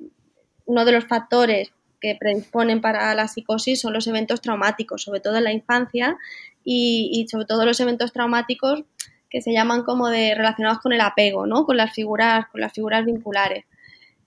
uno 0.66 0.86
de 0.86 0.92
los 0.94 1.06
factores 1.06 1.72
que 2.00 2.16
predisponen 2.16 2.82
para 2.82 3.14
la 3.16 3.28
psicosis 3.28 3.82
son 3.82 3.94
los 3.94 4.08
eventos 4.08 4.42
traumáticos, 4.42 5.04
sobre 5.04 5.20
todo 5.20 5.38
en 5.38 5.44
la 5.44 5.52
infancia 5.52 6.18
y, 6.64 7.26
sobre 7.30 7.46
todo 7.46 7.66
los 7.66 7.80
eventos 7.80 8.12
traumáticos 8.12 8.84
que 9.30 9.42
se 9.42 9.52
llaman 9.52 9.84
como 9.84 10.10
de 10.10 10.36
relacionados 10.36 10.80
con 10.80 10.94
el 10.94 11.02
apego, 11.02 11.48
¿no? 11.48 11.66
Con 11.66 11.78
las 11.78 11.94
figuras, 11.94 12.48
con 12.48 12.62
las 12.62 12.74
figuras 12.74 13.06
vinculares. 13.06 13.66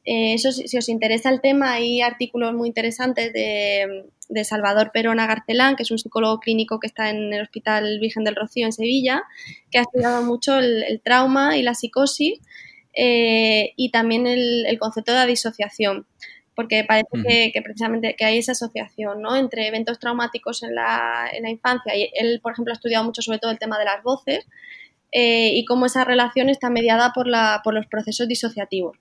Eh, 0.05 0.35
eso, 0.35 0.51
si, 0.53 0.77
os 0.77 0.89
interesa 0.89 1.31
el 1.31 1.41
tema, 1.41 1.73
hay 1.73 2.01
artículos 2.01 2.55
muy 2.55 2.69
interesantes 2.69 3.33
de, 3.33 4.07
Salvador 4.45 4.93
Perona 4.93 5.27
Garcelán, 5.27 5.75
que 5.75 5.83
es 5.83 5.91
un 5.91 5.99
psicólogo 5.99 6.39
clínico 6.39 6.79
que 6.79 6.87
está 6.87 7.11
en 7.11 7.33
el 7.33 7.43
Hospital 7.43 7.99
Virgen 8.01 8.23
del 8.23 8.37
Rocío 8.37 8.65
en 8.65 8.73
Sevilla, 8.73 9.25
que 9.73 9.79
ha 9.79 9.83
estudiado 9.83 10.23
mucho 10.23 10.59
el, 10.59 11.01
trauma 11.03 11.57
y 11.57 11.63
la 11.63 11.75
psicosis 11.75 12.39
eh, 12.95 13.73
y 13.77 13.91
también 13.91 14.29
el, 14.29 14.67
el, 14.67 14.79
concepto 14.79 15.13
de 15.13 15.27
disociación 15.27 16.07
porque 16.61 16.85
parece 16.85 17.53
que, 17.55 17.63
precisamente 17.63 18.15
que 18.17 18.25
hay 18.27 18.37
esa 18.37 18.53
asociación 18.53 19.23
¿no? 19.23 19.35
entre 19.35 19.67
eventos 19.67 19.99
traumáticos 19.99 20.63
en 20.63 20.75
la, 20.75 21.27
en 21.33 21.45
la, 21.45 21.51
infancia 21.51 21.97
y 21.97 22.11
él, 22.13 22.41
por 22.43 22.53
ejemplo, 22.53 22.73
ha 22.73 22.77
estudiado 22.77 23.03
mucho 23.03 23.23
sobre 23.23 23.39
todo 23.39 23.51
el 23.51 23.59
tema 23.59 23.79
de 23.79 23.87
las 23.87 24.03
voces 24.03 24.47
eh, 25.11 25.53
y 25.55 25.65
cómo 25.65 25.87
esa 25.87 26.05
relación 26.05 26.51
está 26.51 26.69
mediada 26.69 27.13
por, 27.15 27.27
la, 27.27 27.63
por 27.65 27.73
los 27.73 27.87
procesos 27.87 28.29
disociativos. 28.29 28.99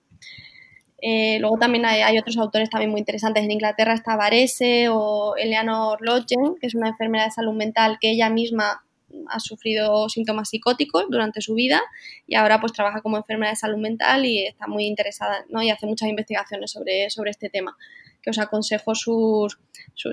Eh, 1.02 1.38
luego 1.40 1.58
también 1.58 1.86
hay, 1.86 2.18
otros 2.18 2.36
autores 2.38 2.68
también 2.70 2.90
muy 2.90 3.00
interesantes. 3.00 3.42
En 3.44 3.50
Inglaterra 3.50 3.94
está 3.94 4.16
Varese 4.16 4.88
o 4.90 5.34
Eleanor 5.36 5.98
Lodgen, 6.02 6.56
que 6.60 6.66
es 6.66 6.74
una 6.74 6.88
enfermera 6.88 7.24
de 7.24 7.30
salud 7.30 7.54
mental 7.54 7.98
que 8.00 8.10
ella 8.10 8.28
misma 8.28 8.82
ha 9.28 9.40
sufrido 9.40 10.08
síntomas 10.08 10.50
psicóticos 10.50 11.06
durante 11.08 11.40
su 11.40 11.54
vida 11.54 11.82
y 12.28 12.36
ahora 12.36 12.60
pues 12.60 12.72
trabaja 12.72 13.00
como 13.00 13.16
enfermera 13.16 13.50
de 13.50 13.56
salud 13.56 13.78
mental 13.78 14.24
y 14.24 14.46
está 14.46 14.68
muy 14.68 14.86
interesada 14.86 15.44
¿no? 15.48 15.62
y 15.62 15.70
hace 15.70 15.86
muchas 15.86 16.08
investigaciones 16.08 16.70
sobre, 16.70 17.10
sobre 17.10 17.32
este 17.32 17.48
tema 17.48 17.76
que 18.22 18.30
os 18.30 18.38
aconsejo 18.38 18.94
sus, 18.94 19.58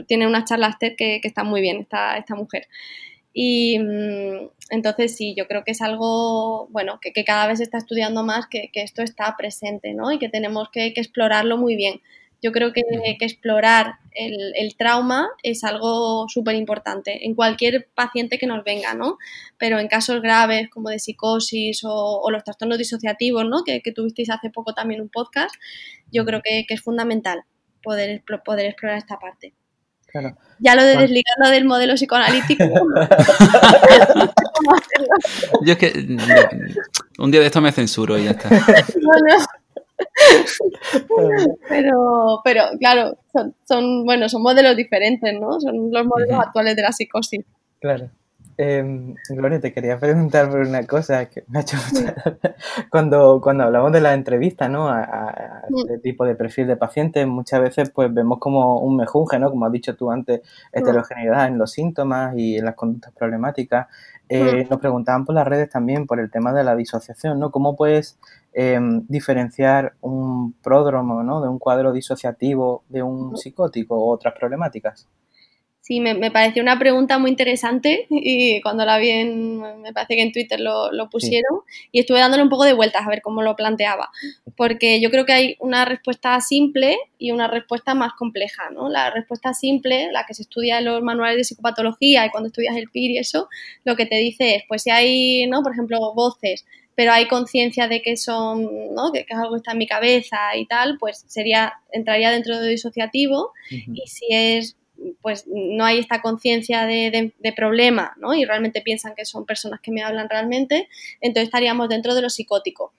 tiene 0.07 0.25
unas 0.25 0.45
charlas 0.45 0.79
TED 0.79 0.95
que, 0.97 1.19
que 1.21 1.27
están 1.27 1.45
muy 1.45 1.61
bien 1.61 1.81
esta, 1.81 2.17
esta 2.17 2.33
mujer 2.33 2.67
y 3.33 3.79
mm, 3.79 4.49
entonces 4.71 5.15
sí, 5.15 5.35
yo 5.37 5.47
creo 5.47 5.63
que 5.63 5.71
es 5.71 5.81
algo, 5.81 6.67
bueno, 6.69 6.99
que, 7.01 7.11
cada 7.23 7.47
vez 7.47 7.59
se 7.59 7.63
está 7.63 7.77
estudiando 7.77 8.23
más, 8.23 8.47
que, 8.47 8.69
que, 8.73 8.81
esto 8.81 9.01
está 9.01 9.35
presente, 9.37 9.93
¿no? 9.93 10.11
Y 10.11 10.19
que 10.19 10.29
tenemos 10.29 10.69
que, 10.71 10.93
que 10.93 11.01
explorarlo 11.01 11.57
muy 11.57 11.75
bien. 11.75 12.01
Yo 12.41 12.51
creo 12.51 12.71
que, 12.71 12.83
explorar 13.19 13.95
el, 14.11 14.75
trauma 14.77 15.27
es 15.41 15.63
algo 15.63 16.27
súper 16.29 16.55
importante 16.55 17.25
en 17.25 17.33
cualquier 17.33 17.89
paciente 17.95 18.37
que 18.37 18.45
nos 18.45 18.63
venga, 18.63 18.93
¿no? 18.93 19.17
Pero 19.57 19.79
en 19.79 19.87
casos 19.87 20.21
graves 20.21 20.69
como 20.69 20.89
de 20.89 20.99
psicosis 20.99 21.81
o, 21.83 22.29
los 22.29 22.43
trastornos 22.43 22.77
disociativos, 22.77 23.45
¿no? 23.45 23.63
Que, 23.63 23.81
tuvisteis 23.91 24.29
hace 24.29 24.51
poco 24.51 24.73
también 24.73 25.01
un 25.01 25.09
podcast, 25.09 25.55
yo 26.11 26.25
creo 26.25 26.41
que, 26.43 26.65
es 26.69 26.81
fundamental 26.81 27.43
poder, 27.81 28.23
poder 28.45 28.67
explorar 28.67 28.97
esta 28.99 29.17
parte. 29.17 29.53
Ya 30.59 30.75
lo 30.75 30.83
de 30.83 30.97
desligarlo 30.97 31.49
del 31.49 31.65
modelo 31.65 31.95
psicoanalítico. 31.95 32.63
Yo 35.61 35.73
es 35.73 35.77
que 35.77 36.17
un 37.19 37.31
día 37.31 37.41
de 37.41 37.47
esto 37.47 37.61
me 37.61 37.71
censuro 37.71 38.17
y 38.17 38.25
ya 38.25 38.31
está. 38.31 38.49
pero, 41.69 42.41
pero 42.43 42.63
claro, 42.79 43.17
son, 43.67 44.05
bueno, 44.05 44.29
son 44.29 44.41
modelos 44.41 44.75
diferentes, 44.75 45.33
¿no? 45.39 45.59
Son 45.59 45.91
los 45.91 46.05
modelos 46.05 46.39
actuales 46.39 46.75
de 46.75 46.81
la 46.81 46.91
psicosis. 46.91 47.45
Claro. 47.79 48.09
Eh, 48.59 49.13
Gloria, 49.29 49.59
te 49.59 49.71
quería 49.71 49.99
preguntar 49.99 50.49
por 50.49 50.61
una 50.61 50.83
cosa 50.87 51.27
que 51.29 51.43
me 51.47 51.59
ha 51.59 51.61
hecho 51.61 51.77
mucha 51.93 52.15
cuando, 52.89 53.39
cuando 53.39 53.65
hablamos 53.65 53.91
de 53.91 54.01
la 54.01 54.15
entrevista, 54.15 54.67
¿no? 54.67 54.87
A, 54.89 55.63
mm. 55.69 55.77
este 55.77 55.99
tipo 55.99 56.25
de 56.25 56.33
perfil 56.33 56.65
de 56.65 56.75
pacientes, 56.75 57.27
muchas 57.27 57.61
veces 57.61 57.91
pues 57.91 58.11
vemos 58.11 58.39
como 58.39 58.79
un 58.79 58.97
mejunje, 58.97 59.37
¿no? 59.37 59.51
Como 59.51 59.65
has 59.67 59.71
dicho 59.71 59.95
tú 59.95 60.09
antes, 60.09 60.41
mm. 60.41 60.77
heterogeneidad 60.79 61.47
en 61.47 61.59
los 61.59 61.71
síntomas 61.71 62.35
y 62.35 62.57
en 62.57 62.65
las 62.65 62.73
conductas 62.73 63.13
problemáticas. 63.13 63.87
Eh, 64.27 64.65
mm. 64.65 64.69
Nos 64.69 64.79
preguntaban 64.79 65.23
por 65.25 65.35
las 65.35 65.47
redes 65.47 65.69
también 65.69 66.07
por 66.07 66.19
el 66.19 66.31
tema 66.31 66.51
de 66.51 66.63
la 66.63 66.75
disociación, 66.75 67.39
¿no? 67.39 67.51
¿Cómo 67.51 67.75
puedes 67.75 68.17
em, 68.53 69.05
diferenciar 69.07 69.93
un 70.01 70.53
pródromo, 70.63 71.21
¿no? 71.21 71.41
De 71.41 71.47
un 71.47 71.59
cuadro 71.59 71.93
disociativo 71.93 72.83
de 72.89 73.03
un 73.03 73.37
psicótico 73.37 73.97
u 73.97 74.09
otras 74.09 74.33
problemáticas? 74.33 75.07
Sí, 75.87 76.01
me, 76.01 76.13
me, 76.13 76.31
pareció 76.31 76.61
una 76.61 76.77
pregunta 76.77 77.17
muy 77.17 77.29
interesante 77.29 78.07
y 78.09 78.59
cuando 78.61 78.83
la 78.83 78.97
vi 78.97 79.09
en, 79.09 79.81
me 79.81 79.93
parece 79.93 80.17
que 80.17 80.21
en 80.21 80.33
Twitter 80.33 80.59
lo, 80.59 80.91
lo 80.91 81.09
pusieron 81.09 81.61
y 81.93 82.01
estuve 82.01 82.19
dándole 82.19 82.43
un 82.43 82.49
poco 82.49 82.65
de 82.65 82.73
vueltas 82.73 83.05
a 83.05 83.09
ver 83.09 83.21
cómo 83.21 83.41
lo 83.41 83.55
planteaba, 83.55 84.09
porque 84.57 84.99
yo 84.99 85.09
creo 85.09 85.25
que 85.25 85.31
hay 85.31 85.55
una 85.61 85.85
respuesta 85.85 86.41
simple 86.41 86.97
y 87.17 87.31
una 87.31 87.47
respuesta 87.47 87.93
más 87.93 88.11
compleja, 88.15 88.69
¿no? 88.69 88.89
La 88.89 89.11
respuesta 89.11 89.53
simple, 89.53 90.11
la 90.11 90.25
que 90.25 90.33
se 90.33 90.41
estudia 90.41 90.79
en 90.79 90.85
los 90.85 91.01
manuales 91.01 91.37
de 91.37 91.43
psicopatología 91.45 92.25
y 92.25 92.31
cuando 92.31 92.47
estudias 92.47 92.75
el 92.75 92.89
PIR 92.89 93.11
y 93.11 93.17
eso, 93.19 93.47
lo 93.85 93.95
que 93.95 94.05
te 94.05 94.17
dice 94.17 94.55
es, 94.55 94.63
pues 94.67 94.83
si 94.83 94.89
hay, 94.89 95.47
¿no? 95.47 95.63
Por 95.63 95.71
ejemplo, 95.71 96.13
voces 96.13 96.65
pero 96.97 97.11
hay 97.11 97.27
conciencia 97.27 97.87
de 97.87 98.01
que 98.01 98.17
son, 98.17 98.95
¿no? 98.95 99.11
que, 99.11 99.23
algo 99.29 99.55
está 99.55 99.73
en 99.73 99.77
mi 99.77 99.85
cabeza 99.85 100.57
y 100.57 100.65
tal, 100.65 100.97
pues 100.99 101.25
sería, 101.27 101.73
entraría 101.91 102.31
dentro 102.31 102.59
de 102.59 102.69
disociativo 102.69 103.51
y 103.69 104.07
si 104.07 104.25
es 104.31 104.76
pues 105.21 105.45
no 105.47 105.85
hay 105.85 105.99
esta 105.99 106.21
conciencia 106.21 106.85
de, 106.85 107.33
problema, 107.55 108.13
¿no? 108.17 108.33
Y 108.33 108.45
realmente 108.45 108.81
piensan 108.81 109.15
que 109.15 109.25
son 109.25 109.45
personas 109.45 109.79
que 109.81 109.91
me 109.91 110.03
hablan 110.03 110.29
realmente, 110.29 110.87
entonces 111.21 111.47
estaríamos 111.47 111.89
dentro 111.89 112.15
de 112.15 112.21
lo 112.21 112.29
psicótico. 112.29 112.93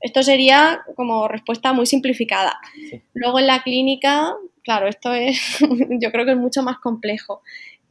Esto 0.00 0.22
sería 0.22 0.82
como 0.96 1.28
respuesta 1.28 1.72
muy 1.72 1.86
simplificada. 1.86 2.58
Luego 3.14 3.38
en 3.38 3.46
la 3.46 3.62
clínica, 3.62 4.34
claro, 4.62 4.88
esto 4.88 5.14
es, 5.14 5.58
yo 6.00 6.10
creo 6.10 6.24
que 6.24 6.32
es 6.32 6.38
mucho 6.38 6.62
más 6.62 6.78
complejo. 6.78 7.42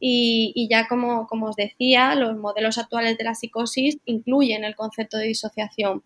y, 0.06 0.68
ya 0.70 0.86
como, 0.86 1.26
como, 1.26 1.46
os 1.46 1.56
decía, 1.56 2.14
los 2.14 2.36
modelos 2.36 2.76
actuales 2.76 3.16
de 3.16 3.24
la 3.24 3.34
psicosis 3.34 3.98
incluyen 4.04 4.64
el 4.64 4.76
concepto 4.76 5.16
de 5.16 5.26
disociación. 5.26 6.02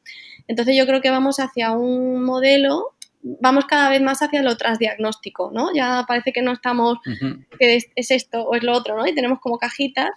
Entonces 0.46 0.76
yo 0.76 0.86
creo 0.86 1.00
que 1.00 1.10
vamos 1.10 1.40
hacia 1.40 1.72
un 1.72 2.22
modelo 2.22 2.94
vamos 3.22 3.66
cada 3.66 3.90
vez 3.90 4.00
más 4.00 4.22
hacia 4.22 4.42
lo 4.42 4.56
transdiagnóstico, 4.56 5.50
¿no? 5.52 5.74
Ya 5.74 6.04
parece 6.06 6.32
que 6.32 6.42
no 6.42 6.52
estamos, 6.52 6.98
que 7.58 7.76
es, 7.76 8.10
esto 8.10 8.42
o 8.42 8.54
es 8.54 8.62
lo 8.62 8.72
otro, 8.72 8.96
¿no? 8.96 9.06
Y 9.06 9.14
tenemos 9.14 9.40
como 9.40 9.58
cajitas, 9.58 10.10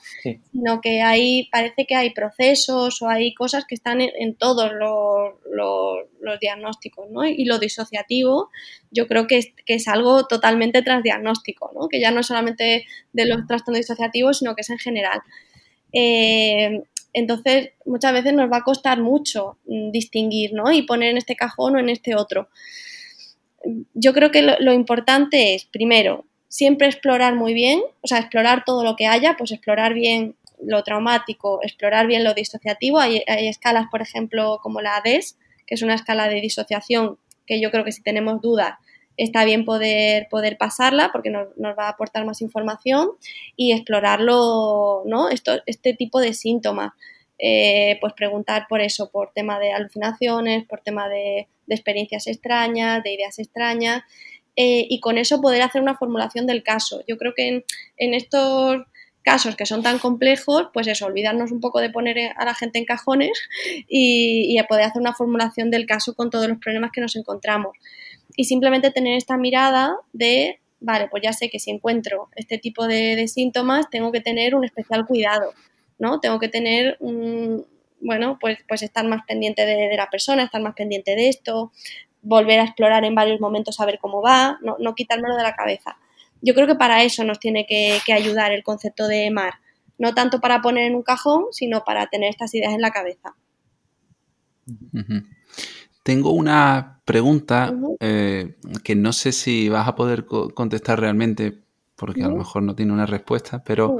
sino 0.52 0.82
que 0.82 1.02
hay, 1.02 1.49
parece 1.52 1.86
que 1.86 1.95
hay 1.95 2.12
procesos 2.12 3.02
o 3.02 3.10
hay 3.10 3.34
cosas 3.34 3.66
que 3.66 3.76
están 3.76 4.02
en, 4.02 4.36
todos 4.36 4.72
los, 4.74 5.34
los, 5.52 6.39
diagnósticos, 6.39 7.10
¿no? 7.12 7.26
Y 7.26 7.45
lo 7.45 7.60
disociativo 7.60 8.49
yo 8.91 9.08
creo 9.08 9.28
que 9.28 9.38
es, 9.38 9.47
que 9.66 9.76
es 9.76 9.88
algo 9.88 10.28
totalmente 10.28 10.82
transdiagnóstico, 10.82 11.72
¿no? 11.74 11.88
Que 11.88 11.99
ya 11.99 12.12
no 12.12 12.22
es 12.22 12.28
solamente 12.28 12.86
de 13.14 13.26
los 13.26 13.45
trastornos 13.47 13.80
disociativos, 13.80 14.39
sino 14.39 14.56
que 14.56 14.62
es 14.62 14.70
en 14.70 14.80
general. 14.80 15.22
Eh, 15.93 16.84
entonces, 17.14 17.72
muchas 17.86 18.14
veces 18.14 18.34
nos 18.34 18.51
va 18.51 18.57
a 18.57 18.64
costar 18.64 19.01
mucho 19.01 19.57
mm, 19.66 19.91
distinguir, 19.91 20.53
¿no? 20.53 20.72
Y 20.72 20.84
poner 20.84 21.12
en 21.12 21.18
este 21.18 21.36
cajón 21.36 21.76
o 21.76 21.80
en 21.80 21.89
este 21.89 22.16
otro 22.16 22.49
yo 23.93 24.14
creo 24.14 24.32
que 24.32 24.41
lo, 24.41 24.74
importante 24.74 25.53
es, 25.55 25.66
primero, 25.66 26.26
siempre 26.47 26.88
explorar 26.88 27.36
muy 27.36 27.53
bien, 27.53 27.82
o 28.01 28.07
sea, 28.07 28.20
explorar 28.20 28.64
todo 28.66 28.84
lo 28.84 28.95
que 28.95 29.07
haya, 29.07 29.36
pues 29.38 29.51
explorar 29.51 29.93
bien 29.93 30.36
lo 30.64 30.84
traumático, 30.84 31.59
explorar 31.64 32.07
bien 32.07 32.24
lo 32.24 32.34
disociativo. 32.34 32.99
Hay, 32.99 33.24
escalas, 33.28 33.88
por 33.89 34.01
ejemplo, 34.01 34.59
como 34.62 34.82
la 34.82 34.97
ADES, 34.97 35.38
que 35.66 35.76
es 35.76 35.82
una 35.82 35.95
escala 35.95 36.28
de 36.28 36.41
disociación 36.41 37.18
que 37.47 37.62
yo 37.62 37.72
creo 37.72 37.84
que 37.84 37.91
si 37.91 38.03
tenemos 38.03 38.41
dudas 38.41 38.76
está 39.18 39.45
bien 39.45 39.66
poder, 39.66 40.28
poder 40.30 40.57
pasarla 40.57 41.12
porque 41.12 41.30
nos, 41.30 41.47
va 41.78 41.86
a 41.86 41.89
aportar 41.89 42.26
más 42.26 42.41
información 42.41 43.12
y 43.55 43.74
explorarlo, 43.74 45.03
¿no? 45.05 45.30
Esto, 45.30 45.62
este 45.66 45.93
tipo 45.93 46.20
de 46.20 46.34
síntomas. 46.34 46.93
Eh, 47.43 47.97
pues 47.99 48.14
preguntar 48.14 48.68
por 48.70 48.82
eso, 48.82 49.09
por 49.09 49.32
tema 49.34 49.57
de 49.57 49.74
alucinaciones, 49.74 50.64
por 50.68 50.82
tema 50.82 51.09
de, 51.09 51.47
experiencias 51.68 52.28
extrañas, 52.28 53.01
de 53.01 53.14
ideas 53.14 53.39
extrañas, 53.39 54.03
eh, 54.55 54.86
y 54.89 54.99
con 54.99 55.18
eso 55.18 55.41
poder 55.41 55.62
hacer 55.64 55.82
una 55.82 55.97
formulación 55.97 56.45
del 56.45 56.62
caso. 56.62 57.01
Yo 57.07 57.18
creo 57.18 57.34
que 57.34 57.66
en, 57.97 58.14
estos 58.14 58.84
casos 59.24 59.55
que 59.55 59.66
son 59.66 59.82
tan 59.82 59.97
complejos, 59.97 60.68
pues 60.74 60.86
eso, 60.88 61.05
olvidarnos 61.05 61.51
un 61.51 61.62
poco 61.62 61.80
de 61.80 61.89
poner 61.89 62.34
a 62.36 62.45
la 62.45 62.53
gente 62.53 62.78
en 62.78 62.86
cajones 62.86 63.32
y, 63.88 64.59
poder 64.70 64.86
hacer 64.86 65.01
una 65.01 65.14
formulación 65.14 65.72
del 65.72 65.86
caso 65.88 66.14
con 66.14 66.30
todos 66.30 66.47
los 66.47 66.59
problemas 66.59 66.91
que 66.91 67.01
nos 67.01 67.16
encontramos. 67.16 67.76
Y 68.36 68.45
simplemente 68.45 68.91
tener 68.91 69.17
esta 69.17 69.38
mirada 69.38 69.95
de, 70.13 70.59
vale, 70.79 71.07
pues 71.09 71.23
ya 71.23 71.34
sé 71.34 71.49
que 71.49 71.59
si 71.59 71.71
encuentro 71.71 72.29
este 72.36 72.57
tipo 72.57 72.88
de 72.88 73.27
síntomas, 73.27 73.89
tengo 73.89 74.11
que 74.11 74.21
tener 74.21 74.55
un 74.55 74.63
especial 74.63 75.05
cuidado 75.05 75.53
¿no? 76.01 76.19
Tengo 76.19 76.39
que 76.39 76.49
tener, 76.49 76.97
bueno, 78.01 78.38
pues, 78.41 78.57
pues 78.67 78.82
estar 78.82 79.07
más 79.07 79.23
pendiente 79.27 79.67
de, 79.67 79.95
la 79.95 80.09
persona, 80.09 80.43
estar 80.43 80.59
más 80.59 80.73
pendiente 80.73 81.15
de 81.15 81.29
esto, 81.29 81.71
volver 82.23 82.59
a 82.59 82.63
explorar 82.63 83.05
en 83.05 83.13
varios 83.13 83.39
momentos 83.39 83.79
a 83.79 83.86
ver 83.86 83.99
cómo 84.01 84.19
va, 84.19 84.57
no, 84.63 84.77
no 84.79 84.95
quitármelo 84.95 85.38
de 85.38 85.43
la 85.43 85.53
cabeza. 85.53 85.97
Yo 86.41 86.55
creo 86.55 86.65
que 86.65 86.73
para 86.73 87.03
eso 87.03 87.23
nos 87.23 87.39
tiene 87.39 87.67
que, 87.67 88.01
ayudar 88.11 88.51
el 88.51 88.63
concepto 88.63 89.07
de 89.07 89.29
mar, 89.29 89.53
no 89.99 90.15
tanto 90.15 90.41
para 90.41 90.63
poner 90.63 90.86
en 90.86 90.95
un 90.95 91.03
cajón, 91.03 91.45
sino 91.51 91.84
para 91.84 92.07
tener 92.07 92.32
estas 92.32 92.51
ideas 92.55 92.73
en 92.73 92.82
la 92.82 92.89
cabeza. 92.89 93.36
Tengo 96.04 96.32
una 96.32 97.02
pregunta 97.06 97.74
eh, 97.99 98.56
que 98.84 98.95
no 98.95 99.14
sé 99.14 99.32
si 99.32 99.70
vas 99.70 99.88
a 99.88 99.95
poder 99.95 100.26
contestar 100.26 100.99
realmente, 100.99 101.62
porque 101.95 102.24
a 102.24 102.28
lo 102.28 102.38
mejor 102.38 102.64
no 102.64 102.76
tiene 102.76 102.93
una 102.93 103.06
respuesta, 103.06 103.64
pero 103.64 103.97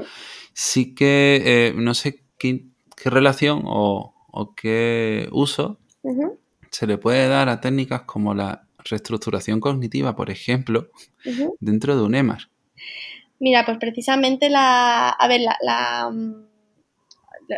sí. 0.52 0.94
que 0.94 1.42
eh, 1.44 1.74
no 1.76 1.94
sé 1.94 2.24
qué, 2.38 2.66
relación 3.04 3.62
o, 3.64 4.54
qué 4.56 5.28
uso 5.32 5.78
se 6.70 6.86
le 6.86 6.98
puede 6.98 7.28
dar 7.28 7.48
a 7.48 7.60
técnicas 7.60 8.02
como 8.02 8.34
la 8.34 8.66
reestructuración 8.78 9.60
cognitiva, 9.60 10.16
por 10.16 10.30
ejemplo, 10.30 10.88
dentro 11.60 11.96
de 11.96 12.02
un 12.02 12.14
EMAR. 12.14 12.48
Mira, 13.38 13.64
pues 13.64 13.78
precisamente 13.78 14.48
la, 14.50 15.10
a 15.10 15.28
ver, 15.28 15.40
la, 15.40 15.56
la, 15.62 16.12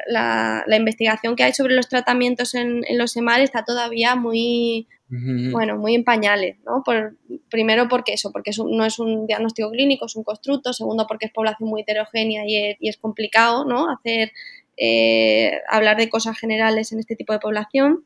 la, 0.07 0.65
investigación 0.77 1.37
que 1.37 1.45
hay 1.45 1.53
sobre 1.53 1.75
los 1.75 1.89
tratamientos 1.89 2.55
en, 2.55 2.83
en 2.87 2.99
los 2.99 3.17
EMAR 3.17 3.41
está 3.41 3.65
todavía 3.65 4.17
muy, 4.17 4.89
bueno, 5.09 5.77
muy 5.77 5.95
en 5.95 6.05
pañales, 6.05 6.57
¿no? 6.65 6.83
Por, 6.85 7.17
primero 7.51 7.89
porque 7.89 8.15
eso, 8.15 8.33
porque 8.33 8.51
no 8.67 8.85
es 8.85 8.99
un 8.99 9.27
diagnóstico 9.27 9.71
clínico, 9.71 10.07
es 10.07 10.17
un 10.17 10.25
constructo, 10.25 10.73
segundo 10.73 11.07
porque 11.07 11.27
es 11.27 11.33
población 11.33 11.69
muy 11.69 11.83
heterogénea 11.83 12.45
y 12.47 12.89
es, 12.89 12.97
complicado, 12.97 13.65
¿no? 13.65 13.91
Hacer, 13.91 14.33
eh, 14.77 15.61
hablar 15.69 15.97
de 15.99 16.09
cosas 16.09 16.39
generales 16.39 16.91
en 16.93 16.99
este 16.99 17.17
tipo 17.17 17.33
de 17.33 17.39
población, 17.39 18.05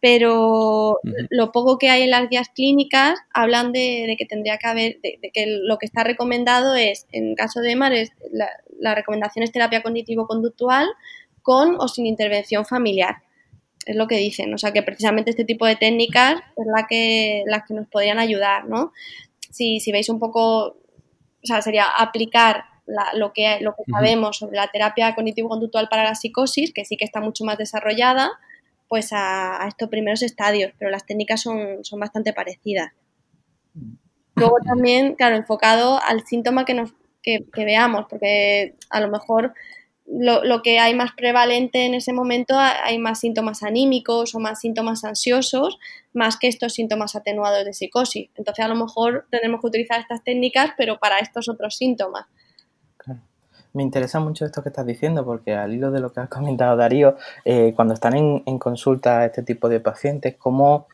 pero 0.00 0.98
lo 1.28 1.52
poco 1.52 1.76
que 1.76 1.90
hay 1.90 2.02
en 2.02 2.10
las 2.10 2.28
guías 2.30 2.48
clínicas 2.48 3.20
hablan 3.34 3.72
de, 3.72 4.16
que 4.18 4.24
tendría 4.24 4.56
que 4.56 4.66
haber, 4.66 5.00
de, 5.02 5.30
que 5.32 5.46
lo 5.46 5.76
que 5.76 5.86
está 5.86 6.04
recomendado 6.04 6.74
es, 6.74 7.06
en 7.12 7.34
caso 7.34 7.60
de 7.60 7.72
EMAR, 7.72 7.92
es 7.92 8.10
la, 8.32 8.48
la 8.80 8.94
recomendación 8.94 9.44
es 9.44 9.52
terapia 9.52 9.82
cognitivo-conductual 9.82 10.88
con 11.42 11.76
o 11.78 11.86
sin 11.88 12.06
intervención 12.06 12.66
familiar 12.66 13.22
es 13.86 13.96
lo 13.96 14.06
que 14.06 14.16
dicen, 14.16 14.52
o 14.52 14.58
sea 14.58 14.72
que 14.72 14.82
precisamente 14.82 15.30
este 15.30 15.44
tipo 15.44 15.66
de 15.66 15.76
técnicas 15.76 16.40
es 16.56 16.66
la 16.66 16.86
que, 16.86 17.44
las 17.46 17.64
que 17.66 17.74
nos 17.74 17.88
podrían 17.88 18.18
ayudar, 18.18 18.66
¿no? 18.66 18.92
Si, 19.50 19.80
si 19.80 19.90
veis 19.90 20.08
un 20.08 20.18
poco, 20.18 20.66
o 20.66 20.76
sea, 21.42 21.62
sería 21.62 21.86
aplicar 21.86 22.64
lo 23.14 23.32
que, 23.32 23.58
lo 23.60 23.74
que 23.74 23.82
sabemos 23.90 24.38
sobre 24.38 24.56
la 24.56 24.68
terapia 24.68 25.14
cognitivo-conductual 25.14 25.88
para 25.88 26.04
la 26.04 26.14
psicosis, 26.14 26.72
que 26.72 26.84
sí 26.84 26.96
que 26.96 27.04
está 27.04 27.20
mucho 27.20 27.44
más 27.44 27.56
desarrollada, 27.56 28.30
pues 28.88 29.10
a, 29.12 29.64
estos 29.68 29.88
primeros 29.88 30.22
estadios, 30.22 30.72
pero 30.78 30.90
las 30.90 31.06
técnicas 31.06 31.40
son, 31.40 31.84
son 31.84 32.00
bastante 32.00 32.32
parecidas. 32.32 32.92
Luego 34.34 34.56
también, 34.64 35.14
claro, 35.14 35.36
enfocado 35.36 36.00
al 36.02 36.26
síntoma 36.26 36.64
que, 36.64 36.74
nos, 36.74 36.92
que, 37.22 37.44
veamos, 37.56 38.06
porque 38.08 38.74
a 38.90 39.00
lo 39.00 39.10
mejor 39.10 39.54
lo, 40.06 40.62
que 40.62 40.78
hay 40.78 40.94
más 40.94 41.12
prevalente 41.12 41.86
en 41.86 41.94
ese 41.94 42.12
momento 42.12 42.54
hay 42.58 42.98
más 42.98 43.20
síntomas 43.20 43.62
anímicos 43.62 44.34
o 44.34 44.40
más 44.40 44.60
síntomas 44.60 45.04
ansiosos, 45.04 45.78
más 46.12 46.36
que 46.36 46.48
estos 46.48 46.74
síntomas 46.74 47.14
atenuados 47.14 47.64
de 47.64 47.72
psicosis. 47.72 48.30
Entonces, 48.34 48.64
a 48.64 48.68
lo 48.68 48.74
mejor 48.74 49.26
tenemos 49.30 49.60
que 49.60 49.68
utilizar 49.68 50.00
estas 50.00 50.24
técnicas, 50.24 50.72
pero 50.76 50.98
para 50.98 51.18
estos 51.18 51.48
otros 51.48 51.76
síntomas. 51.76 52.26
Me 53.72 53.84
interesa 53.84 54.18
mucho 54.18 54.44
esto 54.44 54.62
que 54.62 54.70
estás 54.70 54.84
diciendo, 54.84 55.24
porque 55.24 55.54
al 55.54 55.72
hilo 55.72 55.92
de 55.92 56.00
lo 56.00 56.12
que 56.12 56.20
has 56.20 56.28
comentado, 56.28 56.76
Darío, 56.76 57.16
eh, 57.44 57.72
cuando 57.76 57.94
están 57.94 58.16
en, 58.16 58.58
consulta 58.58 59.24
este 59.24 59.44
tipo 59.44 59.68
de 59.68 59.78
pacientes, 59.78 60.34
¿cómo, 60.36 60.88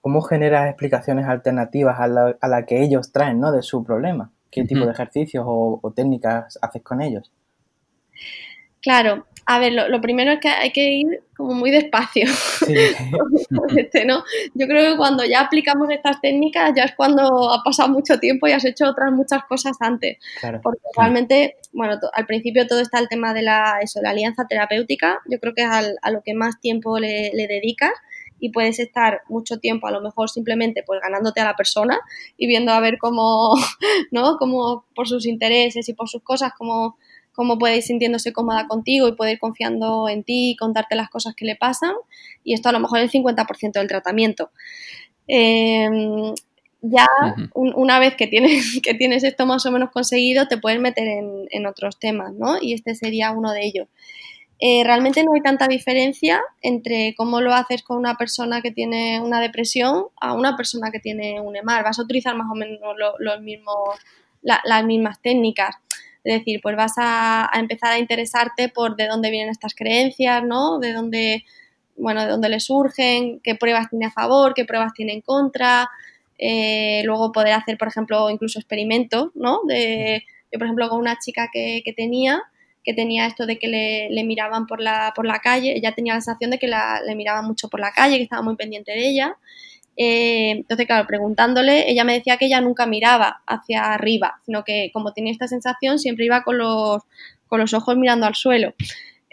cómo 0.00 0.22
generas 0.22 0.68
explicaciones 0.70 1.26
alternativas 1.26 2.00
a 2.00 2.06
la, 2.06 2.36
a 2.40 2.48
la, 2.48 2.64
que 2.64 2.82
ellos 2.82 3.12
traen 3.12 3.38
¿no? 3.38 3.52
de 3.52 3.62
su 3.62 3.84
problema? 3.84 4.30
¿Qué 4.52 4.64
tipo 4.64 4.84
de 4.84 4.92
ejercicios 4.92 5.44
o, 5.46 5.80
o 5.82 5.90
técnicas 5.92 6.58
haces 6.62 6.82
con 6.82 7.00
ellos? 7.00 7.32
Claro, 8.82 9.26
a 9.46 9.58
ver, 9.58 9.72
lo, 9.72 10.00
primero 10.00 10.32
es 10.32 10.40
que 10.40 10.48
hay 10.48 10.70
que 10.70 10.90
ir 10.90 11.22
como 11.36 11.54
muy 11.54 11.70
despacio. 11.70 12.26
Este, 13.76 14.04
¿no? 14.04 14.22
Yo 14.54 14.66
creo 14.66 14.92
que 14.92 14.96
cuando 14.96 15.24
ya 15.24 15.40
aplicamos 15.40 15.88
estas 15.90 16.20
técnicas 16.20 16.72
ya 16.76 16.84
es 16.84 16.94
cuando 16.94 17.52
ha 17.52 17.62
pasado 17.62 17.88
mucho 17.88 18.18
tiempo 18.18 18.46
y 18.46 18.52
has 18.52 18.64
hecho 18.64 18.86
otras 18.88 19.12
muchas 19.12 19.44
cosas 19.44 19.76
antes. 19.80 20.18
Porque 20.62 20.80
realmente, 20.96 21.56
bueno, 21.72 21.98
al 22.12 22.26
principio 22.26 22.66
todo 22.66 22.80
está 22.80 22.98
el 22.98 23.08
tema 23.08 23.34
de 23.34 23.42
la, 23.42 23.78
eso, 23.82 24.00
la 24.02 24.10
alianza 24.10 24.46
terapéutica. 24.46 25.20
Yo 25.28 25.38
creo 25.38 25.54
que 25.54 25.62
es 25.62 25.96
a 26.00 26.10
lo 26.10 26.22
que 26.22 26.34
más 26.34 26.60
tiempo 26.60 26.98
le, 26.98 27.30
le 27.34 27.46
dedicas 27.46 27.92
y 28.42 28.50
puedes 28.50 28.80
estar 28.80 29.22
mucho 29.28 29.60
tiempo 29.60 29.86
a 29.86 29.92
lo 29.92 30.00
mejor 30.00 30.28
simplemente 30.28 30.82
pues 30.84 31.00
ganándote 31.00 31.40
a 31.40 31.44
la 31.44 31.54
persona 31.54 32.00
y 32.36 32.48
viendo 32.48 32.72
a 32.72 32.80
ver 32.80 32.98
cómo, 32.98 33.54
¿no? 34.10 34.36
Cómo 34.36 34.84
por 34.96 35.06
sus 35.06 35.26
intereses 35.26 35.88
y 35.88 35.94
por 35.94 36.08
sus 36.08 36.22
cosas, 36.22 36.52
cómo 36.58 36.96
cómo 37.32 37.58
puede 37.58 37.76
ir 37.76 37.82
sintiéndose 37.82 38.32
cómoda 38.32 38.66
contigo 38.66 39.08
y 39.08 39.12
puede 39.12 39.32
ir 39.32 39.38
confiando 39.38 40.08
en 40.08 40.22
ti 40.24 40.50
y 40.50 40.56
contarte 40.56 40.96
las 40.96 41.08
cosas 41.08 41.34
que 41.34 41.46
le 41.46 41.56
pasan. 41.56 41.94
Y 42.44 42.52
esto 42.52 42.68
a 42.68 42.72
lo 42.72 42.80
mejor 42.80 42.98
es 42.98 43.14
el 43.14 43.22
50% 43.22 43.72
del 43.72 43.88
tratamiento. 43.88 44.50
Em, 45.26 46.34
ya 46.82 47.06
una 47.54 48.00
vez 48.00 48.16
que 48.16 48.26
tienes, 48.26 48.80
que 48.82 48.94
tienes 48.94 49.24
esto 49.24 49.46
más 49.46 49.64
o 49.64 49.70
menos 49.70 49.90
conseguido, 49.90 50.48
te 50.48 50.58
puedes 50.58 50.80
meter 50.80 51.08
en, 51.08 51.66
otros 51.66 51.98
temas, 51.98 52.34
¿no? 52.34 52.56
Y 52.60 52.74
este 52.74 52.94
sería 52.94 53.30
uno 53.30 53.52
de 53.52 53.64
ellos. 53.64 53.88
Eh, 54.64 54.84
realmente 54.84 55.24
no 55.24 55.32
hay 55.34 55.40
tanta 55.40 55.66
diferencia 55.66 56.40
entre 56.60 57.14
cómo 57.16 57.40
lo 57.40 57.52
haces 57.52 57.82
con 57.82 57.98
una 57.98 58.14
persona 58.16 58.62
que 58.62 58.70
tiene 58.70 59.20
una 59.20 59.40
depresión 59.40 60.04
a 60.20 60.34
una 60.34 60.56
persona 60.56 60.92
que 60.92 61.00
tiene 61.00 61.40
un 61.40 61.56
EMAR. 61.56 61.82
Vas 61.82 61.98
a 61.98 62.02
utilizar 62.02 62.36
más 62.36 62.46
o 62.48 62.54
menos 62.54 62.78
mismos, 63.40 63.98
las 64.42 64.84
mismas 64.84 65.20
técnicas. 65.20 65.74
Es 66.22 66.38
decir, 66.38 66.60
pues 66.62 66.76
vas 66.76 66.92
a, 66.96 67.50
empezar 67.54 67.92
a 67.92 67.98
interesarte 67.98 68.68
por 68.68 68.94
de 68.94 69.08
dónde 69.08 69.30
vienen 69.30 69.50
estas 69.50 69.74
creencias, 69.74 70.44
¿no? 70.44 70.78
De 70.78 70.92
dónde, 70.92 71.44
bueno, 71.96 72.22
de 72.22 72.28
dónde 72.28 72.48
le 72.48 72.60
surgen, 72.60 73.40
qué 73.40 73.56
pruebas 73.56 73.90
tiene 73.90 74.06
a 74.06 74.10
favor, 74.12 74.54
qué 74.54 74.64
pruebas 74.64 74.92
tiene 74.94 75.12
en 75.14 75.22
contra. 75.22 75.90
Eh, 76.38 77.02
luego 77.04 77.32
poder 77.32 77.54
hacer, 77.54 77.76
por 77.78 77.88
ejemplo, 77.88 78.30
incluso 78.30 78.60
experimentos, 78.60 79.30
¿no? 79.34 79.62
De 79.66 80.24
Yo, 80.52 80.58
por 80.60 80.66
ejemplo, 80.66 80.88
con 80.88 81.00
una 81.00 81.18
chica 81.18 81.48
que, 81.52 81.82
tenía, 81.96 82.40
que 82.84 82.94
tenía 82.94 83.26
esto 83.26 83.46
de 83.46 83.58
que 83.58 83.68
le, 83.68 84.24
miraban 84.24 84.66
por 84.66 84.80
la, 84.80 85.12
por 85.14 85.26
la 85.26 85.38
calle, 85.38 85.76
ella 85.76 85.92
tenía 85.92 86.14
la 86.14 86.20
sensación 86.20 86.50
de 86.50 86.58
que 86.58 86.68
le 86.68 87.14
miraban 87.14 87.46
mucho 87.46 87.68
por 87.68 87.80
la 87.80 87.92
calle, 87.92 88.16
que 88.16 88.24
estaba 88.24 88.42
muy 88.42 88.56
pendiente 88.56 88.92
de 88.92 89.08
ella. 89.08 89.36
Eh, 89.96 90.50
entonces, 90.52 90.86
claro, 90.86 91.06
preguntándole, 91.06 91.90
ella 91.90 92.04
me 92.04 92.14
decía 92.14 92.36
que 92.38 92.46
ella 92.46 92.60
nunca 92.60 92.86
miraba 92.86 93.42
hacia 93.46 93.92
arriba, 93.92 94.40
sino 94.44 94.64
que 94.64 94.90
como 94.92 95.12
tenía 95.12 95.32
esta 95.32 95.48
sensación, 95.48 95.98
siempre 95.98 96.24
iba 96.24 96.42
con 96.42 96.58
los, 96.58 97.02
con 97.46 97.60
los 97.60 97.74
ojos 97.74 97.96
mirando 97.96 98.26
al 98.26 98.34
suelo. 98.34 98.74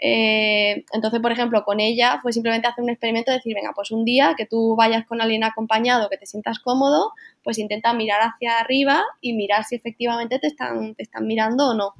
Eh, 0.02 0.84
entonces, 0.92 1.20
por 1.20 1.30
ejemplo, 1.30 1.62
con 1.64 1.78
ella 1.78 2.20
fue 2.22 2.32
simplemente 2.32 2.66
hacer 2.66 2.82
un 2.82 2.90
experimento 2.90 3.30
de 3.30 3.38
decir, 3.38 3.54
venga, 3.54 3.72
pues 3.74 3.90
un 3.90 4.04
día 4.04 4.34
que 4.36 4.46
tú 4.46 4.74
vayas 4.76 5.06
con 5.06 5.20
alguien 5.20 5.44
acompañado, 5.44 6.08
que 6.08 6.16
te 6.16 6.26
sientas 6.26 6.58
cómodo, 6.58 7.12
pues 7.42 7.58
intenta 7.58 7.92
mirar 7.92 8.20
hacia 8.22 8.58
arriba 8.58 9.02
y 9.20 9.34
mirar 9.34 9.64
si 9.64 9.76
efectivamente 9.76 10.38
te 10.38 10.46
están, 10.46 10.94
te 10.94 11.02
están 11.02 11.26
mirando 11.26 11.70
o 11.70 11.74
no. 11.74 11.94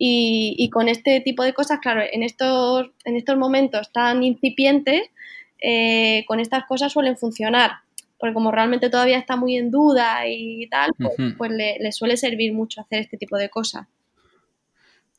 Y, 0.00 0.70
con 0.72 0.88
este 0.88 1.20
tipo 1.20 1.42
de 1.42 1.52
cosas, 1.52 1.80
claro, 1.80 2.02
en 2.12 2.22
estos, 2.22 2.90
en 3.04 3.16
estos 3.16 3.36
momentos 3.36 3.90
tan 3.92 4.22
incipientes, 4.22 5.10
eh, 5.60 6.24
con 6.28 6.38
estas 6.38 6.64
cosas 6.66 6.92
suelen 6.92 7.16
funcionar, 7.16 7.72
porque 8.18 8.32
como 8.32 8.52
realmente 8.52 8.90
todavía 8.90 9.18
está 9.18 9.34
muy 9.34 9.56
en 9.56 9.72
duda 9.72 10.28
y 10.28 10.68
tal, 10.68 10.92
pues, 10.96 11.34
pues 11.36 11.50
le 11.50 11.92
suele 11.92 12.16
servir 12.16 12.52
mucho 12.52 12.80
hacer 12.80 13.00
este 13.00 13.16
tipo 13.16 13.36
de 13.36 13.50
cosas. 13.50 13.88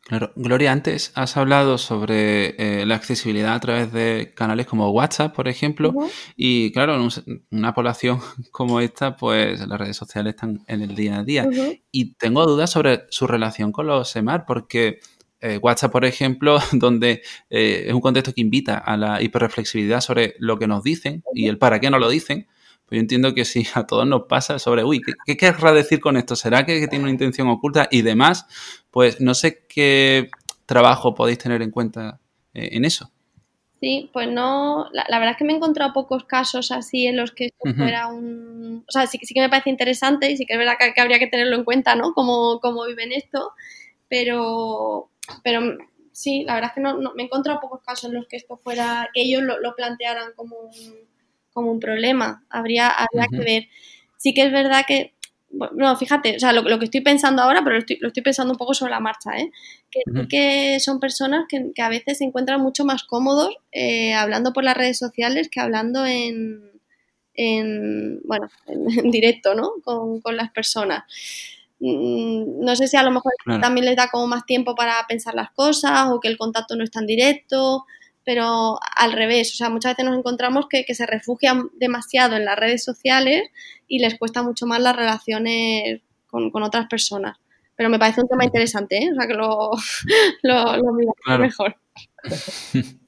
Claro, 0.02 0.32
Gloria, 0.36 0.72
antes 0.72 1.12
has 1.14 1.38
hablado 1.38 1.78
sobre 1.78 2.56
eh, 2.58 2.86
la 2.86 2.95
accesibilidad 2.95 3.54
a 3.54 3.60
través 3.60 3.91
de 3.93 4.34
canales 4.36 4.66
como 4.66 4.89
WhatsApp, 4.89 5.36
por 5.36 5.47
ejemplo, 5.47 5.93
y 6.36 6.72
claro, 6.72 6.95
en 6.95 7.45
una 7.52 7.74
población 7.74 8.20
como 8.52 8.80
esta, 8.80 9.16
pues 9.16 9.60
las 9.68 9.80
redes 9.80 9.97
sociales 9.97 10.34
están 10.34 10.64
en 10.68 10.82
el 10.82 10.95
día 10.95 11.20
a 11.20 11.24
día. 11.24 11.47
Y 11.91 12.16
tengo 12.16 12.45
dudas 12.45 12.72
sobre 12.72 13.04
su 13.10 13.28
relación 13.28 13.72
con 13.72 13.86
los 13.86 14.16
EMAR, 14.16 14.45
porque 14.47 15.00
eh, 15.41 15.58
WhatsApp, 15.62 15.91
por 15.91 16.06
ejemplo, 16.06 16.60
donde 16.72 17.22
eh, 17.50 17.86
es 17.88 17.93
un 17.93 18.02
contexto 18.02 18.34
que 18.34 18.41
invita 18.41 18.78
a 18.78 18.97
la 18.97 19.22
hiperreflexibilidad 19.22 20.02
sobre 20.02 20.36
lo 20.39 20.58
que 20.58 20.68
nos 20.68 20.84
dicen 20.84 21.24
y 21.34 21.47
el 21.47 21.58
para 21.58 21.80
qué 21.80 21.89
no 21.89 22.00
lo 22.00 22.10
dicen, 22.10 22.47
pues 22.90 22.98
yo 22.98 23.02
entiendo 23.02 23.36
que 23.36 23.46
si 23.46 23.68
a 23.76 23.86
todos 23.86 24.08
nos 24.08 24.24
pasa 24.24 24.58
sobre, 24.58 24.84
uy, 24.84 25.02
¿qué, 25.26 25.38
querrá 25.38 25.72
decir 25.72 26.00
con 26.00 26.18
esto? 26.18 26.36
¿Será 26.36 26.66
que, 26.66 26.88
tiene 26.88 27.04
una 27.04 27.12
intención 27.12 27.48
oculta? 27.48 27.88
Y 27.92 28.02
demás, 28.02 28.48
pues 28.90 29.22
no 29.22 29.36
sé 29.36 29.64
qué 29.70 30.32
trabajo 30.66 31.14
podéis 31.14 31.38
tener 31.38 31.62
en 31.62 31.70
cuenta 31.70 32.20
eh, 32.56 32.70
en 32.72 32.86
eso. 32.86 33.12
Sí, 33.80 34.10
pues 34.12 34.28
no, 34.28 34.90
la, 34.92 35.20
verdad 35.20 35.32
es 35.32 35.38
que 35.38 35.46
me 35.46 35.54
he 35.54 35.56
encontrado 35.56 35.94
pocos 35.94 36.26
casos 36.26 36.72
así 36.72 37.06
en 37.06 37.16
los 37.16 37.32
que 37.32 37.46
esto 37.46 37.74
fuera 37.78 38.08
un... 38.08 38.84
O 38.88 38.92
sea, 38.92 39.06
sí, 39.06 39.20
sí, 39.22 39.36
que 39.36 39.40
me 39.40 39.50
parece 39.50 39.70
interesante 39.70 40.32
y 40.32 40.36
sí 40.36 40.46
que 40.48 40.54
es 40.54 40.60
verdad 40.60 40.74
que, 40.78 41.00
habría 41.00 41.20
que 41.20 41.28
tenerlo 41.28 41.56
en 41.58 41.64
cuenta, 41.64 41.96
¿no? 41.96 42.14
Cómo, 42.14 42.60
cómo 42.60 42.86
viven 42.88 43.12
esto, 43.12 43.54
pero, 44.10 45.12
pero 45.44 45.78
sí, 46.12 46.44
la 46.44 46.56
verdad 46.56 46.72
es 46.72 46.76
que 46.76 46.82
no, 46.82 47.14
me 47.14 47.22
he 47.22 47.26
encontrado 47.28 47.62
pocos 47.62 47.82
casos 47.82 48.10
en 48.10 48.16
los 48.16 48.28
que 48.28 48.38
esto 48.38 48.58
fuera, 48.58 49.10
que 49.14 49.22
ellos 49.22 49.44
lo, 49.44 49.60
lo 49.60 49.76
plantearan 49.76 50.34
como 50.36 50.58
un, 50.58 51.09
como 51.60 51.72
un 51.72 51.80
problema. 51.80 52.43
Habría, 52.49 52.88
habría 52.89 53.28
que 53.30 53.43
ver. 53.43 53.68
Sí 54.18 54.34
que 54.34 54.43
es 54.43 54.51
verdad 54.51 54.86
que, 54.88 55.14
bueno, 55.51 55.95
fíjate, 55.97 56.38
o 56.38 56.39
sea, 56.39 56.53
lo, 56.53 56.80
que 56.80 56.86
estoy 56.86 57.01
pensando 57.01 57.41
ahora, 57.41 57.62
pero 57.64 57.76
lo 57.76 57.80
estoy, 57.80 57.97
lo 57.99 58.07
estoy, 58.07 58.24
pensando 58.24 58.53
un 58.53 58.57
poco 58.57 58.74
sobre 58.74 58.91
la 58.91 58.99
marcha, 58.99 59.38
¿eh? 59.38 59.51
Que, 59.91 60.01
que 60.30 60.80
son 60.80 60.99
personas 60.99 61.45
que, 61.49 61.72
a 61.82 61.89
veces 61.89 62.20
se 62.20 62.24
encuentran 62.24 62.62
mucho 62.62 62.86
más 62.86 63.03
cómodos 63.03 63.55
eh, 63.72 64.14
hablando 64.14 64.53
por 64.53 64.64
las 64.64 64.78
redes 64.78 64.97
sociales 64.97 65.49
que 65.49 65.60
hablando 65.60 66.05
en, 66.05 66.72
en 67.34 68.22
bueno, 68.24 68.47
en, 68.68 68.86
directo, 69.12 69.55
¿no? 69.55 69.74
Con, 69.84 70.22
con, 70.22 70.38
las 70.38 70.51
personas. 70.51 71.03
Mm, 71.80 72.64
no 72.64 72.76
sé 72.76 72.88
si 72.88 72.97
a 72.97 73.03
lo 73.03 73.12
mejor 73.12 73.34
también 73.62 73.86
les 73.86 73.95
da 73.95 74.10
como 74.10 74.28
más 74.28 74.45
tiempo 74.45 74.76
para 74.76 75.05
pensar 75.07 75.34
las 75.34 75.51
cosas 75.51 76.10
o 76.12 76.20
que 76.20 76.28
el 76.28 76.38
contacto 76.38 76.76
no 76.76 76.84
es 76.84 76.91
tan 76.91 77.05
directo 77.05 77.86
pero 78.30 78.78
al 78.96 79.14
revés, 79.14 79.54
o 79.54 79.56
sea, 79.56 79.72
muchas 79.72 79.94
veces 79.94 80.06
nos 80.06 80.16
encontramos 80.16 80.68
que, 80.70 80.86
se 80.94 81.08
refugian 81.08 81.72
demasiado 81.80 82.36
en 82.36 82.46
las 82.46 82.60
redes 82.60 82.84
sociales 82.84 83.50
y 83.88 83.98
les 83.98 84.20
cuesta 84.20 84.44
mucho 84.44 84.68
más 84.68 84.80
las 84.80 84.96
relaciones 84.96 86.02
con, 86.28 86.52
otras 86.62 86.86
personas. 86.86 87.40
Pero 87.76 87.90
me 87.90 87.98
parece 87.98 88.22
un 88.22 88.28
tema 88.28 88.46
interesante, 88.46 89.00
¿eh? 89.00 89.10
o 89.12 89.16
sea, 89.16 89.28
que 89.28 89.34
lo, 89.34 89.72
lo, 90.44 91.40
mejor. 91.40 91.76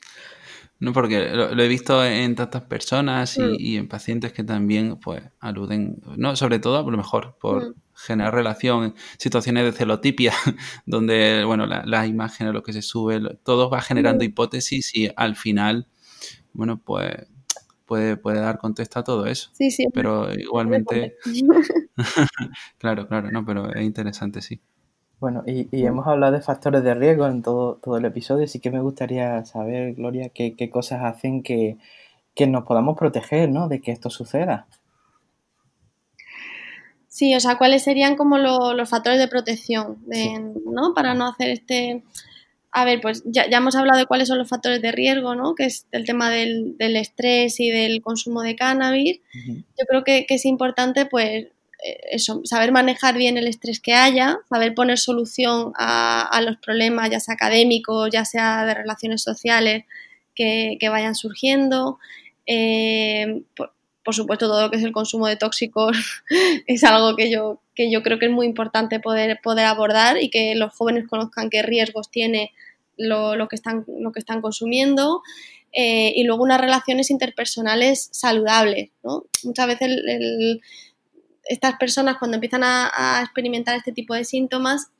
No, 0.81 0.93
porque 0.93 1.29
lo, 1.29 1.61
he 1.61 1.67
visto 1.67 2.03
en 2.03 2.33
tantas 2.33 2.63
personas 2.63 3.37
mm. 3.37 3.53
y, 3.59 3.77
en 3.77 3.87
pacientes 3.87 4.33
que 4.33 4.43
también 4.43 4.97
pues 4.97 5.21
aluden, 5.39 6.01
no, 6.17 6.35
sobre 6.35 6.57
todo 6.57 6.79
a 6.79 6.81
lo 6.81 6.97
mejor 6.97 7.37
por 7.39 7.69
mm. 7.69 7.73
generar 7.93 8.33
relación 8.33 8.95
situaciones 9.19 9.63
de 9.63 9.73
celotipia, 9.73 10.33
donde, 10.87 11.43
bueno, 11.45 11.67
las 11.67 12.07
imágenes, 12.07 12.51
lo 12.51 12.63
que 12.63 12.73
se 12.73 12.81
sube, 12.81 13.21
todo 13.43 13.69
va 13.69 13.79
generando 13.81 14.23
mm. 14.23 14.27
hipótesis 14.27 14.95
y 14.95 15.11
al 15.15 15.35
final, 15.35 15.87
bueno, 16.51 16.81
pues 16.83 17.27
puede, 17.85 18.17
puede 18.17 18.39
dar 18.39 18.57
contexto 18.57 18.99
a 18.99 19.03
todo 19.03 19.27
eso. 19.27 19.51
Sí, 19.53 19.69
sí. 19.69 19.85
Pero 19.93 20.33
igualmente, 20.33 21.17
claro, 22.79 23.07
claro, 23.07 23.29
no, 23.29 23.45
pero 23.45 23.71
es 23.71 23.83
interesante, 23.83 24.41
sí. 24.41 24.59
Bueno, 25.21 25.43
y, 25.45 25.67
hemos 25.85 26.07
hablado 26.07 26.33
de 26.33 26.41
factores 26.41 26.83
de 26.83 26.95
riesgo 26.95 27.27
en 27.27 27.43
todo, 27.43 27.75
todo 27.75 27.97
el 27.97 28.05
episodio, 28.05 28.45
así 28.45 28.59
que 28.59 28.71
me 28.71 28.81
gustaría 28.81 29.45
saber, 29.45 29.93
Gloria, 29.93 30.29
qué, 30.29 30.69
cosas 30.71 31.03
hacen 31.03 31.43
que, 31.43 31.77
nos 32.47 32.63
podamos 32.63 32.97
proteger, 32.97 33.47
¿no? 33.47 33.67
De 33.67 33.81
que 33.81 33.91
esto 33.91 34.09
suceda. 34.09 34.65
Sí, 37.07 37.35
o 37.35 37.39
sea, 37.39 37.59
¿cuáles 37.59 37.83
serían 37.83 38.15
como 38.15 38.39
los 38.39 38.89
factores 38.89 39.19
de 39.19 39.27
protección, 39.27 40.03
¿no? 40.65 40.95
Para 40.95 41.13
no 41.13 41.27
hacer 41.27 41.51
este... 41.51 42.03
A 42.71 42.83
ver, 42.83 42.99
pues 42.99 43.21
ya, 43.25 43.43
hemos 43.43 43.75
hablado 43.75 43.99
de 43.99 44.07
cuáles 44.07 44.27
son 44.27 44.39
los 44.39 44.49
factores 44.49 44.81
de 44.81 44.91
riesgo, 44.91 45.35
¿no? 45.35 45.53
Que 45.53 45.65
es 45.65 45.85
el 45.91 46.03
tema 46.03 46.31
del, 46.31 46.75
estrés 46.79 47.59
y 47.59 47.69
del 47.69 48.01
consumo 48.01 48.41
de 48.41 48.55
cannabis. 48.55 49.19
Yo 49.45 49.85
creo 49.87 50.03
que, 50.03 50.25
que, 50.25 50.35
es 50.35 50.45
importante, 50.45 51.05
pues, 51.05 51.49
eso, 51.81 52.41
saber 52.43 52.71
manejar 52.71 53.17
bien 53.17 53.37
el 53.37 53.47
estrés 53.47 53.79
que 53.79 53.93
haya, 53.93 54.39
saber 54.49 54.75
poner 54.75 54.99
solución 54.99 55.73
a, 55.75 56.39
los 56.45 56.57
problemas, 56.57 57.09
ya 57.09 57.19
sea 57.19 57.33
académicos, 57.33 58.09
ya 58.11 58.23
sea 58.23 58.65
de 58.65 58.73
relaciones 58.73 59.23
sociales 59.23 59.85
que, 60.35 60.77
vayan 60.89 61.15
surgiendo. 61.15 61.97
Eh, 62.45 63.43
por, 63.55 64.15
supuesto, 64.15 64.47
todo 64.47 64.63
lo 64.63 64.71
que 64.71 64.77
es 64.77 64.83
el 64.83 64.91
consumo 64.91 65.27
de 65.27 65.37
tóxicos 65.37 65.97
es 66.67 66.83
algo 66.83 67.15
que 67.15 67.31
yo, 67.31 67.61
que 67.75 67.91
yo 67.91 68.03
creo 68.03 68.19
que 68.19 68.25
es 68.25 68.31
muy 68.31 68.45
importante 68.45 68.99
poder, 68.99 69.39
poder 69.41 69.65
abordar 69.65 70.21
y 70.21 70.29
que 70.29 70.53
los 70.55 70.73
jóvenes 70.75 71.07
conozcan 71.07 71.49
qué 71.49 71.63
riesgos 71.63 72.11
tiene 72.11 72.51
lo, 72.97 73.47
que, 73.47 73.55
están, 73.55 73.85
lo 73.99 74.11
que 74.11 74.19
están 74.19 74.41
consumiendo. 74.41 75.21
Eh, 75.73 76.11
y 76.15 76.25
luego 76.25 76.43
unas 76.43 76.59
relaciones 76.59 77.09
interpersonales 77.09 78.09
saludables. 78.11 78.89
Muchas 79.43 79.67
veces 79.67 79.87
el 79.87 80.61
estas 81.45 81.77
personas 81.77 82.17
cuando 82.17 82.35
empiezan 82.35 82.61
a, 82.63 83.21
experimentar 83.23 83.75
este 83.75 83.91
tipo 83.91 84.13
de 84.13 84.25
síntomas 84.25 84.91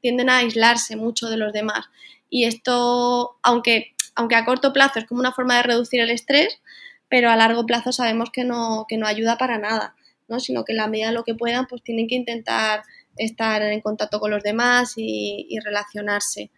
tienden 0.00 0.30
a 0.30 0.38
aislarse 0.38 0.96
mucho 0.96 1.28
de 1.28 1.36
los 1.36 1.52
demás. 1.52 1.86
Y 2.30 2.44
esto, 2.44 3.38
aunque, 3.42 3.94
aunque 4.14 4.36
a 4.36 4.44
corto 4.44 4.72
plazo 4.72 4.98
es 4.98 5.06
como 5.06 5.20
una 5.20 5.32
forma 5.32 5.56
de 5.56 5.62
reducir 5.62 6.00
el 6.00 6.10
estrés, 6.10 6.60
pero 7.08 7.30
a 7.30 7.36
largo 7.36 7.66
plazo 7.66 7.92
sabemos 7.92 8.30
que 8.30 8.44
no, 8.44 8.86
que 8.88 8.96
no 8.96 9.06
ayuda 9.06 9.38
para 9.38 9.58
nada, 9.58 9.94
¿no? 10.28 10.40
sino 10.40 10.64
que 10.64 10.72
en 10.72 10.78
la 10.78 10.88
medida 10.88 11.08
de 11.08 11.14
lo 11.14 11.24
que 11.24 11.34
puedan, 11.34 11.66
pues 11.66 11.82
tienen 11.82 12.08
que 12.08 12.14
intentar 12.14 12.82
estar 13.16 13.62
en 13.62 13.80
contacto 13.80 14.18
con 14.20 14.30
los 14.30 14.42
demás 14.42 14.94
y 14.96 15.58
relacionarse. 15.64 16.50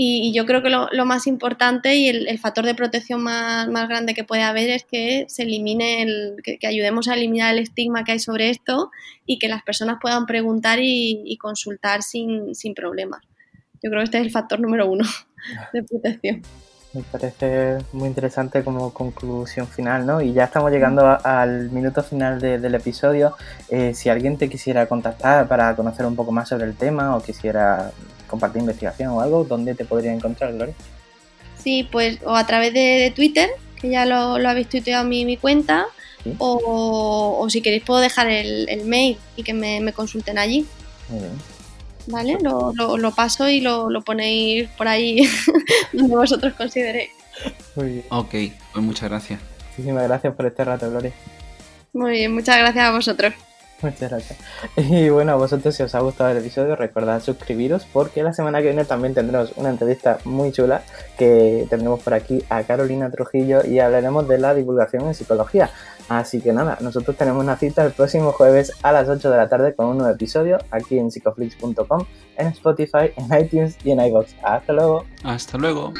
Y, 0.00 0.32
yo 0.32 0.46
creo 0.46 0.62
que 0.62 0.70
lo, 0.70 1.04
más 1.06 1.26
importante 1.26 1.96
y 1.96 2.08
el, 2.08 2.38
factor 2.38 2.64
de 2.64 2.76
protección 2.76 3.20
más, 3.20 3.66
grande 3.88 4.14
que 4.14 4.22
puede 4.22 4.44
haber 4.44 4.70
es 4.70 4.84
que 4.84 5.24
se 5.28 5.42
elimine 5.42 6.02
el, 6.02 6.36
que, 6.44 6.64
ayudemos 6.68 7.08
a 7.08 7.14
eliminar 7.14 7.52
el 7.52 7.58
estigma 7.58 8.04
que 8.04 8.12
hay 8.12 8.20
sobre 8.20 8.50
esto 8.50 8.92
y 9.26 9.40
que 9.40 9.48
las 9.48 9.64
personas 9.64 9.98
puedan 10.00 10.26
preguntar 10.26 10.78
y, 10.80 11.36
consultar 11.38 12.04
sin, 12.04 12.54
sin, 12.54 12.74
problemas. 12.74 13.22
Yo 13.82 13.90
creo 13.90 13.98
que 13.98 14.04
este 14.04 14.18
es 14.18 14.24
el 14.24 14.30
factor 14.30 14.60
número 14.60 14.88
uno 14.88 15.04
de 15.72 15.82
protección. 15.82 16.42
Me 16.92 17.02
parece 17.02 17.78
muy 17.92 18.06
interesante 18.06 18.62
como 18.62 18.94
conclusión 18.94 19.66
final, 19.66 20.06
¿no? 20.06 20.22
Y 20.22 20.32
ya 20.32 20.44
estamos 20.44 20.70
llegando 20.70 21.18
al 21.24 21.70
minuto 21.72 22.04
final 22.04 22.40
del 22.40 22.74
episodio. 22.76 23.34
Eh, 23.68 23.94
si 23.94 24.08
alguien 24.08 24.38
te 24.38 24.48
quisiera 24.48 24.86
contactar 24.86 25.48
para 25.48 25.74
conocer 25.74 26.06
un 26.06 26.14
poco 26.14 26.30
más 26.30 26.48
sobre 26.48 26.66
el 26.66 26.76
tema 26.76 27.16
o 27.16 27.20
quisiera 27.20 27.90
compartir 28.28 28.60
investigación 28.60 29.10
o 29.10 29.20
algo, 29.20 29.44
¿dónde 29.44 29.74
te 29.74 29.84
podría 29.84 30.12
encontrar, 30.12 30.54
Gloria? 30.54 30.74
Sí, 31.62 31.88
pues 31.90 32.18
o 32.24 32.36
a 32.36 32.46
través 32.46 32.72
de, 32.72 33.12
Twitter, 33.14 33.50
que 33.80 33.90
ya 33.90 34.06
lo, 34.06 34.38
lo 34.38 34.48
habéis 34.48 34.68
tuiteado 34.68 35.04
mi, 35.04 35.24
mi 35.24 35.36
cuenta, 35.36 35.86
o, 36.38 37.46
si 37.48 37.62
queréis 37.62 37.82
puedo 37.84 38.00
dejar 38.00 38.28
el, 38.28 38.84
mail 38.84 39.18
y 39.36 39.42
que 39.42 39.54
me, 39.54 39.92
consulten 39.92 40.38
allí. 40.38 40.66
Muy 41.08 41.20
bien. 41.20 41.32
¿Vale? 42.06 42.38
Lo, 42.40 42.72
lo, 42.96 43.10
paso 43.12 43.48
y 43.48 43.60
lo, 43.60 43.88
ponéis 44.04 44.68
por 44.70 44.88
ahí 44.88 45.28
donde 45.92 46.16
vosotros 46.16 46.54
consideréis. 46.54 47.10
Muy 47.76 47.86
bien. 47.86 48.04
Ok, 48.10 48.30
pues 48.72 48.84
muchas 48.84 49.10
gracias. 49.10 49.40
Muchísimas 49.70 50.04
gracias 50.04 50.34
por 50.34 50.46
este 50.46 50.64
rato, 50.64 50.90
Gloria. 50.90 51.12
Muy 51.92 52.12
bien, 52.12 52.34
muchas 52.34 52.58
gracias 52.58 52.84
a 52.84 52.90
vosotros. 52.90 53.34
Muchas 53.82 54.10
gracias. 54.10 54.38
Y 54.76 55.08
bueno, 55.08 55.32
a 55.32 55.36
vosotros 55.36 55.74
si 55.74 55.82
os 55.82 55.94
ha 55.94 56.00
gustado 56.00 56.30
el 56.30 56.38
episodio, 56.38 56.76
recordad 56.76 57.22
suscribiros 57.22 57.86
porque 57.92 58.22
la 58.22 58.32
semana 58.32 58.58
que 58.58 58.66
viene 58.66 58.84
también 58.84 59.14
tendremos 59.14 59.52
una 59.56 59.70
entrevista 59.70 60.18
muy 60.24 60.52
chula 60.52 60.82
que 61.16 61.66
tendremos 61.68 62.00
por 62.00 62.14
aquí 62.14 62.44
a 62.48 62.62
Carolina 62.62 63.10
Trujillo 63.10 63.64
y 63.64 63.78
hablaremos 63.78 64.26
de 64.28 64.38
la 64.38 64.54
divulgación 64.54 65.06
en 65.06 65.14
psicología. 65.14 65.70
Así 66.08 66.40
que 66.40 66.52
nada, 66.52 66.78
nosotros 66.80 67.16
tenemos 67.16 67.42
una 67.42 67.56
cita 67.56 67.84
el 67.84 67.92
próximo 67.92 68.32
jueves 68.32 68.72
a 68.82 68.92
las 68.92 69.08
8 69.08 69.30
de 69.30 69.36
la 69.36 69.48
tarde 69.48 69.74
con 69.74 69.86
un 69.86 69.98
nuevo 69.98 70.12
episodio 70.12 70.58
aquí 70.70 70.98
en 70.98 71.10
psicoflix.com, 71.10 72.04
en 72.36 72.46
Spotify, 72.48 73.12
en 73.16 73.44
iTunes 73.44 73.76
y 73.84 73.90
en 73.90 74.00
iVoox. 74.00 74.28
Hasta 74.42 74.72
luego. 74.72 75.04
Hasta 75.22 75.58
luego. 75.58 75.92